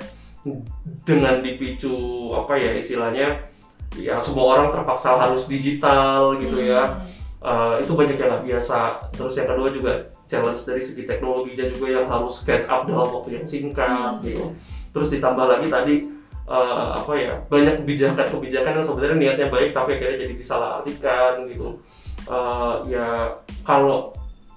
dengan 1.02 1.42
dipicu 1.42 1.90
apa 2.38 2.54
ya 2.54 2.70
istilahnya 2.78 3.50
ya 3.98 4.14
semua 4.22 4.54
orang 4.54 4.68
terpaksa 4.70 5.18
harus 5.18 5.50
digital 5.50 6.38
gitu 6.38 6.62
ya. 6.62 6.86
Hmm. 6.86 7.14
Uh, 7.46 7.74
itu 7.78 7.92
banyak 7.98 8.14
yang 8.14 8.30
nggak 8.30 8.46
biasa. 8.46 9.10
Terus 9.10 9.34
yang 9.38 9.48
kedua 9.50 9.68
juga 9.74 9.92
challenge 10.30 10.62
dari 10.66 10.82
segi 10.82 11.02
teknologinya 11.06 11.66
juga 11.70 11.86
yang 11.98 12.06
harus 12.06 12.42
catch 12.42 12.66
up 12.70 12.86
dalam 12.86 13.06
waktu 13.06 13.42
yang 13.42 13.46
singkat 13.46 13.90
Hmm, 13.90 14.22
gitu. 14.22 14.54
Terus 14.94 15.08
ditambah 15.14 15.46
lagi 15.46 15.66
tadi 15.66 15.94
uh, 16.46 16.94
apa 16.94 17.12
ya 17.14 17.34
banyak 17.46 17.82
kebijakan-kebijakan 17.82 18.78
yang 18.78 18.86
sebenarnya 18.86 19.18
niatnya 19.18 19.46
baik 19.50 19.70
tapi 19.74 19.98
akhirnya 19.98 20.26
jadi 20.26 20.34
disalahartikan 20.38 21.32
gitu. 21.50 21.78
Uh, 22.26 22.82
ya 22.90 23.30
kalau 23.62 24.10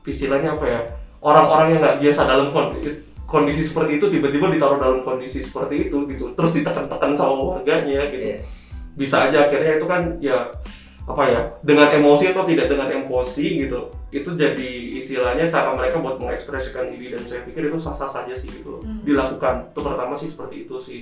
istilahnya 0.05 0.57
apa 0.57 0.65
ya 0.65 0.81
orang-orang 1.19 1.67
yang 1.75 1.79
nggak 1.83 1.97
biasa 1.99 2.21
dalam 2.25 2.47
kondisi, 2.49 2.91
kondisi 3.29 3.61
seperti 3.61 4.01
itu 4.01 4.05
tiba-tiba 4.09 4.49
ditaruh 4.49 4.79
dalam 4.79 4.99
kondisi 5.05 5.39
seperti 5.43 5.89
itu 5.89 6.07
gitu. 6.09 6.33
Terus 6.33 6.51
ditekan-tekan 6.55 7.11
sama 7.15 7.57
warganya 7.57 8.03
gitu. 8.07 8.37
Iya. 8.37 8.39
bisa 8.99 9.31
aja 9.31 9.47
akhirnya 9.47 9.79
itu 9.79 9.87
kan 9.87 10.01
ya 10.19 10.51
apa 11.07 11.23
ya 11.23 11.41
dengan 11.63 11.87
emosi 11.87 12.35
atau 12.35 12.43
tidak 12.43 12.67
dengan 12.67 12.91
emosi 12.91 13.63
gitu. 13.63 13.87
Itu 14.11 14.35
jadi 14.35 14.99
istilahnya 14.99 15.47
cara 15.47 15.71
mereka 15.71 16.03
buat 16.03 16.19
mengekspresikan 16.19 16.91
diri. 16.91 17.15
Dan 17.15 17.23
saya 17.23 17.47
pikir 17.47 17.71
itu 17.71 17.79
sah-sah 17.79 18.09
saja 18.09 18.35
sih 18.35 18.51
gitu. 18.51 18.83
Hmm. 18.83 19.01
dilakukan. 19.07 19.71
Itu 19.71 19.79
pertama 19.79 20.13
sih 20.13 20.27
seperti 20.27 20.67
itu 20.67 20.75
sih. 20.81 20.99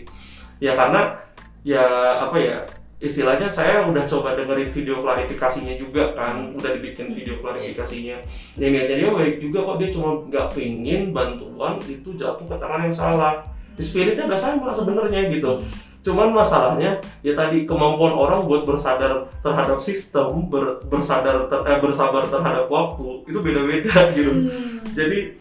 Ya 0.61 0.77
karena 0.77 1.17
ya 1.65 1.83
apa 2.23 2.37
ya 2.37 2.57
istilahnya 2.97 3.45
saya 3.45 3.85
udah 3.85 4.01
coba 4.09 4.33
dengerin 4.33 4.73
video 4.73 4.97
klarifikasinya 5.05 5.77
juga 5.77 6.17
kan 6.17 6.49
udah 6.57 6.71
dibikin 6.73 7.13
video 7.13 7.37
klarifikasinya. 7.45 8.17
Ya 8.57 8.67
niatnya 8.73 8.95
dia 8.97 9.09
baik 9.13 9.37
juga 9.37 9.61
kok 9.61 9.77
dia 9.77 9.89
cuma 9.93 10.17
nggak 10.17 10.47
pingin 10.57 11.13
bantuan 11.13 11.77
itu 11.85 12.09
jatuh 12.17 12.45
ke 12.45 12.55
tangan 12.57 12.89
yang 12.89 12.95
salah. 12.95 13.45
Spiritnya 13.77 14.25
udah 14.25 14.39
sama 14.41 14.73
sebenarnya 14.73 15.29
gitu. 15.29 15.61
Cuman 16.01 16.33
masalahnya 16.33 16.97
ya 17.21 17.33
tadi 17.37 17.69
kemampuan 17.69 18.15
orang 18.17 18.49
buat 18.49 18.65
bersadar 18.65 19.29
terhadap 19.45 19.77
sistem 19.77 20.49
ber- 20.49 20.81
bersadar 20.89 21.45
ter- 21.45 21.65
eh, 21.69 21.77
bersabar 21.77 22.25
terhadap 22.25 22.65
waktu 22.65 23.27
itu 23.29 23.37
beda-beda 23.43 24.09
gitu. 24.15 24.31
Hmm. 24.33 24.81
jadi 24.97 25.35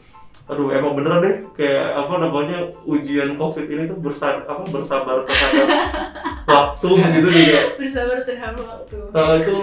aduh 0.47 0.71
emang 0.71 0.95
bener 0.95 1.19
deh 1.19 1.35
kayak 1.59 2.07
apa 2.07 2.23
namanya 2.23 2.59
ujian 2.87 3.35
covid 3.35 3.67
ini 3.67 3.91
tuh 3.91 3.99
bersabar 3.99 4.47
apa 4.47 4.63
bersabar 4.71 5.27
terhadap 5.27 5.69
waktu 6.47 6.91
gitu 7.19 7.29
juga 7.35 7.61
bersabar 7.75 8.19
terhadap 8.23 8.63
waktu. 8.63 8.97
Eh, 9.11 9.35
itu 9.43 9.59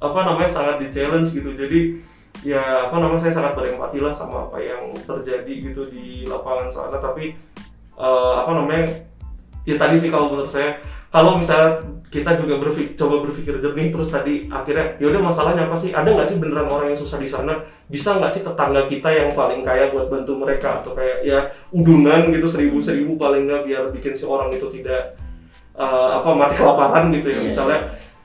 apa 0.00 0.18
namanya 0.24 0.50
sangat 0.50 0.76
di 0.80 0.88
challenge 0.88 1.36
gitu. 1.36 1.52
Jadi 1.52 1.80
ya 2.42 2.88
apa 2.88 2.96
namanya 2.98 3.28
saya 3.28 3.34
sangat 3.38 3.52
berempati 3.54 3.98
lah 4.00 4.10
sama 4.10 4.48
apa 4.48 4.58
yang 4.58 4.96
terjadi 5.04 5.52
gitu 5.70 5.92
di 5.92 6.24
lapangan 6.24 6.72
sana. 6.72 6.96
Tapi 6.96 7.36
eh, 8.00 8.34
apa 8.40 8.50
namanya 8.56 8.88
ya 9.62 9.78
tadi 9.78 9.94
sih 9.98 10.10
kalau 10.10 10.32
menurut 10.32 10.50
saya 10.50 10.78
kalau 11.12 11.36
misalnya 11.36 11.84
kita 12.08 12.40
juga 12.40 12.56
berpikir, 12.56 12.96
coba 12.96 13.20
berpikir 13.20 13.60
jernih 13.60 13.92
terus 13.92 14.08
tadi 14.08 14.48
akhirnya 14.48 14.96
ya 14.96 15.12
udah 15.12 15.20
masalahnya 15.20 15.68
apa 15.68 15.76
sih? 15.76 15.92
Ada 15.92 16.08
nggak 16.08 16.24
sih 16.24 16.40
beneran 16.40 16.72
orang 16.72 16.96
yang 16.96 17.00
susah 17.04 17.20
di 17.20 17.28
sana? 17.28 17.60
Bisa 17.84 18.16
nggak 18.16 18.32
sih 18.32 18.40
tetangga 18.40 18.88
kita 18.88 19.12
yang 19.12 19.28
paling 19.36 19.60
kaya 19.60 19.92
buat 19.92 20.08
bantu 20.08 20.40
mereka? 20.40 20.80
Atau 20.80 20.96
kayak 20.96 21.20
ya 21.20 21.52
udungan 21.68 22.32
gitu 22.32 22.48
seribu 22.48 22.80
seribu 22.80 23.20
paling 23.20 23.44
nggak 23.44 23.62
biar 23.68 23.84
bikin 23.92 24.16
si 24.16 24.24
orang 24.24 24.48
itu 24.56 24.72
tidak 24.72 25.20
eh, 25.76 26.10
apa 26.16 26.32
mati 26.32 26.56
kelaparan 26.56 27.12
gitu 27.12 27.28
ya. 27.28 27.40
Iya. 27.40 27.44
misalnya 27.44 27.80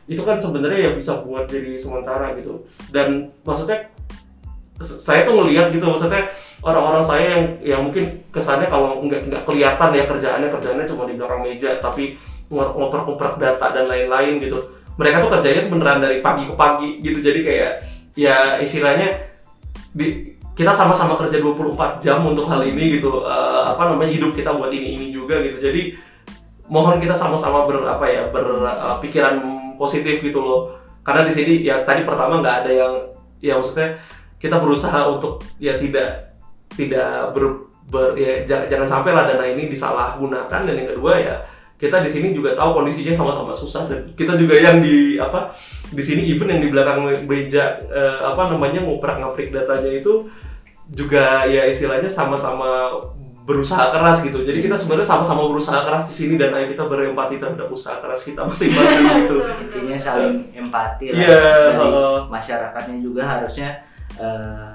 itu 0.07 0.23
kan 0.23 0.39
sebenarnya 0.39 0.79
ya 0.87 0.91
bisa 0.95 1.19
buat 1.27 1.43
jadi 1.51 1.75
sementara 1.75 2.39
gitu. 2.39 2.63
Dan 2.95 3.35
maksudnya 3.43 3.91
saya 4.79 5.27
tuh 5.27 5.43
ngelihat 5.43 5.75
gitu 5.75 5.83
maksudnya 5.83 6.31
orang-orang 6.65 7.03
saya 7.05 7.25
yang 7.37 7.43
yang 7.61 7.81
mungkin 7.85 8.25
kesannya 8.33 8.65
kalau 8.65 9.01
nggak 9.05 9.29
nggak 9.29 9.43
kelihatan 9.45 9.89
ya 9.93 10.03
kerjaannya 10.09 10.49
kerjaannya 10.49 10.85
cuma 10.89 11.05
di 11.05 11.13
belakang 11.13 11.41
meja 11.45 11.77
tapi 11.77 12.17
ngo- 12.49 12.73
ngoper-ngoper 12.73 13.37
data 13.37 13.67
dan 13.73 13.85
lain-lain 13.85 14.41
gitu. 14.41 14.57
Mereka 14.97 15.21
tuh 15.21 15.29
kerjanya 15.29 15.69
beneran 15.69 16.01
dari 16.01 16.25
pagi 16.25 16.49
ke 16.49 16.55
pagi 16.57 16.89
gitu. 17.05 17.21
Jadi 17.21 17.39
kayak 17.45 17.71
ya 18.17 18.57
istilahnya 18.57 19.13
di 19.93 20.33
kita 20.57 20.73
sama-sama 20.73 21.13
kerja 21.21 21.37
24 21.37 22.01
jam 22.01 22.25
untuk 22.25 22.49
hal 22.49 22.65
ini 22.65 22.97
gitu. 22.97 23.21
Eh, 23.21 23.61
apa 23.69 23.93
namanya 23.93 24.09
hidup 24.09 24.33
kita 24.33 24.57
buat 24.57 24.73
ini 24.73 24.97
ini 24.97 25.07
juga 25.13 25.37
gitu. 25.45 25.61
Jadi 25.61 25.93
mohon 26.65 26.97
kita 26.97 27.13
sama-sama 27.13 27.69
ber 27.69 27.85
apa 27.85 28.05
ya 28.09 28.25
berpikiran 28.33 29.37
positif 29.77 30.17
gitu 30.25 30.41
loh. 30.41 30.73
Karena 31.05 31.21
di 31.23 31.31
sini 31.31 31.53
ya 31.61 31.85
tadi 31.85 32.01
pertama 32.01 32.41
nggak 32.41 32.65
ada 32.65 32.71
yang 32.73 32.93
ya 33.37 33.53
maksudnya 33.53 34.01
kita 34.41 34.57
berusaha 34.57 35.05
untuk 35.05 35.45
ya 35.61 35.77
tidak 35.77 36.26
tidak 36.77 37.33
ber, 37.33 37.43
ber- 37.89 38.13
ya 38.13 38.45
ja- 38.45 38.69
jangan 38.69 38.85
sampai 38.87 39.11
lah 39.11 39.25
dana 39.25 39.43
ini 39.43 39.65
disalahgunakan 39.65 40.61
dan 40.61 40.75
yang 40.75 40.85
kedua 40.87 41.17
ya 41.17 41.35
kita 41.75 42.01
di 42.01 42.09
sini 42.09 42.33
juga 42.33 42.53
tahu 42.53 42.73
kondisinya 42.73 43.13
sama-sama 43.13 43.49
susah 43.49 43.85
dan 43.85 44.05
kita 44.13 44.33
juga 44.33 44.53
yang 44.53 44.77
di 44.77 45.17
apa 45.17 45.49
di 45.89 46.01
sini 46.01 46.25
even 46.25 46.49
yang 46.49 46.61
di 46.61 46.69
belakang 46.69 47.01
meja 47.25 47.77
eh, 47.83 48.17
apa 48.21 48.49
namanya 48.49 48.81
nguprak 48.81 49.17
ngaprik 49.17 49.49
datanya 49.49 49.91
itu 49.91 50.25
juga 50.87 51.43
ya 51.43 51.65
istilahnya 51.65 52.07
sama-sama 52.07 52.89
berusaha 53.47 53.87
keras 53.87 54.19
gitu. 54.23 54.43
Jadi 54.43 54.59
kita 54.59 54.75
sebenarnya 54.75 55.07
sama-sama 55.07 55.47
berusaha 55.47 55.79
keras 55.79 56.11
di 56.11 56.15
sini 56.15 56.33
dan 56.35 56.51
ayo 56.51 56.67
kita 56.67 56.83
berempati 56.83 57.39
terhadap 57.39 57.71
usaha 57.71 57.95
keras 57.95 58.27
kita 58.27 58.43
masing-masing 58.43 59.07
gitu. 59.23 59.37
intinya 59.39 59.95
saling 59.95 60.51
empati 60.51 61.15
lah 61.15 61.19
Iya, 61.23 61.39
dari 61.71 61.87
masyarakatnya 62.27 62.97
juga 62.99 63.23
harusnya 63.23 63.69
eh, 64.19 64.71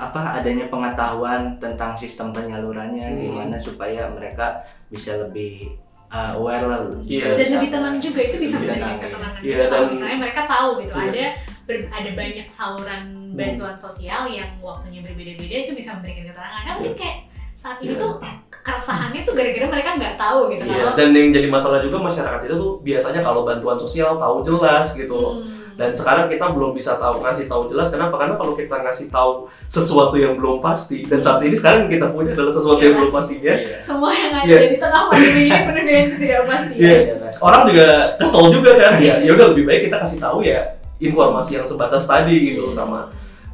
apa 0.00 0.20
adanya 0.34 0.64
pengetahuan 0.66 1.52
tentang 1.54 1.92
sistem 1.92 2.32
penyalurannya 2.32 3.04
Hmm. 3.06 3.20
gimana 3.22 3.56
supaya 3.56 4.08
mereka 4.08 4.58
bisa 4.88 5.20
lebih 5.20 5.76
uh, 6.08 6.34
aware 6.34 6.64
lah 6.64 6.80
Iya. 7.04 7.36
dan 7.36 7.48
lebih 7.54 7.70
tenang 7.70 7.96
juga 8.00 8.20
itu 8.22 8.36
bisa 8.36 8.56
Lebih 8.56 8.68
memberikan 8.72 8.88
tenang, 8.88 9.02
ketenangan 9.04 9.40
iya. 9.40 9.48
juga 9.52 9.64
kalau 9.68 9.86
misalnya 9.88 10.18
mereka 10.18 10.42
tahu 10.48 10.68
gitu 10.80 10.92
Iya. 10.92 11.04
ada 11.06 11.24
ber- 11.62 11.90
ada 11.92 12.10
banyak 12.10 12.46
saluran 12.48 13.02
bantuan 13.30 13.76
sosial 13.76 14.22
yang 14.26 14.50
waktunya 14.58 15.00
berbeda-beda 15.00 15.56
itu 15.60 15.72
bisa 15.72 15.94
memberikan 15.94 16.24
keterangan 16.26 16.62
nah 16.64 16.74
mungkin 16.74 16.96
kayak 16.96 17.18
saat 17.52 17.76
ini 17.78 17.92
Iya. 17.92 18.00
tuh 18.00 18.12
keresahannya 18.50 19.20
tuh 19.22 19.34
gara-gara 19.34 19.66
mereka 19.68 19.90
nggak 19.94 20.14
tahu 20.16 20.40
gitu 20.50 20.64
Iya, 20.64 20.80
kalau 20.82 20.96
dan 20.96 21.08
yang 21.12 21.28
jadi 21.30 21.48
masalah 21.48 21.78
juga 21.78 21.96
masyarakat 22.00 22.40
itu 22.42 22.54
tuh 22.54 22.72
biasanya 22.80 23.20
kalau 23.20 23.44
bantuan 23.44 23.76
sosial 23.76 24.16
tahu 24.16 24.40
jelas 24.40 24.86
gitu. 24.94 25.12
Hmm. 25.14 25.59
Dan 25.80 25.96
sekarang 25.96 26.28
kita 26.28 26.44
belum 26.46 26.76
bisa 26.76 27.00
tahu 27.00 27.24
ngasih 27.24 27.48
tahu 27.48 27.64
jelas 27.66 27.88
kenapa? 27.88 28.12
Karena 28.14 28.36
kalau 28.36 28.52
kita 28.52 28.76
ngasih 28.78 29.08
tahu 29.08 29.48
sesuatu 29.64 30.12
yang 30.14 30.36
belum 30.36 30.60
pasti 30.60 31.02
dan 31.02 31.18
saat 31.18 31.40
ini 31.40 31.56
sekarang 31.56 31.88
kita 31.88 32.12
punya 32.12 32.30
adalah 32.30 32.52
sesuatu 32.52 32.76
Iya, 32.76 32.84
yang 32.84 32.96
belum 33.00 33.08
pasti. 33.10 33.34
pastinya. 33.40 33.54
semua 33.80 34.10
yang 34.12 34.32
ada 34.34 34.44
Iya. 34.44 34.58
di 34.66 34.76
tengah 34.76 35.02
pandemi 35.08 35.42
ini 35.42 35.58
penuh 35.62 35.82
dengan 35.82 36.04
ketidakpastian 36.12 36.76
Iya. 36.76 36.92
Iya, 37.00 37.14
Orang 37.40 37.62
juga 37.64 37.86
kesel 38.14 38.44
juga 38.52 38.70
kan 38.76 38.94
ya. 39.00 39.14
Ya 39.18 39.30
udah 39.32 39.46
lebih 39.48 39.64
baik 39.64 39.80
kita 39.88 39.96
kasih 39.98 40.20
tahu 40.20 40.38
ya 40.42 40.60
informasi 41.00 41.56
yang 41.56 41.64
sebatas 41.64 42.04
tadi 42.04 42.36
gitu 42.46 42.68
Hmm. 42.68 42.76
sama 42.76 43.00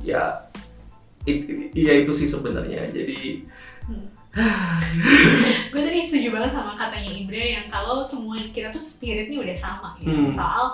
ya 0.03 0.43
it- 1.23 1.47
ya 1.73 1.95
itu 1.95 2.11
sih 2.11 2.27
sebenarnya. 2.27 2.91
Jadi 2.91 3.47
gue 5.71 5.81
tadi 5.81 5.99
setuju 6.01 6.29
banget 6.31 6.53
sama 6.53 6.75
katanya 6.75 7.09
Ibra 7.09 7.41
yang 7.41 7.67
kalau 7.67 8.03
semua 8.03 8.37
kita 8.37 8.69
tuh 8.69 8.79
spiritnya 8.79 9.39
udah 9.39 9.57
sama 9.57 9.95
gitu 9.97 10.13
Hmm. 10.13 10.35
soal 10.35 10.67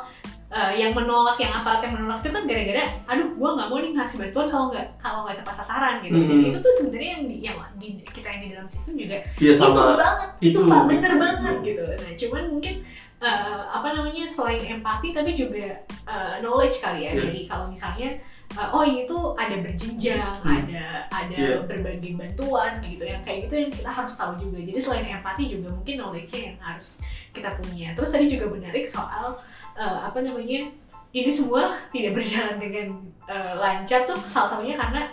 uh, 0.53 0.70
yang 0.70 0.92
menolak 0.92 1.34
yang 1.36 1.50
aparat 1.50 1.80
yang 1.80 1.96
menolak 1.96 2.20
itu 2.20 2.28
kan 2.28 2.44
gara-gara 2.44 2.84
aduh 3.09 3.28
gue 3.32 3.48
nggak 3.57 3.68
mau 3.68 3.78
nih 3.80 3.92
ngasih 3.96 4.16
bantuan 4.20 4.46
kalau 4.46 4.66
nggak 4.68 4.86
kalau 5.00 5.18
nggak 5.24 5.36
tepat 5.40 5.55
sasaran 5.59 5.94
gitu 6.00 6.14
dan 6.14 6.36
Hmm. 6.38 6.46
itu 6.46 6.59
tuh 6.61 6.72
sebenarnya 6.76 7.11
yang 7.16 7.24
di, 7.24 7.36
yang 7.40 7.57
di, 7.74 7.88
kita 8.07 8.28
yang 8.28 8.40
di 8.40 8.48
dalam 8.53 8.68
sistem 8.68 8.94
juga 9.00 9.16
ya 9.40 9.48
itu 9.48 9.57
sama 9.57 9.96
banget 9.96 10.28
itu, 10.38 10.48
itu, 10.53 10.61
pak 10.62 10.82
bener 10.86 11.11
itu, 11.11 11.18
banget 11.18 11.55
itu. 11.57 11.66
gitu 11.66 11.82
nah 11.88 12.12
cuman 12.20 12.42
mungkin 12.48 12.74
uh, 13.18 13.62
apa 13.72 13.88
namanya 13.90 14.24
selain 14.26 14.62
empati 14.62 15.09
tapi 15.11 15.30
juga 15.32 15.66
uh, 16.05 16.34
knowledge 16.38 16.78
kali 16.78 17.00
ya 17.03 17.12
Iya. 17.12 17.22
jadi 17.24 17.40
kalau 17.46 17.66
misalnya 17.66 18.09
uh, 18.53 18.68
oh 18.70 18.84
ini 18.84 19.03
tuh 19.05 19.32
ada 19.34 19.57
berjenjang 19.57 20.36
Hmm. 20.42 20.68
ada 20.68 20.84
ada 21.09 21.36
Iya. 21.38 21.64
berbagai 21.64 22.12
bantuan 22.14 22.76
gitu 22.80 23.05
yang 23.05 23.22
kayak 23.22 23.48
gitu 23.48 23.55
yang 23.57 23.70
kita 23.70 23.88
harus 23.88 24.12
tahu 24.12 24.36
juga 24.36 24.59
jadi 24.61 24.76
selain 24.76 25.07
empati 25.09 25.48
juga 25.48 25.70
mungkin 25.70 25.94
knowledge-nya 25.96 26.40
yang 26.53 26.59
harus 26.61 27.00
kita 27.32 27.48
punya 27.57 27.96
terus 27.96 28.11
tadi 28.11 28.28
juga 28.28 28.44
menarik 28.46 28.84
soal 28.84 29.40
uh, 29.75 29.99
apa 30.03 30.18
namanya 30.18 30.68
ini 31.11 31.29
semua 31.29 31.62
tidak 31.89 32.14
berjalan 32.14 32.57
dengan 32.57 32.87
uh, 33.25 33.53
lancar 33.57 34.03
tuh 34.03 34.16
salah 34.18 34.49
satunya 34.51 34.75
karena 34.75 35.12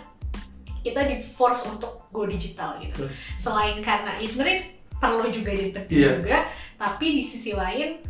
kita 0.78 1.04
di 1.04 1.20
force 1.20 1.68
untuk 1.68 2.08
go 2.08 2.24
digital 2.24 2.76
gitu 2.78 3.04
Hmm. 3.04 3.12
selain 3.36 3.76
karena 3.80 4.16
ya 4.16 4.24
sebenarnya 4.24 4.60
perlu 4.96 5.28
juga 5.28 5.50
jadi 5.50 5.70
penting 5.70 5.96
Iya. 5.98 6.10
juga 6.16 6.38
tapi 6.76 7.06
di 7.14 7.22
sisi 7.22 7.52
lain 7.52 8.00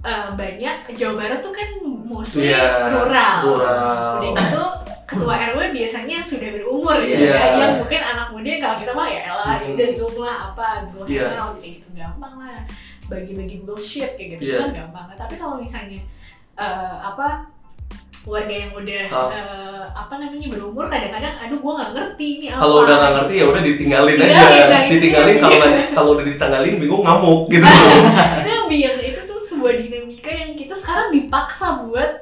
uh, 0.00 0.32
banyak 0.32 0.92
Jawa 0.92 1.14
Barat 1.16 1.40
tuh 1.40 1.50
kan 1.50 1.68
mostly 1.82 2.48
Iya, 2.48 2.88
rural 2.90 3.36
rural. 3.42 4.20
udah 4.20 4.32
gitu 4.36 4.64
ketua 5.08 5.34
RW 5.50 5.72
biasanya 5.72 6.20
sudah 6.20 6.48
berumur 6.52 7.00
ya 7.00 7.16
Iya. 7.16 7.32
kan? 7.34 7.50
yang 7.58 7.72
mungkin 7.80 8.00
anak 8.02 8.28
muda 8.28 8.52
kalau 8.58 8.76
kita 8.76 8.92
mah 8.92 9.08
ya 9.08 9.20
elah 9.26 9.56
Hmm. 9.58 9.72
udah 9.72 9.88
zoom 9.88 10.14
lah 10.18 10.36
apa 10.48 10.66
Google 10.86 11.08
Iya. 11.08 11.28
Kayak 11.32 11.80
gitu 11.80 11.88
gampang 11.96 12.34
lah 12.36 12.60
bagi-bagi 13.08 13.56
bullshit 13.62 14.14
kayak 14.14 14.36
gitu 14.36 14.52
Iya. 14.52 14.58
kan 14.62 14.70
gampang 14.76 15.06
tapi 15.14 15.34
kalau 15.34 15.56
misalnya 15.56 16.00
eh, 16.54 16.94
apa 17.00 17.48
warga 18.26 18.52
yang 18.52 18.72
udah 18.72 19.04
Oh. 19.08 19.30
eh, 19.30 19.84
apa 19.88 20.14
namanya 20.14 20.48
berumur 20.48 20.84
kadang-kadang 20.86 21.34
aduh 21.38 21.58
gua 21.58 21.72
nggak 21.78 21.92
ngerti 21.94 22.26
ini 22.34 22.46
apa 22.48 22.60
kalau 22.60 22.76
udah 22.84 22.96
nggak 22.98 23.12
ngerti 23.14 23.34
ya 23.34 23.44
udah 23.46 23.62
ditinggalin 23.62 24.14
Tinggalin, 24.14 24.36
aja 24.36 24.66
nah, 24.68 24.80
itu 24.80 24.92
ditinggalin 24.94 25.34
dia. 25.34 25.42
kalau 25.42 25.58
kalau 25.94 26.10
udah 26.14 26.24
ditinggalin 26.26 26.74
bingung 26.76 27.02
ngamuk 27.02 27.40
gitu 27.48 27.64
itu 27.64 28.50
yang 28.50 28.66
biar 28.68 28.94
itu 29.02 29.20
tuh 29.24 29.38
sebuah 29.40 29.72
dinamika 29.78 30.30
yang 30.30 30.52
kita 30.52 30.74
sekarang 30.74 31.08
dipaksa 31.08 31.66
buat 31.80 32.12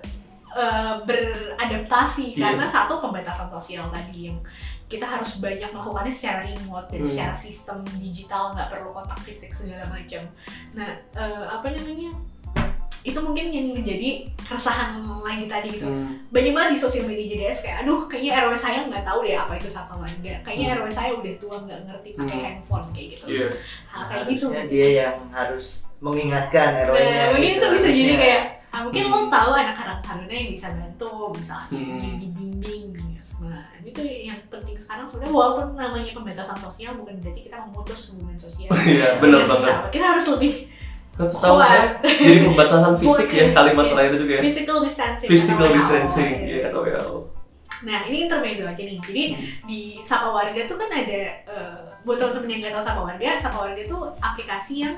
eh, 0.55 0.95
beradaptasi 1.03 2.27
Iya. 2.33 2.55
karena 2.55 2.65
satu 2.65 3.01
pembatasan 3.01 3.49
sosial 3.51 3.91
tadi 3.91 4.31
yang 4.31 4.39
kita 4.87 5.03
harus 5.03 5.39
banyak 5.39 5.67
melakukannya 5.67 6.11
secara 6.11 6.41
remote 6.43 6.87
dan 6.89 7.01
Hmm. 7.01 7.09
secara 7.09 7.35
sistem 7.35 7.79
digital 7.97 8.55
nggak 8.55 8.69
perlu 8.69 8.91
kontak 8.91 9.19
fisik 9.21 9.51
segala 9.51 9.83
macam. 9.87 10.23
Nah 10.73 10.91
eh, 11.13 11.45
apa 11.45 11.67
namanya 11.69 12.15
itu 13.03 13.15
mungkin 13.17 13.55
yang 13.55 13.71
menjadi 13.73 14.27
keresahan 14.37 14.99
lagi 15.23 15.47
tadi 15.47 15.71
gitu 15.71 15.87
Hmm, 15.87 16.27
banyak 16.27 16.51
banget 16.51 16.71
di 16.75 16.79
sosial 16.81 17.07
media 17.07 17.23
JDS 17.25 17.63
kayak 17.63 17.77
aduh 17.83 18.03
kayaknya 18.05 18.43
RW 18.43 18.53
saya 18.57 18.83
nggak 18.83 19.07
tahu 19.07 19.23
deh 19.23 19.39
apa 19.39 19.55
itu 19.55 19.71
sapa 19.71 19.95
warga 19.95 20.35
kayaknya 20.43 20.75
Hmm. 20.75 20.77
RW 20.77 20.87
saya 20.89 21.11
udah 21.15 21.35
tua 21.37 21.57
nggak 21.63 21.81
ngerti 21.87 22.09
pakai 22.15 22.35
Hmm. 22.35 22.45
handphone 22.45 22.87
kayak 22.91 23.09
gitu 23.15 23.25
iya 23.29 23.47
hal 23.87 24.03
kayak 24.05 24.25
gitu 24.29 24.47
dia 24.67 24.89
yang 25.01 25.17
harus 25.31 25.87
mengingatkan 25.99 26.69
RW-nya 26.85 27.15
Nah, 27.17 27.27
mungkin 27.31 27.47
gitu. 27.49 27.63
itu 27.63 27.67
bisa 27.79 27.89
jadi 27.89 28.15
kayak 28.17 28.43
ah, 28.69 28.81
mungkin 28.83 29.03
lo 29.07 29.17
Hmm. 29.17 29.31
tahu 29.31 29.51
anak-anak 29.55 29.99
taruna 30.03 30.35
yang 30.35 30.51
bisa 30.51 30.69
bantu 30.69 31.11
misalnya 31.31 31.79
Hmm. 31.79 32.01
di- 32.03 32.19
dibimbing 32.21 32.83
nah 33.39 33.63
itu 33.79 34.01
yang 34.01 34.39
penting 34.47 34.75
sekarang 34.75 35.05
sebenarnya 35.05 35.33
walaupun 35.33 35.67
namanya 35.73 36.11
pembatasan 36.13 36.57
sosial 36.57 36.93
bukan 36.95 37.15
berarti 37.19 37.41
kita 37.43 37.57
memutus 37.63 38.01
hubungan 38.11 38.37
sosial. 38.37 38.71
Iya 38.87 39.19
benar 39.19 39.45
banget. 39.45 39.75
kita 39.91 40.07
harus 40.11 40.27
lebih 40.33 40.53
kan 41.13 41.25
setahu 41.25 41.57
kuat. 41.57 41.67
saya 41.67 41.85
jadi 42.05 42.39
pembatasan 42.45 42.93
fisik 43.01 43.29
ya 43.31 43.45
kalimat 43.51 43.85
terakhir 43.89 44.11
itu 44.11 44.19
juga 44.21 44.33
ya 44.33 44.43
physical 44.43 44.79
distancing. 44.81 45.29
physical 45.29 45.69
distancing 45.69 46.33
ya 46.45 46.59
kata 46.65 46.77
WHO 46.79 47.17
Nah 47.77 48.09
ini 48.09 48.25
intermezzo 48.25 48.65
aja 48.65 48.81
nih. 48.81 48.97
Jadi 48.97 49.23
Hmm. 49.29 49.69
di 49.69 49.81
Sapa 50.01 50.33
Warga 50.33 50.65
tuh 50.65 50.81
kan 50.81 50.89
ada 50.89 51.21
eh, 51.45 51.85
buat 52.03 52.17
teman-teman 52.17 52.49
yang 52.49 52.61
nggak 52.65 52.73
tahu 52.73 52.85
Sapa 52.85 53.01
Warga, 53.05 53.31
Sapa 53.37 53.59
Warga 53.61 53.81
itu 53.85 53.97
aplikasi 54.17 54.75
yang 54.81 54.97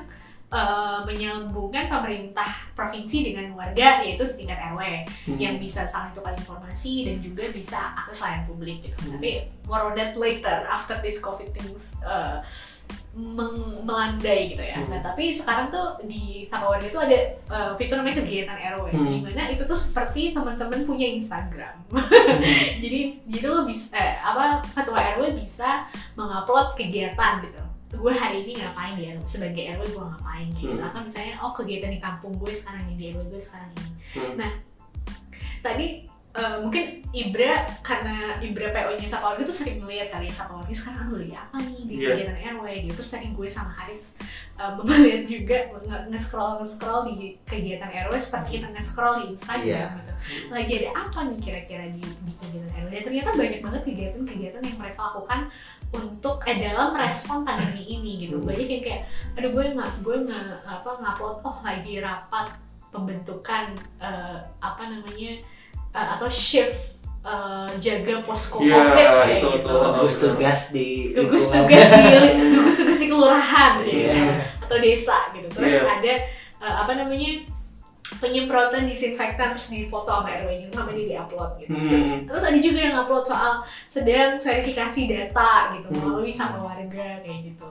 eh, 0.49 0.99
menyambungkan 1.03 1.85
pemerintah 1.85 2.45
provinsi 2.73 3.17
dengan 3.23 3.53
warga 3.53 4.01
yaitu 4.01 4.25
di 4.29 4.43
tingkat 4.43 4.57
RW 4.67 4.81
Hmm. 5.25 5.37
yang 5.37 5.55
bisa 5.55 5.83
saling 5.83 6.09
tukar 6.11 6.33
informasi 6.33 7.05
dan 7.05 7.15
juga 7.19 7.45
bisa 7.49 7.77
akses 7.95 8.19
layanan 8.19 8.45
publik 8.45 8.81
gitu. 8.81 8.97
Hmm. 8.99 9.15
Tapi 9.15 9.29
more 9.63 9.83
on 9.85 9.93
that 9.93 10.13
later 10.15 10.65
after 10.65 10.97
this 10.97 11.19
COVID 11.19 11.51
things 11.51 11.93
uh, 12.01 12.41
meng- 13.11 13.83
melandai 13.83 14.49
gitu 14.49 14.63
ya. 14.63 14.79
Hmm. 14.79 14.89
Nah 14.89 15.01
tapi 15.03 15.29
sekarang 15.29 15.69
tuh 15.69 16.01
di 16.03 16.41
Sapa 16.43 16.65
Warga 16.67 16.87
itu 16.87 16.97
ada 16.97 17.17
uh, 17.47 17.71
fitur 17.75 17.97
namanya 17.97 18.17
kegiatan 18.17 18.57
RW, 18.73 18.83
Hmm. 18.89 19.05
di 19.07 19.17
mana 19.21 19.43
itu 19.45 19.61
tuh 19.63 19.77
seperti 19.77 20.33
teman-teman 20.33 20.81
punya 20.83 21.05
Instagram. 21.07 21.75
Hmm. 21.89 22.41
jadi 22.77 23.01
jadi 23.25 23.45
lo 23.45 23.65
bisa 23.65 23.93
eh, 23.93 24.17
apa 24.17 24.61
ketua 24.65 24.97
RW 25.17 25.35
bisa 25.35 25.85
mengupload 26.13 26.73
kegiatan 26.73 27.41
gitu 27.41 27.61
gue 27.89 28.13
hari 28.13 28.37
ini 28.43 28.53
ngapain 28.55 28.95
RW 28.95 29.25
sebagai 29.25 29.63
RW 29.71 29.83
gue 29.89 30.05
ngapain 30.05 30.47
gitu 30.51 30.71
Hmm. 30.71 30.85
atau 30.85 30.99
misalnya 31.01 31.33
oh 31.39 31.51
kegiatan 31.51 31.89
di 31.89 31.99
kampung 31.99 32.33
gue 32.35 32.51
sekarang 32.51 32.85
ini 32.85 32.95
di 32.95 33.05
RW 33.09 33.25
gue 33.27 33.41
sekarang 33.41 33.69
ini 33.71 33.89
Hmm. 34.13 34.33
nah 34.35 34.51
tadi 35.59 36.05
eh, 36.31 36.57
mungkin 36.57 36.83
Ibra 37.09 37.51
karena 37.81 38.37
Ibra 38.37 38.69
PO 38.69 38.93
nya 38.93 39.17
Warga 39.19 39.41
tuh 39.41 39.55
sering 39.55 39.81
melihat 39.81 40.13
kali 40.13 40.29
ya 40.29 40.45
Warga 40.45 40.69
sekarang 40.69 41.09
aduh 41.09 41.17
lagi 41.17 41.33
apa 41.33 41.57
nih 41.57 41.81
di 41.83 41.93
Iya. 41.95 42.07
kegiatan 42.13 42.37
RW 42.53 42.65
gitu 42.85 42.93
terus 42.95 43.09
tadi 43.09 43.27
gue 43.29 43.47
sama 43.47 43.71
Haris 43.73 44.21
eh, 44.55 44.71
melihat 44.79 45.23
juga 45.25 45.57
nge- 45.79 46.05
nge-scroll 46.07 46.51
nge-scroll 46.59 47.01
di 47.09 47.13
kegiatan 47.43 47.89
RW 47.89 48.13
seperti 48.15 48.47
kita 48.55 48.67
nge-scroll 48.69 49.15
di 49.19 49.25
Instagram 49.33 49.65
Iya. 49.65 49.97
gitu 49.97 50.13
lagi 50.49 50.71
ada 50.77 50.89
apa 50.99 51.19
nih 51.25 51.39
kira-kira 51.39 51.85
di, 51.89 52.03
di 52.03 52.33
kegiatan 52.37 52.69
RW 52.77 52.87
dan 52.89 53.01
ternyata 53.01 53.29
banyak 53.33 53.59
banget 53.59 53.81
kegiatan-kegiatan 53.83 54.61
yang 54.61 54.77
mereka 54.77 54.99
lakukan 55.03 55.39
untuk 55.89 56.45
eh 56.45 56.57
dalam 56.59 56.93
respon 56.93 57.41
pandemi 57.41 57.81
ini 57.83 58.11
gitu 58.19 58.37
Hmm. 58.37 58.45
banyak 58.45 58.67
yang 58.69 58.83
kayak 58.83 59.01
aduh 59.33 59.49
gue 59.49 59.65
nggak 59.73 59.91
gue 59.99 60.17
nggak 60.21 60.45
apa 60.63 60.89
ngupload 60.95 61.37
oh 61.41 61.57
lagi 61.59 61.97
rapat 61.97 62.45
pembentukan 62.89 63.65
eh, 63.97 64.37
apa 64.59 64.83
namanya 64.85 65.41
eh, 65.91 66.07
atau 66.15 66.27
shift 66.27 67.01
eh, 67.19 67.69
jaga 67.77 68.23
posko 68.23 68.59
Iya, 68.59 68.75
covid 68.75 68.95
kayak 68.95 69.27
itu 69.29 69.47
gitu 69.51 69.67
tuh. 69.67 69.79
gugus 69.93 70.15
tugas 70.17 70.59
di 70.69 70.87
gugus 71.11 71.45
tugas 71.47 71.87
di 71.89 72.03
gugus 72.55 72.75
tugas 72.77 72.97
di 72.97 73.07
kelurahan 73.07 73.71
gitu 73.81 74.07
Iya. 74.07 74.33
atau 74.63 74.77
desa 74.79 75.17
gitu 75.31 75.47
terus 75.51 75.75
Iya. 75.77 75.85
ada 75.89 76.13
eh, 76.59 76.75
apa 76.79 76.91
namanya 76.93 77.31
penyemprotan 78.09 78.89
disinfektan 78.89 79.53
terus 79.53 79.69
difoto 79.69 80.09
sama 80.09 80.33
RW 80.33 80.49
nya 80.57 80.67
sama 80.73 80.89
dia 80.91 81.05
diupload 81.13 81.51
gitu 81.61 81.77
terus, 81.77 82.03
Hmm. 82.03 82.25
terus 82.25 82.43
ada 82.43 82.57
juga 82.59 82.79
yang 82.81 82.95
upload 82.97 83.21
soal 83.23 83.53
sedang 83.85 84.41
verifikasi 84.41 85.01
data 85.05 85.51
gitu 85.77 85.87
Hmm. 85.87 85.99
melalui 86.01 86.33
sama 86.33 86.57
warga 86.57 87.21
kayak 87.21 87.53
gitu 87.53 87.69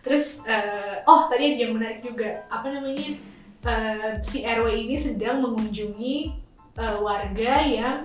terus 0.00 0.46
eh, 0.46 1.02
oh 1.04 1.26
tadi 1.26 1.52
ada 1.52 1.58
yang 1.58 1.72
menarik 1.74 2.00
juga 2.00 2.46
apa 2.46 2.70
namanya 2.70 3.18
eh, 3.60 4.10
si 4.22 4.40
RW 4.40 4.66
ini 4.70 4.94
sedang 4.94 5.42
mengunjungi 5.42 6.16
eh, 6.74 6.96
warga 6.98 7.54
yang 7.62 7.96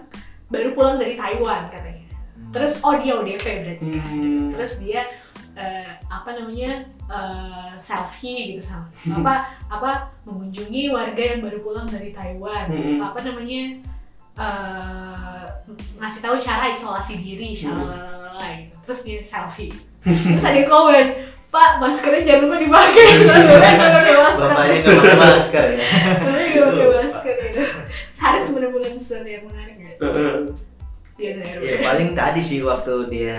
baru 0.48 0.72
pulang 0.72 0.98
dari 0.98 1.14
Taiwan 1.14 1.68
katanya 1.68 2.06
terus 2.50 2.80
oh 2.82 2.96
dia 2.96 3.14
ODP 3.14 3.46
berarti 3.62 3.86
kan 3.92 4.06
Hmm. 4.06 4.48
terus 4.54 4.80
dia 4.80 5.02
eh, 5.54 5.92
apa 6.06 6.30
namanya 6.32 6.84
eh, 7.06 7.74
selfie 7.76 8.54
gitu 8.54 8.62
sama 8.64 8.88
apa 9.12 9.34
apa 9.68 9.92
mengunjungi 10.24 10.90
warga 10.90 11.20
yang 11.20 11.42
baru 11.42 11.60
pulang 11.60 11.88
dari 11.88 12.12
Taiwan 12.12 12.70
Mm-mm. 12.70 13.00
apa 13.02 13.20
namanya 13.24 13.62
eh, 14.36 15.46
ngasih 15.98 16.22
tahu 16.22 16.36
cara 16.38 16.70
isolasi 16.70 17.20
diri 17.20 17.52
shalalala 17.52 18.44
gitu 18.60 18.76
terus 18.84 19.00
dia 19.02 19.20
selfie 19.22 19.72
terus 20.04 20.44
ada 20.44 20.58
yang 20.58 20.70
komen 20.70 21.08
Pak, 21.46 21.80
maskernya 21.80 22.36
jangan 22.36 22.52
lupa 22.52 22.58
dipakai. 22.60 23.08
Bapaknya 23.32 23.72
nggak 23.80 23.94
pakai 23.96 24.16
masker 24.20 24.52
ya. 24.52 24.60
Nggak 24.76 24.96
pakai 25.00 25.16
masker 25.24 25.66
gitu. 25.72 26.95
Harus 28.16 28.46
benar-benar 28.50 28.92
sesuatu 28.94 29.26
yang 29.26 29.44
menarik 29.44 29.76
gitu. 29.78 30.04
Heeh. 30.06 30.36
Dia 31.16 31.32
RW. 31.34 31.62
Ya 31.62 31.76
paling 31.82 32.10
tadi 32.12 32.42
sih 32.42 32.60
waktu 32.60 32.94
dia 33.08 33.38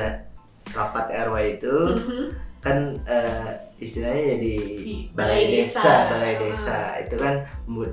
rapat 0.68 1.07
RW 1.24 1.37
itu 1.55 1.74
Mhm. 1.95 2.24
kan 2.59 2.79
eh, 3.05 3.51
istilahnya 3.77 4.35
jadi 4.35 4.55
Di 4.59 4.97
balai 5.12 5.45
desa, 5.55 5.79
desa. 5.79 5.95
balai 6.11 6.35
desa 6.37 6.79
itu 6.99 7.14
kan 7.14 7.35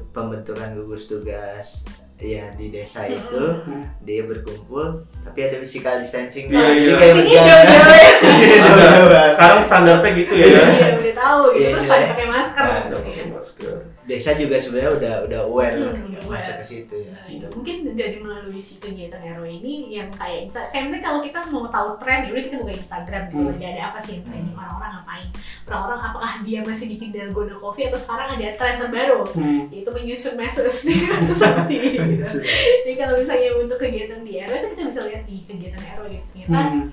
pembentukan 0.10 0.74
gugus 0.74 1.06
tugas 1.06 1.84
ya 2.16 2.48
di 2.54 2.72
desa 2.72 3.04
itu 3.04 3.44
Hmm. 3.62 3.84
dia 4.00 4.24
berkumpul 4.24 4.96
tapi 5.20 5.40
ada 5.42 5.60
physical 5.60 6.00
distancing 6.00 6.48
Iya, 6.48 6.56
Jadi 6.64 6.80
iya. 6.82 6.96
kayak 6.96 7.14
berjalan. 7.18 7.44
jauh-jauh 7.44 7.96
ya. 8.00 8.12
Di 8.16 8.32
sini 8.34 8.56
jauh-jauhan. 8.58 9.30
Sekarang 9.30 9.60
standarnya 9.62 10.10
gitu 10.16 10.34
ya. 10.34 10.46
Iya, 10.48 10.62
udah 10.96 11.14
tahu 11.14 11.42
gitu. 11.46 11.60
Iya, 11.60 11.70
Terus 11.70 11.84
iya. 11.84 11.92
pada 11.92 12.06
pakai 12.08 12.28
masker 12.30 12.64
Nah, 12.64 12.78
gitu 12.80 12.96
ya. 12.96 13.04
pakai 13.04 13.26
masker. 13.28 13.76
Desa 14.04 14.32
juga 14.34 14.56
sebenarnya 14.56 14.92
udah 14.94 15.14
udah 15.24 15.40
aware 15.44 15.76
Hmm, 15.76 16.12
masuk 16.20 16.28
aware. 16.30 16.60
ke 16.60 16.66
situ 16.66 16.96
ya 16.98 17.12
Nah, 17.14 17.26
itu 17.26 17.46
mungkin 17.50 17.76
dari 17.94 18.18
melalui 18.18 18.58
si 18.58 18.76
kegiatan 18.78 19.22
RW 19.34 19.46
ini 19.56 19.74
yang 19.94 20.10
kayak 20.10 20.46
kayak 20.50 20.84
misalnya 20.86 21.02
kalau 21.02 21.20
kita 21.20 21.40
mau 21.48 21.66
tahu 21.68 21.96
tren 21.98 22.24
ya 22.24 22.32
udah 22.32 22.44
kita 22.44 22.56
buka 22.58 22.74
Instagram 22.74 23.24
gitu 23.28 23.40
Hmm. 23.44 23.64
ada 23.64 23.82
apa 23.86 23.98
sih 23.98 24.12
yang 24.16 24.24
trending 24.26 24.52
orang-orang 24.54 24.92
ngapain 24.94 25.28
orang-orang 25.64 26.00
apakah 26.02 26.34
dia 26.42 26.60
masih 26.62 26.86
bikin 26.90 27.10
dalgona 27.10 27.56
coffee 27.56 27.88
atau 27.88 27.98
sekarang 27.98 28.28
ada 28.36 28.48
tren 28.54 28.76
terbaru 28.78 29.22
Hmm. 29.32 29.62
yaitu 29.70 29.90
menyusun 29.90 30.34
di 30.36 30.94
kartu 31.02 31.34
sakti 31.34 31.76
gitu. 31.96 32.38
Jadi 32.84 32.94
kalau 32.94 33.16
misalnya 33.16 33.50
untuk 33.56 33.78
kegiatan 33.78 34.20
di 34.22 34.34
RW 34.38 34.54
itu 34.54 34.68
kita 34.70 34.84
bisa 34.86 35.02
lihat 35.04 35.24
di 35.24 35.38
kegiatan 35.44 35.82
RW 35.96 36.04
gitu 36.12 36.28
ternyata 36.34 36.60
Hmm. 36.66 36.88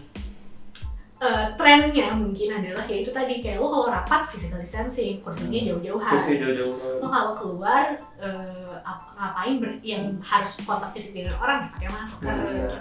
Eh, 1.21 1.47
trennya 1.55 2.11
mungkin 2.13 2.49
adalah 2.51 2.85
yaitu 2.85 3.11
tadi 3.11 3.39
kayak 3.39 3.57
lo 3.57 3.69
kalau 3.69 3.87
rapat 3.89 4.25
physical 4.27 4.57
distancing 4.57 5.21
kursinya 5.21 5.61
jauh-jauhan 5.63 6.11
Kursi 6.11 6.35
jauh-jauhan. 6.35 6.97
lo 6.97 7.07
kalau 7.07 7.33
keluar 7.33 7.85
eh, 8.17 8.75
ap- 8.83 9.13
ngapain 9.13 9.55
ber- 9.57 9.81
yang 9.83 10.17
harus 10.19 10.57
kontak 10.61 10.91
fisik 10.91 11.13
dengan 11.15 11.37
orang 11.37 11.59
ya 11.61 11.69
pakai 11.71 11.91
masker 11.93 12.33
Hmm. 12.33 12.49
gitu. 12.51 12.79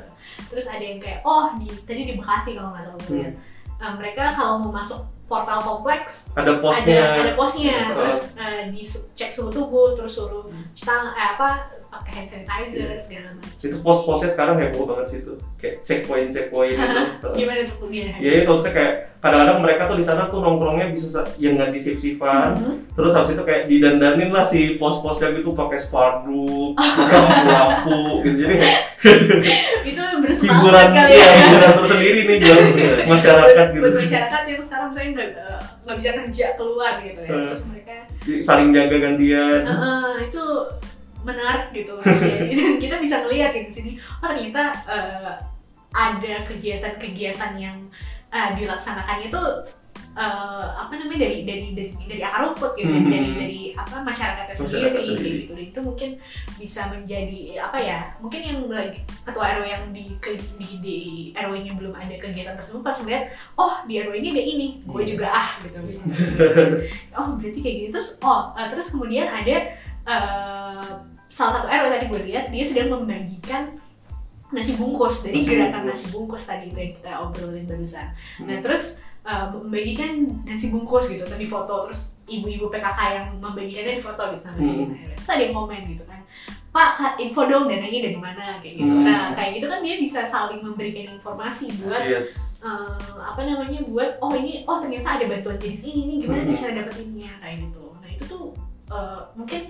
terus 0.47 0.65
ada 0.65 0.79
yang 0.81 0.97
kayak 0.97 1.19
oh 1.21 1.51
di 1.55 1.67
tadi 1.83 2.01
di 2.03 2.13
Bekasi 2.15 2.55
kalau 2.55 2.71
nggak 2.71 2.83
salah 2.85 2.99
gue 3.01 3.13
lihat 3.13 3.33
eh, 3.75 3.93
mereka 3.93 4.23
kalau 4.31 4.55
mau 4.57 4.71
masuk 4.73 4.99
portal 5.25 5.59
kompleks 5.59 6.33
Ada 6.33 6.41
ada 6.47 6.53
posnya. 6.57 7.01
ada 7.15 7.31
posnya 7.33 7.77
Betul. 7.85 7.93
terus 7.99 8.17
eh, 8.35 8.63
di 8.69 8.81
cek 9.13 9.29
suhu 9.29 9.49
tubuh 9.49 9.93
terus 9.93 10.15
suruh 10.15 10.41
cuci 10.47 10.83
tangan 10.83 11.11
eh, 11.11 11.27
apa 11.33 11.49
pakai 11.89 12.11
hand 12.15 12.27
sanitizer 12.27 12.85
Iya. 12.87 12.97
segala 12.97 13.29
macam 13.33 13.49
Itu 13.59 13.77
pos-posnya 13.79 14.29
sekarang 14.29 14.55
heboh 14.57 14.85
banget 14.85 15.05
sih 15.07 15.17
itu. 15.19 15.33
Kayak 15.55 15.75
checkpoint 15.81 16.29
checkpoint 16.29 16.77
gitu. 16.77 17.29
gimana 17.39 17.61
tuh 17.65 17.87
dia 17.87 18.13
Ya 18.15 18.31
itu 18.37 18.47
maksudnya 18.47 18.71
kayak 18.71 18.93
kadang-kadang 19.19 19.57
mereka 19.59 19.81
tuh 19.83 19.97
di 19.97 20.05
sana 20.05 20.23
tuh 20.25 20.39
nongkrongnya 20.39 20.87
bisa 20.89 21.07
sa- 21.11 21.29
yang 21.35 21.53
nggak 21.55 21.73
disip-sipan. 21.73 22.55
Mhm. 22.55 22.73
Terus 22.93 23.11
habis 23.11 23.31
itu 23.31 23.41
kayak 23.41 23.63
didandanin 23.65 24.29
lah 24.29 24.41
si 24.41 24.75
pos-posnya 24.75 25.33
gitu 25.33 25.51
pakai 25.51 25.77
spanduk, 25.77 26.71
pakai 26.73 27.17
lampu-lampu 27.17 27.99
gitu. 28.23 28.37
Jadi 28.39 28.55
itu 29.89 30.01
hiburan 30.39 30.87
kali 30.89 31.11
iya, 31.11 31.25
ya 31.25 31.31
hiburan 31.41 31.71
tersendiri 31.73 32.19
nih 32.21 32.37
buat 32.45 33.07
masyarakat 33.09 33.65
gitu. 33.69 33.81
buat 33.81 33.95
masyarakat 33.97 34.41
yang 34.45 34.61
sekarang 34.61 34.87
misalnya 34.89 35.09
nggak 35.11 35.29
eh, 35.31 35.59
nggak 35.83 35.95
bisa 35.97 36.09
kerja 36.15 36.45
keluar 36.55 36.93
gitu 36.99 37.19
ya 37.19 37.29
Hmm. 37.29 37.43
terus 37.45 37.63
mereka 37.65 37.93
Jadi 38.19 38.39
saling 38.39 38.69
jaga 38.69 38.97
gantian. 38.99 39.61
Heeh, 39.63 40.11
itu 40.27 40.43
menarik 41.21 41.73
gitu 41.73 41.93
dan 42.55 42.71
kita 42.77 42.95
bisa 42.97 43.21
ngelihat 43.21 43.51
ya 43.51 43.61
di 43.61 43.73
sini 43.73 43.91
oh 44.17 44.27
ternyata 44.27 44.63
eh, 44.87 45.33
ada 45.89 46.33
kegiatan-kegiatan 46.43 47.51
yang 47.55 47.77
eh, 48.27 48.49
dilaksanakannya 48.53 49.27
itu 49.27 49.43
eh, 50.11 50.25
apa 50.71 50.93
namanya 50.93 51.23
dari 51.23 51.43
dari 51.43 51.67
dari 51.73 51.91
dari 52.05 52.21
akar 52.21 52.41
rumput 52.45 52.71
gitu 52.73 52.89
Mhm. 52.89 53.07
dari 53.07 53.29
dari 53.33 53.61
apa 53.71 53.95
masyarakatnya 53.97 54.51
Masyarakat 54.51 54.67
sendiri, 54.91 54.99
sendiri. 55.01 55.37
gitu 55.39 55.51
dan 55.51 55.65
itu 55.65 55.79
mungkin 55.81 56.09
bisa 56.55 56.81
menjadi 56.87 57.39
apa 57.61 57.77
ya 57.79 57.99
mungkin 58.17 58.41
yang 58.41 58.59
lagi 58.67 58.99
ketua 59.23 59.55
RW 59.55 59.65
yang 59.65 59.83
di 59.89 60.03
ke- 60.19 60.35
di, 60.57 60.69
di 60.79 60.97
RW-nya 61.31 61.73
belum 61.73 61.93
ada 61.93 62.11
kegiatan 62.13 62.53
tersebut 62.53 62.81
pas 62.81 62.97
ngeliat 62.97 63.23
oh 63.55 63.79
di 63.85 63.97
RW 63.97 64.13
ini 64.15 64.29
ada 64.29 64.43
ini 64.45 64.67
gue 64.81 65.01
Iya. 65.01 65.09
juga 65.09 65.27
ah 65.31 65.49
gitu 65.59 65.77
misalnya 65.85 66.83
oh 67.13 67.27
berarti 67.35 67.59
kayak 67.59 67.75
gitu 67.79 67.89
terus 67.93 68.09
oh 68.19 68.51
eh, 68.53 68.67
terus 68.67 68.87
kemudian 68.89 69.25
ada 69.25 69.55
eh, 70.05 70.89
salah 71.27 71.51
satu 71.55 71.67
RW 71.67 71.85
tadi 71.89 72.05
gue 72.07 72.21
lihat 72.27 72.45
dia 72.49 72.63
sedang 72.63 72.89
membagikan 72.93 73.75
nasi 74.49 74.73
bungkus 74.73 75.21
dari 75.21 75.37
Nasi 75.37 75.47
gerakan 75.47 75.71
bungkus. 75.79 75.93
nasi 75.93 76.05
bungkus 76.09 76.43
tadi 76.43 76.65
itu 76.67 76.79
yang 76.79 76.93
kita 76.95 77.11
obrolin 77.19 77.65
barusan 77.65 78.07
nah 78.41 78.49
Hmm. 78.51 78.63
terus 78.63 78.83
eh, 79.21 79.45
membagikan 79.47 80.11
nasi 80.43 80.67
bungkus 80.67 81.05
gitu 81.07 81.21
tadi 81.21 81.45
foto 81.45 81.85
terus 81.85 82.17
ibu-ibu 82.25 82.67
PKK 82.67 82.99
yang 83.11 83.27
membagikannya 83.37 83.93
di 83.95 84.03
foto 84.03 84.23
gitu 84.31 84.43
nah, 84.43 84.55
Hmm. 84.55 84.89
terus 85.13 85.29
ada 85.29 85.43
yang 85.43 85.53
komen 85.55 85.81
gitu 85.87 86.03
kan 86.03 86.17
Pak, 86.69 87.17
info 87.17 87.45
dong 87.45 87.65
dananya 87.65 87.99
dari 87.99 88.13
mana 88.13 88.61
kayak 88.61 88.77
gitu. 88.77 88.85
Hmm. 88.87 89.01
Nah, 89.01 89.33
kayak 89.33 89.57
gitu 89.57 89.65
kan 89.65 89.81
dia 89.81 89.97
bisa 89.97 90.21
saling 90.21 90.61
memberikan 90.61 91.17
informasi 91.17 91.73
buat 91.81 92.05
Yes. 92.05 92.61
eh, 92.61 92.93
apa 93.19 93.41
namanya 93.41 93.81
buat 93.83 94.17
oh 94.19 94.29
ini 94.31 94.61
oh 94.63 94.77
ternyata 94.77 95.17
ada 95.17 95.25
bantuan 95.25 95.57
jenis 95.57 95.81
ini 95.83 96.01
nih 96.05 96.17
gimana 96.21 96.41
nih 96.41 96.53
Mhm. 96.53 96.61
cara 96.61 96.73
dapetinnya 96.77 97.31
kayak 97.37 97.57
gitu 97.65 97.85
nah 97.95 98.05
itu 98.07 98.23
tuh 98.23 98.53
eh, 98.89 99.19
mungkin 99.37 99.61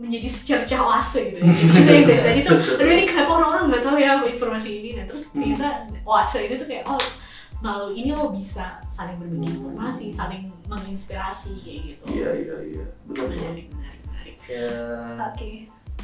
menjadi 0.00 0.24
secercah 0.24 0.80
oase 0.88 1.36
gitu 1.36 1.44
ya. 1.44 1.52
Jadi 1.52 1.68
kita 1.68 1.90
yang 1.92 2.06
dari 2.08 2.22
tadi 2.24 2.40
tuh 2.40 2.56
aduh 2.80 2.92
ini 2.96 3.04
kenapa 3.04 3.30
orang-orang 3.36 3.64
nggak 3.68 3.82
tahu 3.84 3.96
ya 4.00 4.12
informasi 4.24 4.70
ini. 4.80 4.90
Nah 4.96 5.04
terus 5.04 5.28
ternyata 5.30 5.68
oase 6.02 6.48
itu 6.48 6.54
tuh 6.56 6.66
kayak 6.66 6.88
oh 6.88 7.00
melalui 7.60 8.00
ini 8.00 8.16
lo 8.16 8.32
bisa 8.32 8.80
saling 8.88 9.20
berbagi 9.20 9.52
Hmm. 9.52 9.56
informasi 9.60 10.06
saling 10.08 10.48
menginspirasi 10.64 11.60
kayak 11.60 11.80
gitu. 11.92 12.04
Iya 12.08 12.30
iya 12.40 12.56
iya. 12.72 12.84
Benar. 13.04 13.26
menarik 13.36 13.66
menarik 13.76 14.00
menarik. 14.08 14.36
Ya. 14.48 14.68
Oke. 15.28 15.50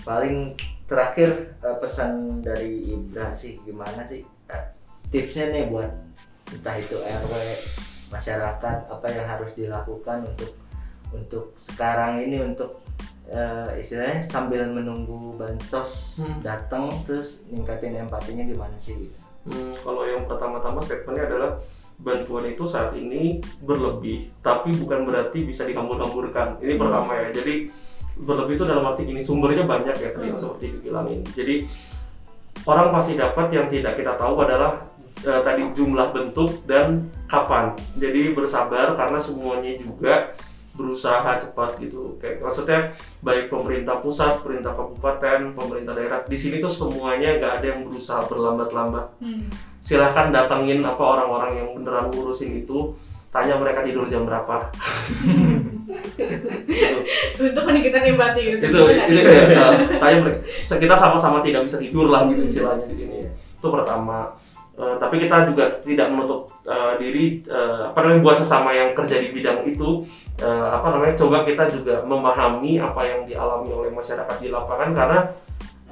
Paling 0.05 0.37
terakhir 0.85 1.31
eh, 1.65 1.77
pesan 1.81 2.45
dari 2.45 2.93
Ibra 2.93 3.33
sih 3.33 3.57
gimana 3.65 4.05
sih 4.05 4.21
eh, 4.53 4.65
tipsnya 5.09 5.49
nih 5.49 5.73
buat 5.73 5.91
entah 6.53 6.77
itu 6.77 6.95
RW 7.01 7.33
masyarakat 8.13 8.79
apa 8.87 9.07
yang 9.11 9.27
harus 9.27 9.51
dilakukan 9.57 10.23
untuk 10.23 10.55
untuk 11.13 11.55
sekarang 11.59 12.23
ini 12.23 12.43
untuk 12.43 12.83
eh, 13.27 13.83
istilahnya 13.83 14.23
sambil 14.23 14.71
menunggu 14.71 15.35
bansos 15.35 16.23
Hmm. 16.23 16.39
datang 16.41 16.87
terus 17.03 17.43
ningkatin 17.51 17.99
empatinya 17.99 18.47
gimana 18.47 18.75
sih 18.79 18.95
gitu. 18.95 19.19
Hmm, 19.47 19.75
kalau 19.83 20.07
yang 20.07 20.27
pertama-tama 20.27 20.79
statementnya 20.79 21.27
adalah 21.27 21.51
bantuan 21.97 22.47
itu 22.47 22.63
saat 22.63 22.95
ini 22.95 23.43
berlebih, 23.63 24.31
tapi 24.39 24.71
bukan 24.75 25.03
berarti 25.03 25.43
bisa 25.43 25.67
dikambur-kamburkan. 25.67 26.63
Ini 26.63 26.79
Hmm. 26.79 26.83
pertama 26.87 27.13
ya. 27.19 27.29
Jadi 27.35 27.55
berlebih 28.17 28.55
itu 28.55 28.65
dalam 28.65 28.87
arti 28.87 29.03
gini 29.05 29.21
sumbernya 29.21 29.67
banyak 29.67 29.97
ya 29.97 30.11
tadi 30.15 30.31
Hmm. 30.31 30.39
seperti 30.39 30.67
dibilangin. 30.79 31.21
Jadi 31.27 31.67
orang 32.65 32.89
pasti 32.91 33.13
dapat 33.15 33.47
yang 33.51 33.67
tidak 33.67 33.95
kita 33.95 34.15
tahu 34.15 34.39
adalah 34.39 34.87
eh, 35.17 35.41
tadi 35.43 35.67
jumlah 35.73 36.13
bentuk 36.13 36.63
dan 36.69 37.09
kapan. 37.27 37.73
Jadi 37.97 38.37
bersabar 38.37 38.93
karena 38.95 39.17
semuanya 39.17 39.73
juga 39.75 40.37
berusaha 40.77 41.41
cepat 41.41 41.81
gitu. 41.81 42.15
Kayak 42.21 42.45
maksudnya 42.45 42.93
baik 43.25 43.49
pemerintah 43.49 43.99
pusat, 43.99 44.45
pemerintah 44.45 44.77
kabupaten, 44.77 45.57
pemerintah 45.57 45.93
daerah 45.97 46.21
di 46.23 46.37
sini 46.37 46.61
tuh 46.61 46.71
semuanya 46.71 47.41
nggak 47.41 47.53
ada 47.61 47.67
yang 47.73 47.81
berusaha 47.89 48.23
berlambat-lambat. 48.29 49.07
Hmm. 49.19 49.49
Silahkan 49.81 50.31
datengin 50.31 50.85
apa 50.85 51.01
orang-orang 51.01 51.65
yang 51.65 51.69
beneran 51.75 52.13
ngurusin 52.13 52.63
itu, 52.63 52.95
tanya 53.33 53.57
mereka 53.57 53.81
tidur 53.83 54.05
jam 54.07 54.29
berapa. 54.29 54.71
gitu. 55.87 56.99
untuk 57.53 57.65
meningkatkan 57.69 58.03
empati 58.11 58.41
gitu 58.59 58.65
itu 58.67 58.81
itu 58.91 59.21
uh, 59.55 59.73
tanya 60.03 60.17
mereka 60.25 60.41
kita 60.77 60.95
sama-sama 60.97 61.39
tidak 61.45 61.63
bisa 61.69 61.77
tidur 61.79 62.11
lah 62.11 62.27
gitu 62.29 62.43
istilahnya 62.43 62.87
di 62.91 62.97
sini 62.97 63.19
itu 63.31 63.67
pertama 63.67 64.35
Uh, 64.77 65.01
tapi 65.01 65.17
kita 65.17 65.49
juga 65.49 65.81
tidak 65.81 66.13
menutup 66.13 66.53
uh, 66.69 67.01
diri 67.01 67.41
uh, 67.49 67.89
apa 67.89 68.05
namanya 68.05 68.21
buat 68.21 68.37
sesama 68.37 68.77
yang 68.77 68.93
kerja 68.93 69.17
di 69.25 69.33
bidang 69.33 69.65
itu. 69.65 70.05
Uh, 70.37 70.69
apa 70.69 70.93
namanya 70.93 71.17
coba 71.17 71.49
kita 71.49 71.65
juga 71.65 72.05
memahami 72.05 72.77
apa 72.77 73.01
yang 73.09 73.25
dialami 73.25 73.73
oleh 73.73 73.89
masyarakat 73.89 74.37
di 74.37 74.53
lapangan 74.53 74.93
karena 74.93 75.19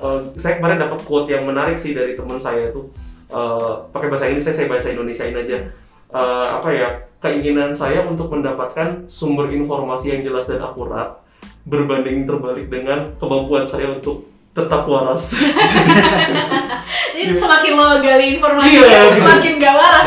uh, 0.04 0.20
saya 0.36 0.60
kemarin 0.60 0.84
dapat 0.84 1.00
quote 1.00 1.32
yang 1.32 1.48
menarik 1.48 1.80
sih 1.80 1.96
dari 1.96 2.12
teman 2.12 2.36
saya 2.36 2.68
itu. 2.68 2.84
Uh, 3.32 3.88
pakai 3.88 4.12
bahasa 4.12 4.28
Inggris 4.28 4.44
saya 4.52 4.68
bahasa 4.68 4.92
Indonesiain 4.92 5.32
aja. 5.32 5.64
Uh, 6.12 6.60
apa 6.60 6.68
ya 6.68 6.88
keinginan 7.24 7.72
saya 7.72 8.04
untuk 8.04 8.28
mendapatkan 8.28 9.08
sumber 9.08 9.48
informasi 9.48 10.12
yang 10.12 10.20
jelas 10.28 10.44
dan 10.44 10.60
akurat 10.60 11.24
berbanding 11.64 12.28
terbalik 12.28 12.68
dengan 12.68 13.16
kemampuan 13.16 13.64
saya 13.64 13.96
untuk 13.96 14.33
tetap 14.54 14.86
waras. 14.86 15.34
Jadi 17.14 17.32
semakin 17.34 17.72
lo 17.74 17.86
gali 17.98 18.24
informasi 18.38 18.70
Iya, 18.70 18.82
gitu. 18.82 19.18
semakin 19.22 19.52
gak 19.58 19.74
waras. 19.74 20.06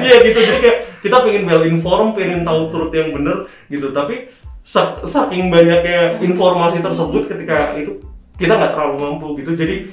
Iya 0.00 0.16
gitu. 0.24 0.38
Jadi 0.40 0.58
kayak 0.60 0.78
kita 1.00 1.16
pengen 1.20 1.44
well 1.44 1.62
informed 1.62 2.12
pengen 2.16 2.40
tahu 2.42 2.72
turut 2.72 2.92
yang 2.92 3.12
bener 3.12 3.44
gitu. 3.68 3.92
Tapi 3.92 4.32
sak- 4.60 5.04
saking 5.04 5.48
banyaknya 5.48 6.16
informasi 6.20 6.80
tersebut 6.80 7.28
ketika 7.28 7.76
itu 7.76 8.00
kita 8.34 8.56
nggak 8.56 8.72
terlalu 8.72 8.94
mampu 8.98 9.26
gitu. 9.40 9.52
Jadi 9.52 9.88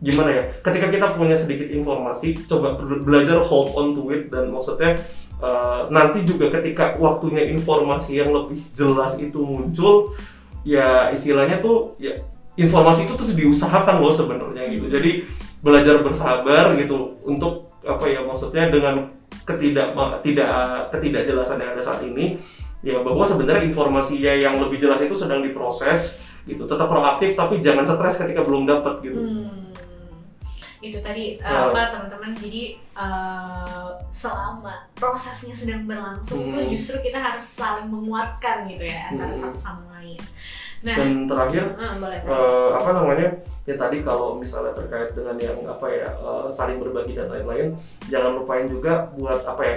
gimana 0.00 0.30
ya? 0.32 0.44
Ketika 0.58 0.88
kita 0.88 1.06
punya 1.14 1.36
sedikit 1.36 1.68
informasi 1.68 2.34
coba 2.48 2.74
be- 2.78 3.02
belajar 3.02 3.38
hold 3.40 3.70
on 3.74 3.92
to 3.92 4.10
it 4.10 4.26
dan 4.26 4.50
maksudnya 4.50 4.96
eh, 5.38 5.80
nanti 5.88 6.24
juga 6.24 6.50
ketika 6.50 6.98
waktunya 6.98 7.46
informasi 7.46 8.18
yang 8.18 8.34
lebih 8.34 8.64
jelas 8.72 9.20
itu 9.20 9.38
muncul 9.38 10.14
ya 10.60 11.08
istilahnya 11.08 11.56
tuh 11.60 11.94
ya 11.96 12.12
informasi 12.60 13.08
itu 13.08 13.14
terus 13.16 13.32
diusahakan 13.32 13.96
loh 13.98 14.12
sebenarnya 14.12 14.68
gitu 14.68 14.86
Hmm. 14.86 14.94
jadi 14.94 15.10
belajar 15.60 15.96
bersabar 16.00 16.72
gitu 16.74 17.16
untuk 17.24 17.68
apa 17.80 18.04
ya 18.04 18.20
maksudnya 18.20 18.68
dengan 18.68 19.08
ketidak 19.42 19.96
tidak 20.20 20.48
ketidakjelasan 20.92 21.56
yang 21.56 21.72
ada 21.72 21.80
saat 21.80 22.00
ini 22.02 22.36
ya 22.80 23.00
bahwa 23.00 23.24
sebenarnya 23.24 23.64
informasinya 23.64 24.32
yang 24.32 24.56
lebih 24.56 24.76
jelas 24.78 25.00
itu 25.00 25.12
sedang 25.12 25.40
diproses 25.40 26.20
gitu 26.44 26.64
tetap 26.64 26.88
proaktif 26.88 27.32
tapi 27.32 27.60
jangan 27.60 27.84
stres 27.84 28.16
ketika 28.16 28.40
belum 28.40 28.64
dapat 28.64 29.00
gitu 29.00 29.20
Hmm. 29.20 29.68
Itu 30.80 30.96
tadi 31.04 31.36
uh, 31.36 31.44
Ya. 31.44 31.68
apa 31.68 31.92
teman-teman 31.92 32.32
jadi 32.32 32.72
uh, 32.96 33.92
selama 34.08 34.88
prosesnya 34.96 35.52
sedang 35.52 35.84
berlangsung 35.84 36.40
Hmm. 36.40 36.56
tuh 36.56 36.64
justru 36.72 36.96
kita 37.04 37.20
harus 37.20 37.44
saling 37.44 37.84
menguatkan 37.84 38.64
gitu 38.64 38.88
ya 38.88 39.12
antara 39.12 39.28
Hmm. 39.28 39.40
satu 39.44 39.58
sama 39.60 39.84
lain. 39.92 40.16
Nah, 40.80 40.96
dan 40.96 41.28
terakhir 41.28 41.76
uh, 41.76 41.94
boleh. 42.00 42.18
eh, 42.24 42.68
apa 42.72 42.90
namanya 42.96 43.28
ya 43.68 43.76
tadi 43.76 44.00
kalau 44.00 44.40
misalnya 44.40 44.72
terkait 44.72 45.12
dengan 45.12 45.36
yang 45.36 45.60
apa 45.68 45.86
ya 45.86 46.08
eh, 46.08 46.48
saling 46.48 46.80
berbagi 46.80 47.12
dan 47.12 47.28
lain-lain 47.28 47.76
jangan 48.08 48.40
lupain 48.40 48.64
juga 48.64 49.12
buat 49.12 49.44
apa 49.44 49.60
ya 49.60 49.76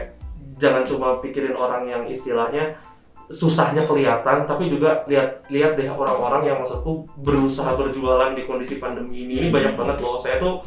jangan 0.56 0.88
cuma 0.88 1.20
pikirin 1.20 1.60
orang 1.60 1.92
yang 1.92 2.04
istilahnya 2.08 2.80
susahnya 3.28 3.84
kelihatan 3.84 4.44
tapi 4.44 4.68
juga 4.68 5.04
lihat 5.08 5.44
lihat 5.48 5.76
deh 5.76 5.88
orang-orang 5.88 6.48
yang 6.48 6.58
maksudku 6.60 7.04
berusaha 7.20 7.72
berjualan 7.74 8.32
di 8.32 8.44
kondisi 8.44 8.78
pandemi 8.78 9.26
ini. 9.26 9.34
Ini 9.40 9.48
Hmm. 9.50 9.56
banyak 9.56 9.74
banget 9.80 9.98
loh. 10.00 10.16
Saya 10.16 10.38
tuh 10.38 10.60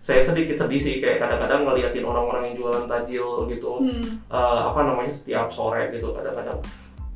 saya 0.00 0.22
sedikit 0.22 0.54
sedih 0.54 0.78
sih 0.78 0.94
kayak 1.02 1.18
kadang-kadang 1.18 1.66
ngeliatin 1.66 2.06
orang-orang 2.06 2.50
yang 2.50 2.54
jualan 2.58 2.86
tajil 2.86 3.50
gitu. 3.50 3.72
Hmm. 3.82 4.02
eh, 4.30 4.60
apa 4.66 4.80
namanya 4.82 5.10
setiap 5.10 5.50
sore 5.50 5.90
gitu 5.90 6.14
kadang-kadang 6.14 6.58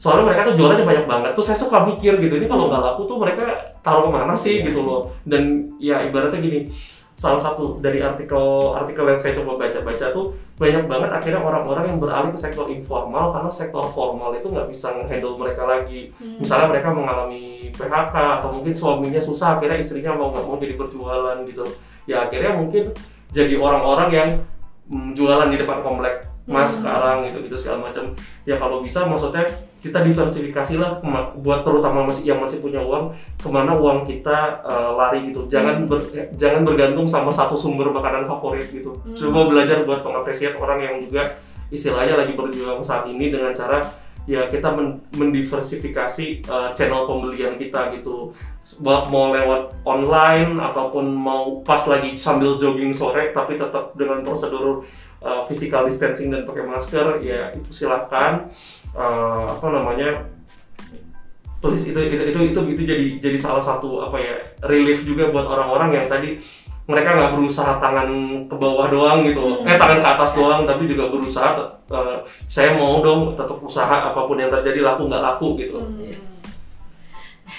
soalnya 0.01 0.33
mereka 0.33 0.49
tuh 0.49 0.55
jualannya 0.57 0.87
banyak 0.89 1.07
banget. 1.07 1.31
Tuh 1.37 1.45
saya 1.45 1.59
suka 1.61 1.85
mikir 1.85 2.17
gitu 2.17 2.35
ini 2.41 2.49
kalau 2.49 2.73
nggak 2.73 2.81
laku 2.81 3.05
tuh 3.05 3.21
mereka 3.21 3.45
taruh 3.85 4.09
ke 4.09 4.11
mana 4.11 4.33
sih 4.33 4.65
Iya. 4.65 4.73
gitu 4.73 4.81
loh. 4.81 5.13
Dan 5.29 5.69
ya 5.77 6.01
ibaratnya 6.01 6.41
gini 6.41 6.73
salah 7.13 7.37
satu 7.37 7.77
dari 7.85 8.01
artikel 8.01 8.41
artikel 8.73 9.05
yang 9.05 9.21
saya 9.21 9.37
coba 9.37 9.61
baca-baca 9.61 10.09
tuh 10.09 10.33
banyak 10.57 10.89
banget 10.89 11.11
akhirnya 11.13 11.45
orang-orang 11.45 11.85
yang 11.93 11.99
beralih 12.01 12.33
ke 12.33 12.41
sektor 12.41 12.65
informal 12.73 13.29
karena 13.29 13.53
sektor 13.53 13.85
formal 13.93 14.33
itu 14.33 14.49
nggak 14.49 14.73
bisa 14.73 14.89
handle 15.05 15.37
mereka 15.37 15.69
lagi. 15.69 16.09
Hmm. 16.17 16.41
misalnya 16.41 16.73
mereka 16.73 16.89
mengalami 16.97 17.69
PHK 17.77 18.15
atau 18.41 18.49
mungkin 18.57 18.73
suaminya 18.73 19.21
susah 19.21 19.61
akhirnya 19.61 19.77
istrinya 19.77 20.17
mau 20.17 20.33
nggak 20.33 20.45
mau 20.49 20.57
jadi 20.57 20.81
berjualan 20.81 21.37
gitu. 21.45 21.65
Ya 22.09 22.25
akhirnya 22.25 22.57
mungkin 22.57 22.89
jadi 23.37 23.53
orang-orang 23.61 24.09
yang 24.11 24.29
mm, 24.89 25.13
jualan 25.13 25.53
di 25.53 25.61
depan 25.61 25.85
komplek 25.85 26.25
mas 26.49 26.73
Hmm. 26.73 26.89
sekarang 26.89 27.17
gitu 27.29 27.39
gitu 27.45 27.57
segala 27.61 27.85
macam. 27.85 28.17
Ya 28.43 28.57
kalau 28.57 28.81
bisa 28.81 29.05
maksudnya 29.05 29.45
kita 29.81 30.05
diversifikasi 30.05 30.77
lah 30.77 31.01
buat 31.35 31.65
terutama 31.65 32.05
masih 32.05 32.29
yang 32.29 32.39
masih 32.39 32.61
punya 32.61 32.79
uang 32.79 33.09
ke 33.35 33.49
mana 33.49 33.73
uang 33.73 34.05
kita 34.05 34.61
eh, 34.61 34.91
lari 34.93 35.27
gitu 35.27 35.49
jangan 35.49 35.83
Hmm. 35.83 35.89
ber- 35.89 36.13
eh, 36.13 36.29
jangan 36.35 36.63
bergantung 36.63 37.05
sama 37.05 37.29
satu 37.29 37.57
sumber 37.57 37.89
makanan 37.89 38.25
favorit 38.25 38.69
gitu 38.69 38.93
Hmm. 38.95 39.17
coba 39.17 39.49
belajar 39.49 39.83
buat 39.83 40.01
mengapresiasi 40.01 40.55
orang 40.55 40.79
yang 40.79 40.97
juga 41.01 41.25
istilahnya 41.69 42.15
lagi 42.15 42.35
berjuang 42.35 42.79
saat 42.81 43.07
ini 43.07 43.31
dengan 43.31 43.51
cara 43.51 43.81
ya 44.25 44.45
kita 44.47 44.69
men- 44.71 45.01
mendiversifikasi 45.17 46.27
eh, 46.43 46.69
channel 46.73 47.05
pembelian 47.05 47.57
kita 47.57 47.91
gitu 47.93 48.31
mau 48.81 49.33
lewat 49.33 49.83
online 49.83 50.55
ataupun 50.57 51.11
mau 51.11 51.59
pas 51.61 51.81
lagi 51.85 52.15
sambil 52.15 52.55
jogging 52.55 52.93
sore 52.93 53.33
tapi 53.33 53.57
tetap 53.57 53.91
dengan 53.95 54.23
prosedur 54.23 54.85
uh, 55.25 55.43
physical 55.49 55.87
distancing 55.87 56.29
dan 56.33 56.43
pakai 56.45 56.65
masker 56.67 57.21
ya 57.25 57.53
itu 57.57 57.71
silahkan 57.73 58.49
Uh, 58.91 59.47
apa 59.47 59.71
namanya 59.71 60.27
please 61.63 61.95
itu 61.95 62.01
itu 62.11 62.19
itu 62.19 62.41
itu, 62.51 62.61
itu 62.75 62.83
jadi 62.83 63.07
jadi 63.23 63.39
salah 63.39 63.63
satu 63.63 64.03
apa 64.03 64.19
ya 64.19 64.35
relief 64.67 65.07
juga 65.07 65.31
buat 65.31 65.47
orang-orang 65.47 65.95
yang 65.95 66.11
tadi 66.11 66.43
mereka 66.91 67.15
nggak 67.15 67.39
berusaha 67.39 67.79
tangan 67.79 68.11
ke 68.51 68.55
bawah 68.59 68.91
doang 68.91 69.23
gitu 69.23 69.39
loh. 69.39 69.63
Hmm. 69.63 69.71
eh 69.71 69.79
tangan 69.79 70.03
ke 70.03 70.09
atas 70.11 70.35
doang 70.35 70.67
tapi 70.67 70.91
juga 70.91 71.07
berusaha 71.07 71.55
uh, 71.95 72.19
saya 72.51 72.75
mau 72.75 72.99
dong 72.99 73.39
tetap 73.39 73.63
usaha 73.63 74.11
apa 74.11 74.27
pun 74.27 74.35
yang 74.43 74.51
terjadi 74.51 74.83
laku 74.83 75.07
nggak 75.07 75.23
laku 75.23 75.49
gitu 75.63 75.79
Hmm. 75.79 76.30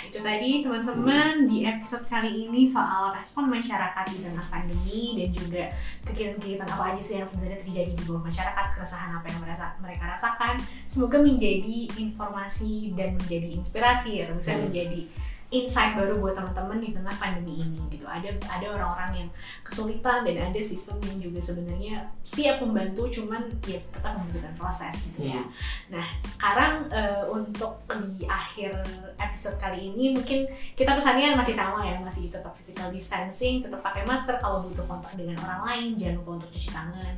Itu 0.08 0.20
tadi 0.24 0.64
teman-teman 0.64 1.44
di 1.44 1.68
episode 1.68 2.08
kali 2.08 2.48
ini 2.48 2.64
soal 2.64 3.12
respon 3.16 3.52
masyarakat 3.52 4.06
di 4.12 4.18
tengah 4.24 4.46
pandemi 4.48 5.20
dan 5.20 5.30
juga 5.36 5.64
kegiatan-kegiatan 6.08 6.68
apa 6.68 6.84
aja 6.96 7.02
sih 7.04 7.16
yang 7.20 7.28
sebenarnya 7.28 7.60
terjadi 7.64 7.92
di 7.94 8.04
bawah 8.08 8.24
masyarakat, 8.24 8.66
keresahan 8.74 9.12
apa 9.16 9.26
yang 9.28 9.40
merasa, 9.44 9.66
mereka 9.84 10.04
rasakan. 10.08 10.56
Semoga 10.88 11.18
menjadi 11.20 11.80
informasi 12.00 12.96
dan 12.96 13.20
menjadi 13.20 13.48
inspirasi 13.56 14.24
atau 14.24 14.36
bisa 14.40 14.56
menjadi 14.58 15.08
insight 15.52 16.00
baru 16.00 16.16
buat 16.24 16.32
teman-teman 16.32 16.80
di 16.80 16.96
tengah 16.96 17.12
pandemi 17.20 17.60
ini 17.60 17.78
gitu. 17.92 18.08
Ada 18.08 18.32
ada 18.48 18.66
orang-orang 18.72 19.12
yang 19.20 19.30
kesulitan 19.68 20.24
dan 20.24 20.48
ada 20.48 20.60
sistem 20.64 21.04
yang 21.04 21.20
juga 21.20 21.44
sebenarnya 21.44 22.08
siap 22.24 22.64
membantu 22.64 23.12
cuman 23.12 23.52
ya 23.68 23.76
tetap 23.92 24.16
membutuhkan 24.16 24.56
proses 24.56 24.96
gitu 25.12 25.28
ya. 25.28 25.44
Nah, 25.92 26.08
sekarang 26.24 26.88
eh, 26.88 27.24
untuk 27.28 27.84
di 28.16 28.24
akhir 28.24 28.80
episode 29.20 29.60
kali 29.60 29.92
ini 29.92 30.16
mungkin 30.16 30.48
kita 30.80 30.96
pesannya 30.96 31.36
masih 31.36 31.54
sama 31.54 31.84
ya, 31.84 32.00
masih 32.00 32.32
tetap 32.32 32.56
physical 32.56 32.88
distancing, 32.88 33.60
tetap 33.60 33.84
pakai 33.84 34.08
masker 34.08 34.40
kalau 34.40 34.64
butuh 34.64 34.88
kontak 34.88 35.12
dengan 35.20 35.36
orang 35.44 35.62
lain, 35.68 35.90
jangan 36.00 36.16
lupa 36.24 36.32
untuk 36.40 36.50
cuci 36.56 36.70
tangan. 36.72 37.16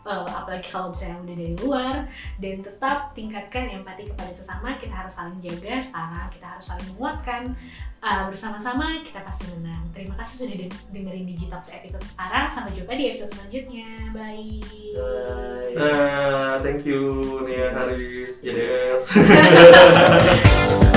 Eh, 0.00 0.26
apalagi 0.32 0.64
kalau 0.64 0.88
misalnya 0.96 1.20
udah 1.20 1.34
dari 1.36 1.54
luar 1.60 1.96
dan 2.40 2.54
tetap 2.64 3.12
tingkatkan 3.12 3.68
empati 3.68 4.08
kepada 4.08 4.32
sesama 4.32 4.72
kita 4.80 4.96
harus 4.96 5.12
saling 5.12 5.36
jaga 5.44 5.76
sekarang 5.76 6.24
kita 6.32 6.46
harus 6.48 6.64
saling 6.64 6.88
menguatkan. 6.96 7.42
Eh, 8.00 8.22
bersama-sama 8.32 8.96
kita 9.04 9.20
pasti 9.20 9.44
menang. 9.52 9.84
Terima 9.92 10.16
kasih 10.16 10.48
sudah 10.48 10.56
den- 10.56 10.84
dengerin 10.88 11.28
Digitox 11.28 11.76
episode 11.76 12.00
sekarang. 12.00 12.48
Sampai 12.48 12.72
jumpa 12.72 12.96
di 12.96 13.12
episode 13.12 13.28
selanjutnya. 13.28 13.88
Bye. 14.16 14.64
Bye. 14.96 15.76
Nah, 15.76 16.56
thank 16.64 16.88
you 16.88 17.04
Nia 17.44 17.68
Haris. 17.76 18.40
JDS 18.40 19.20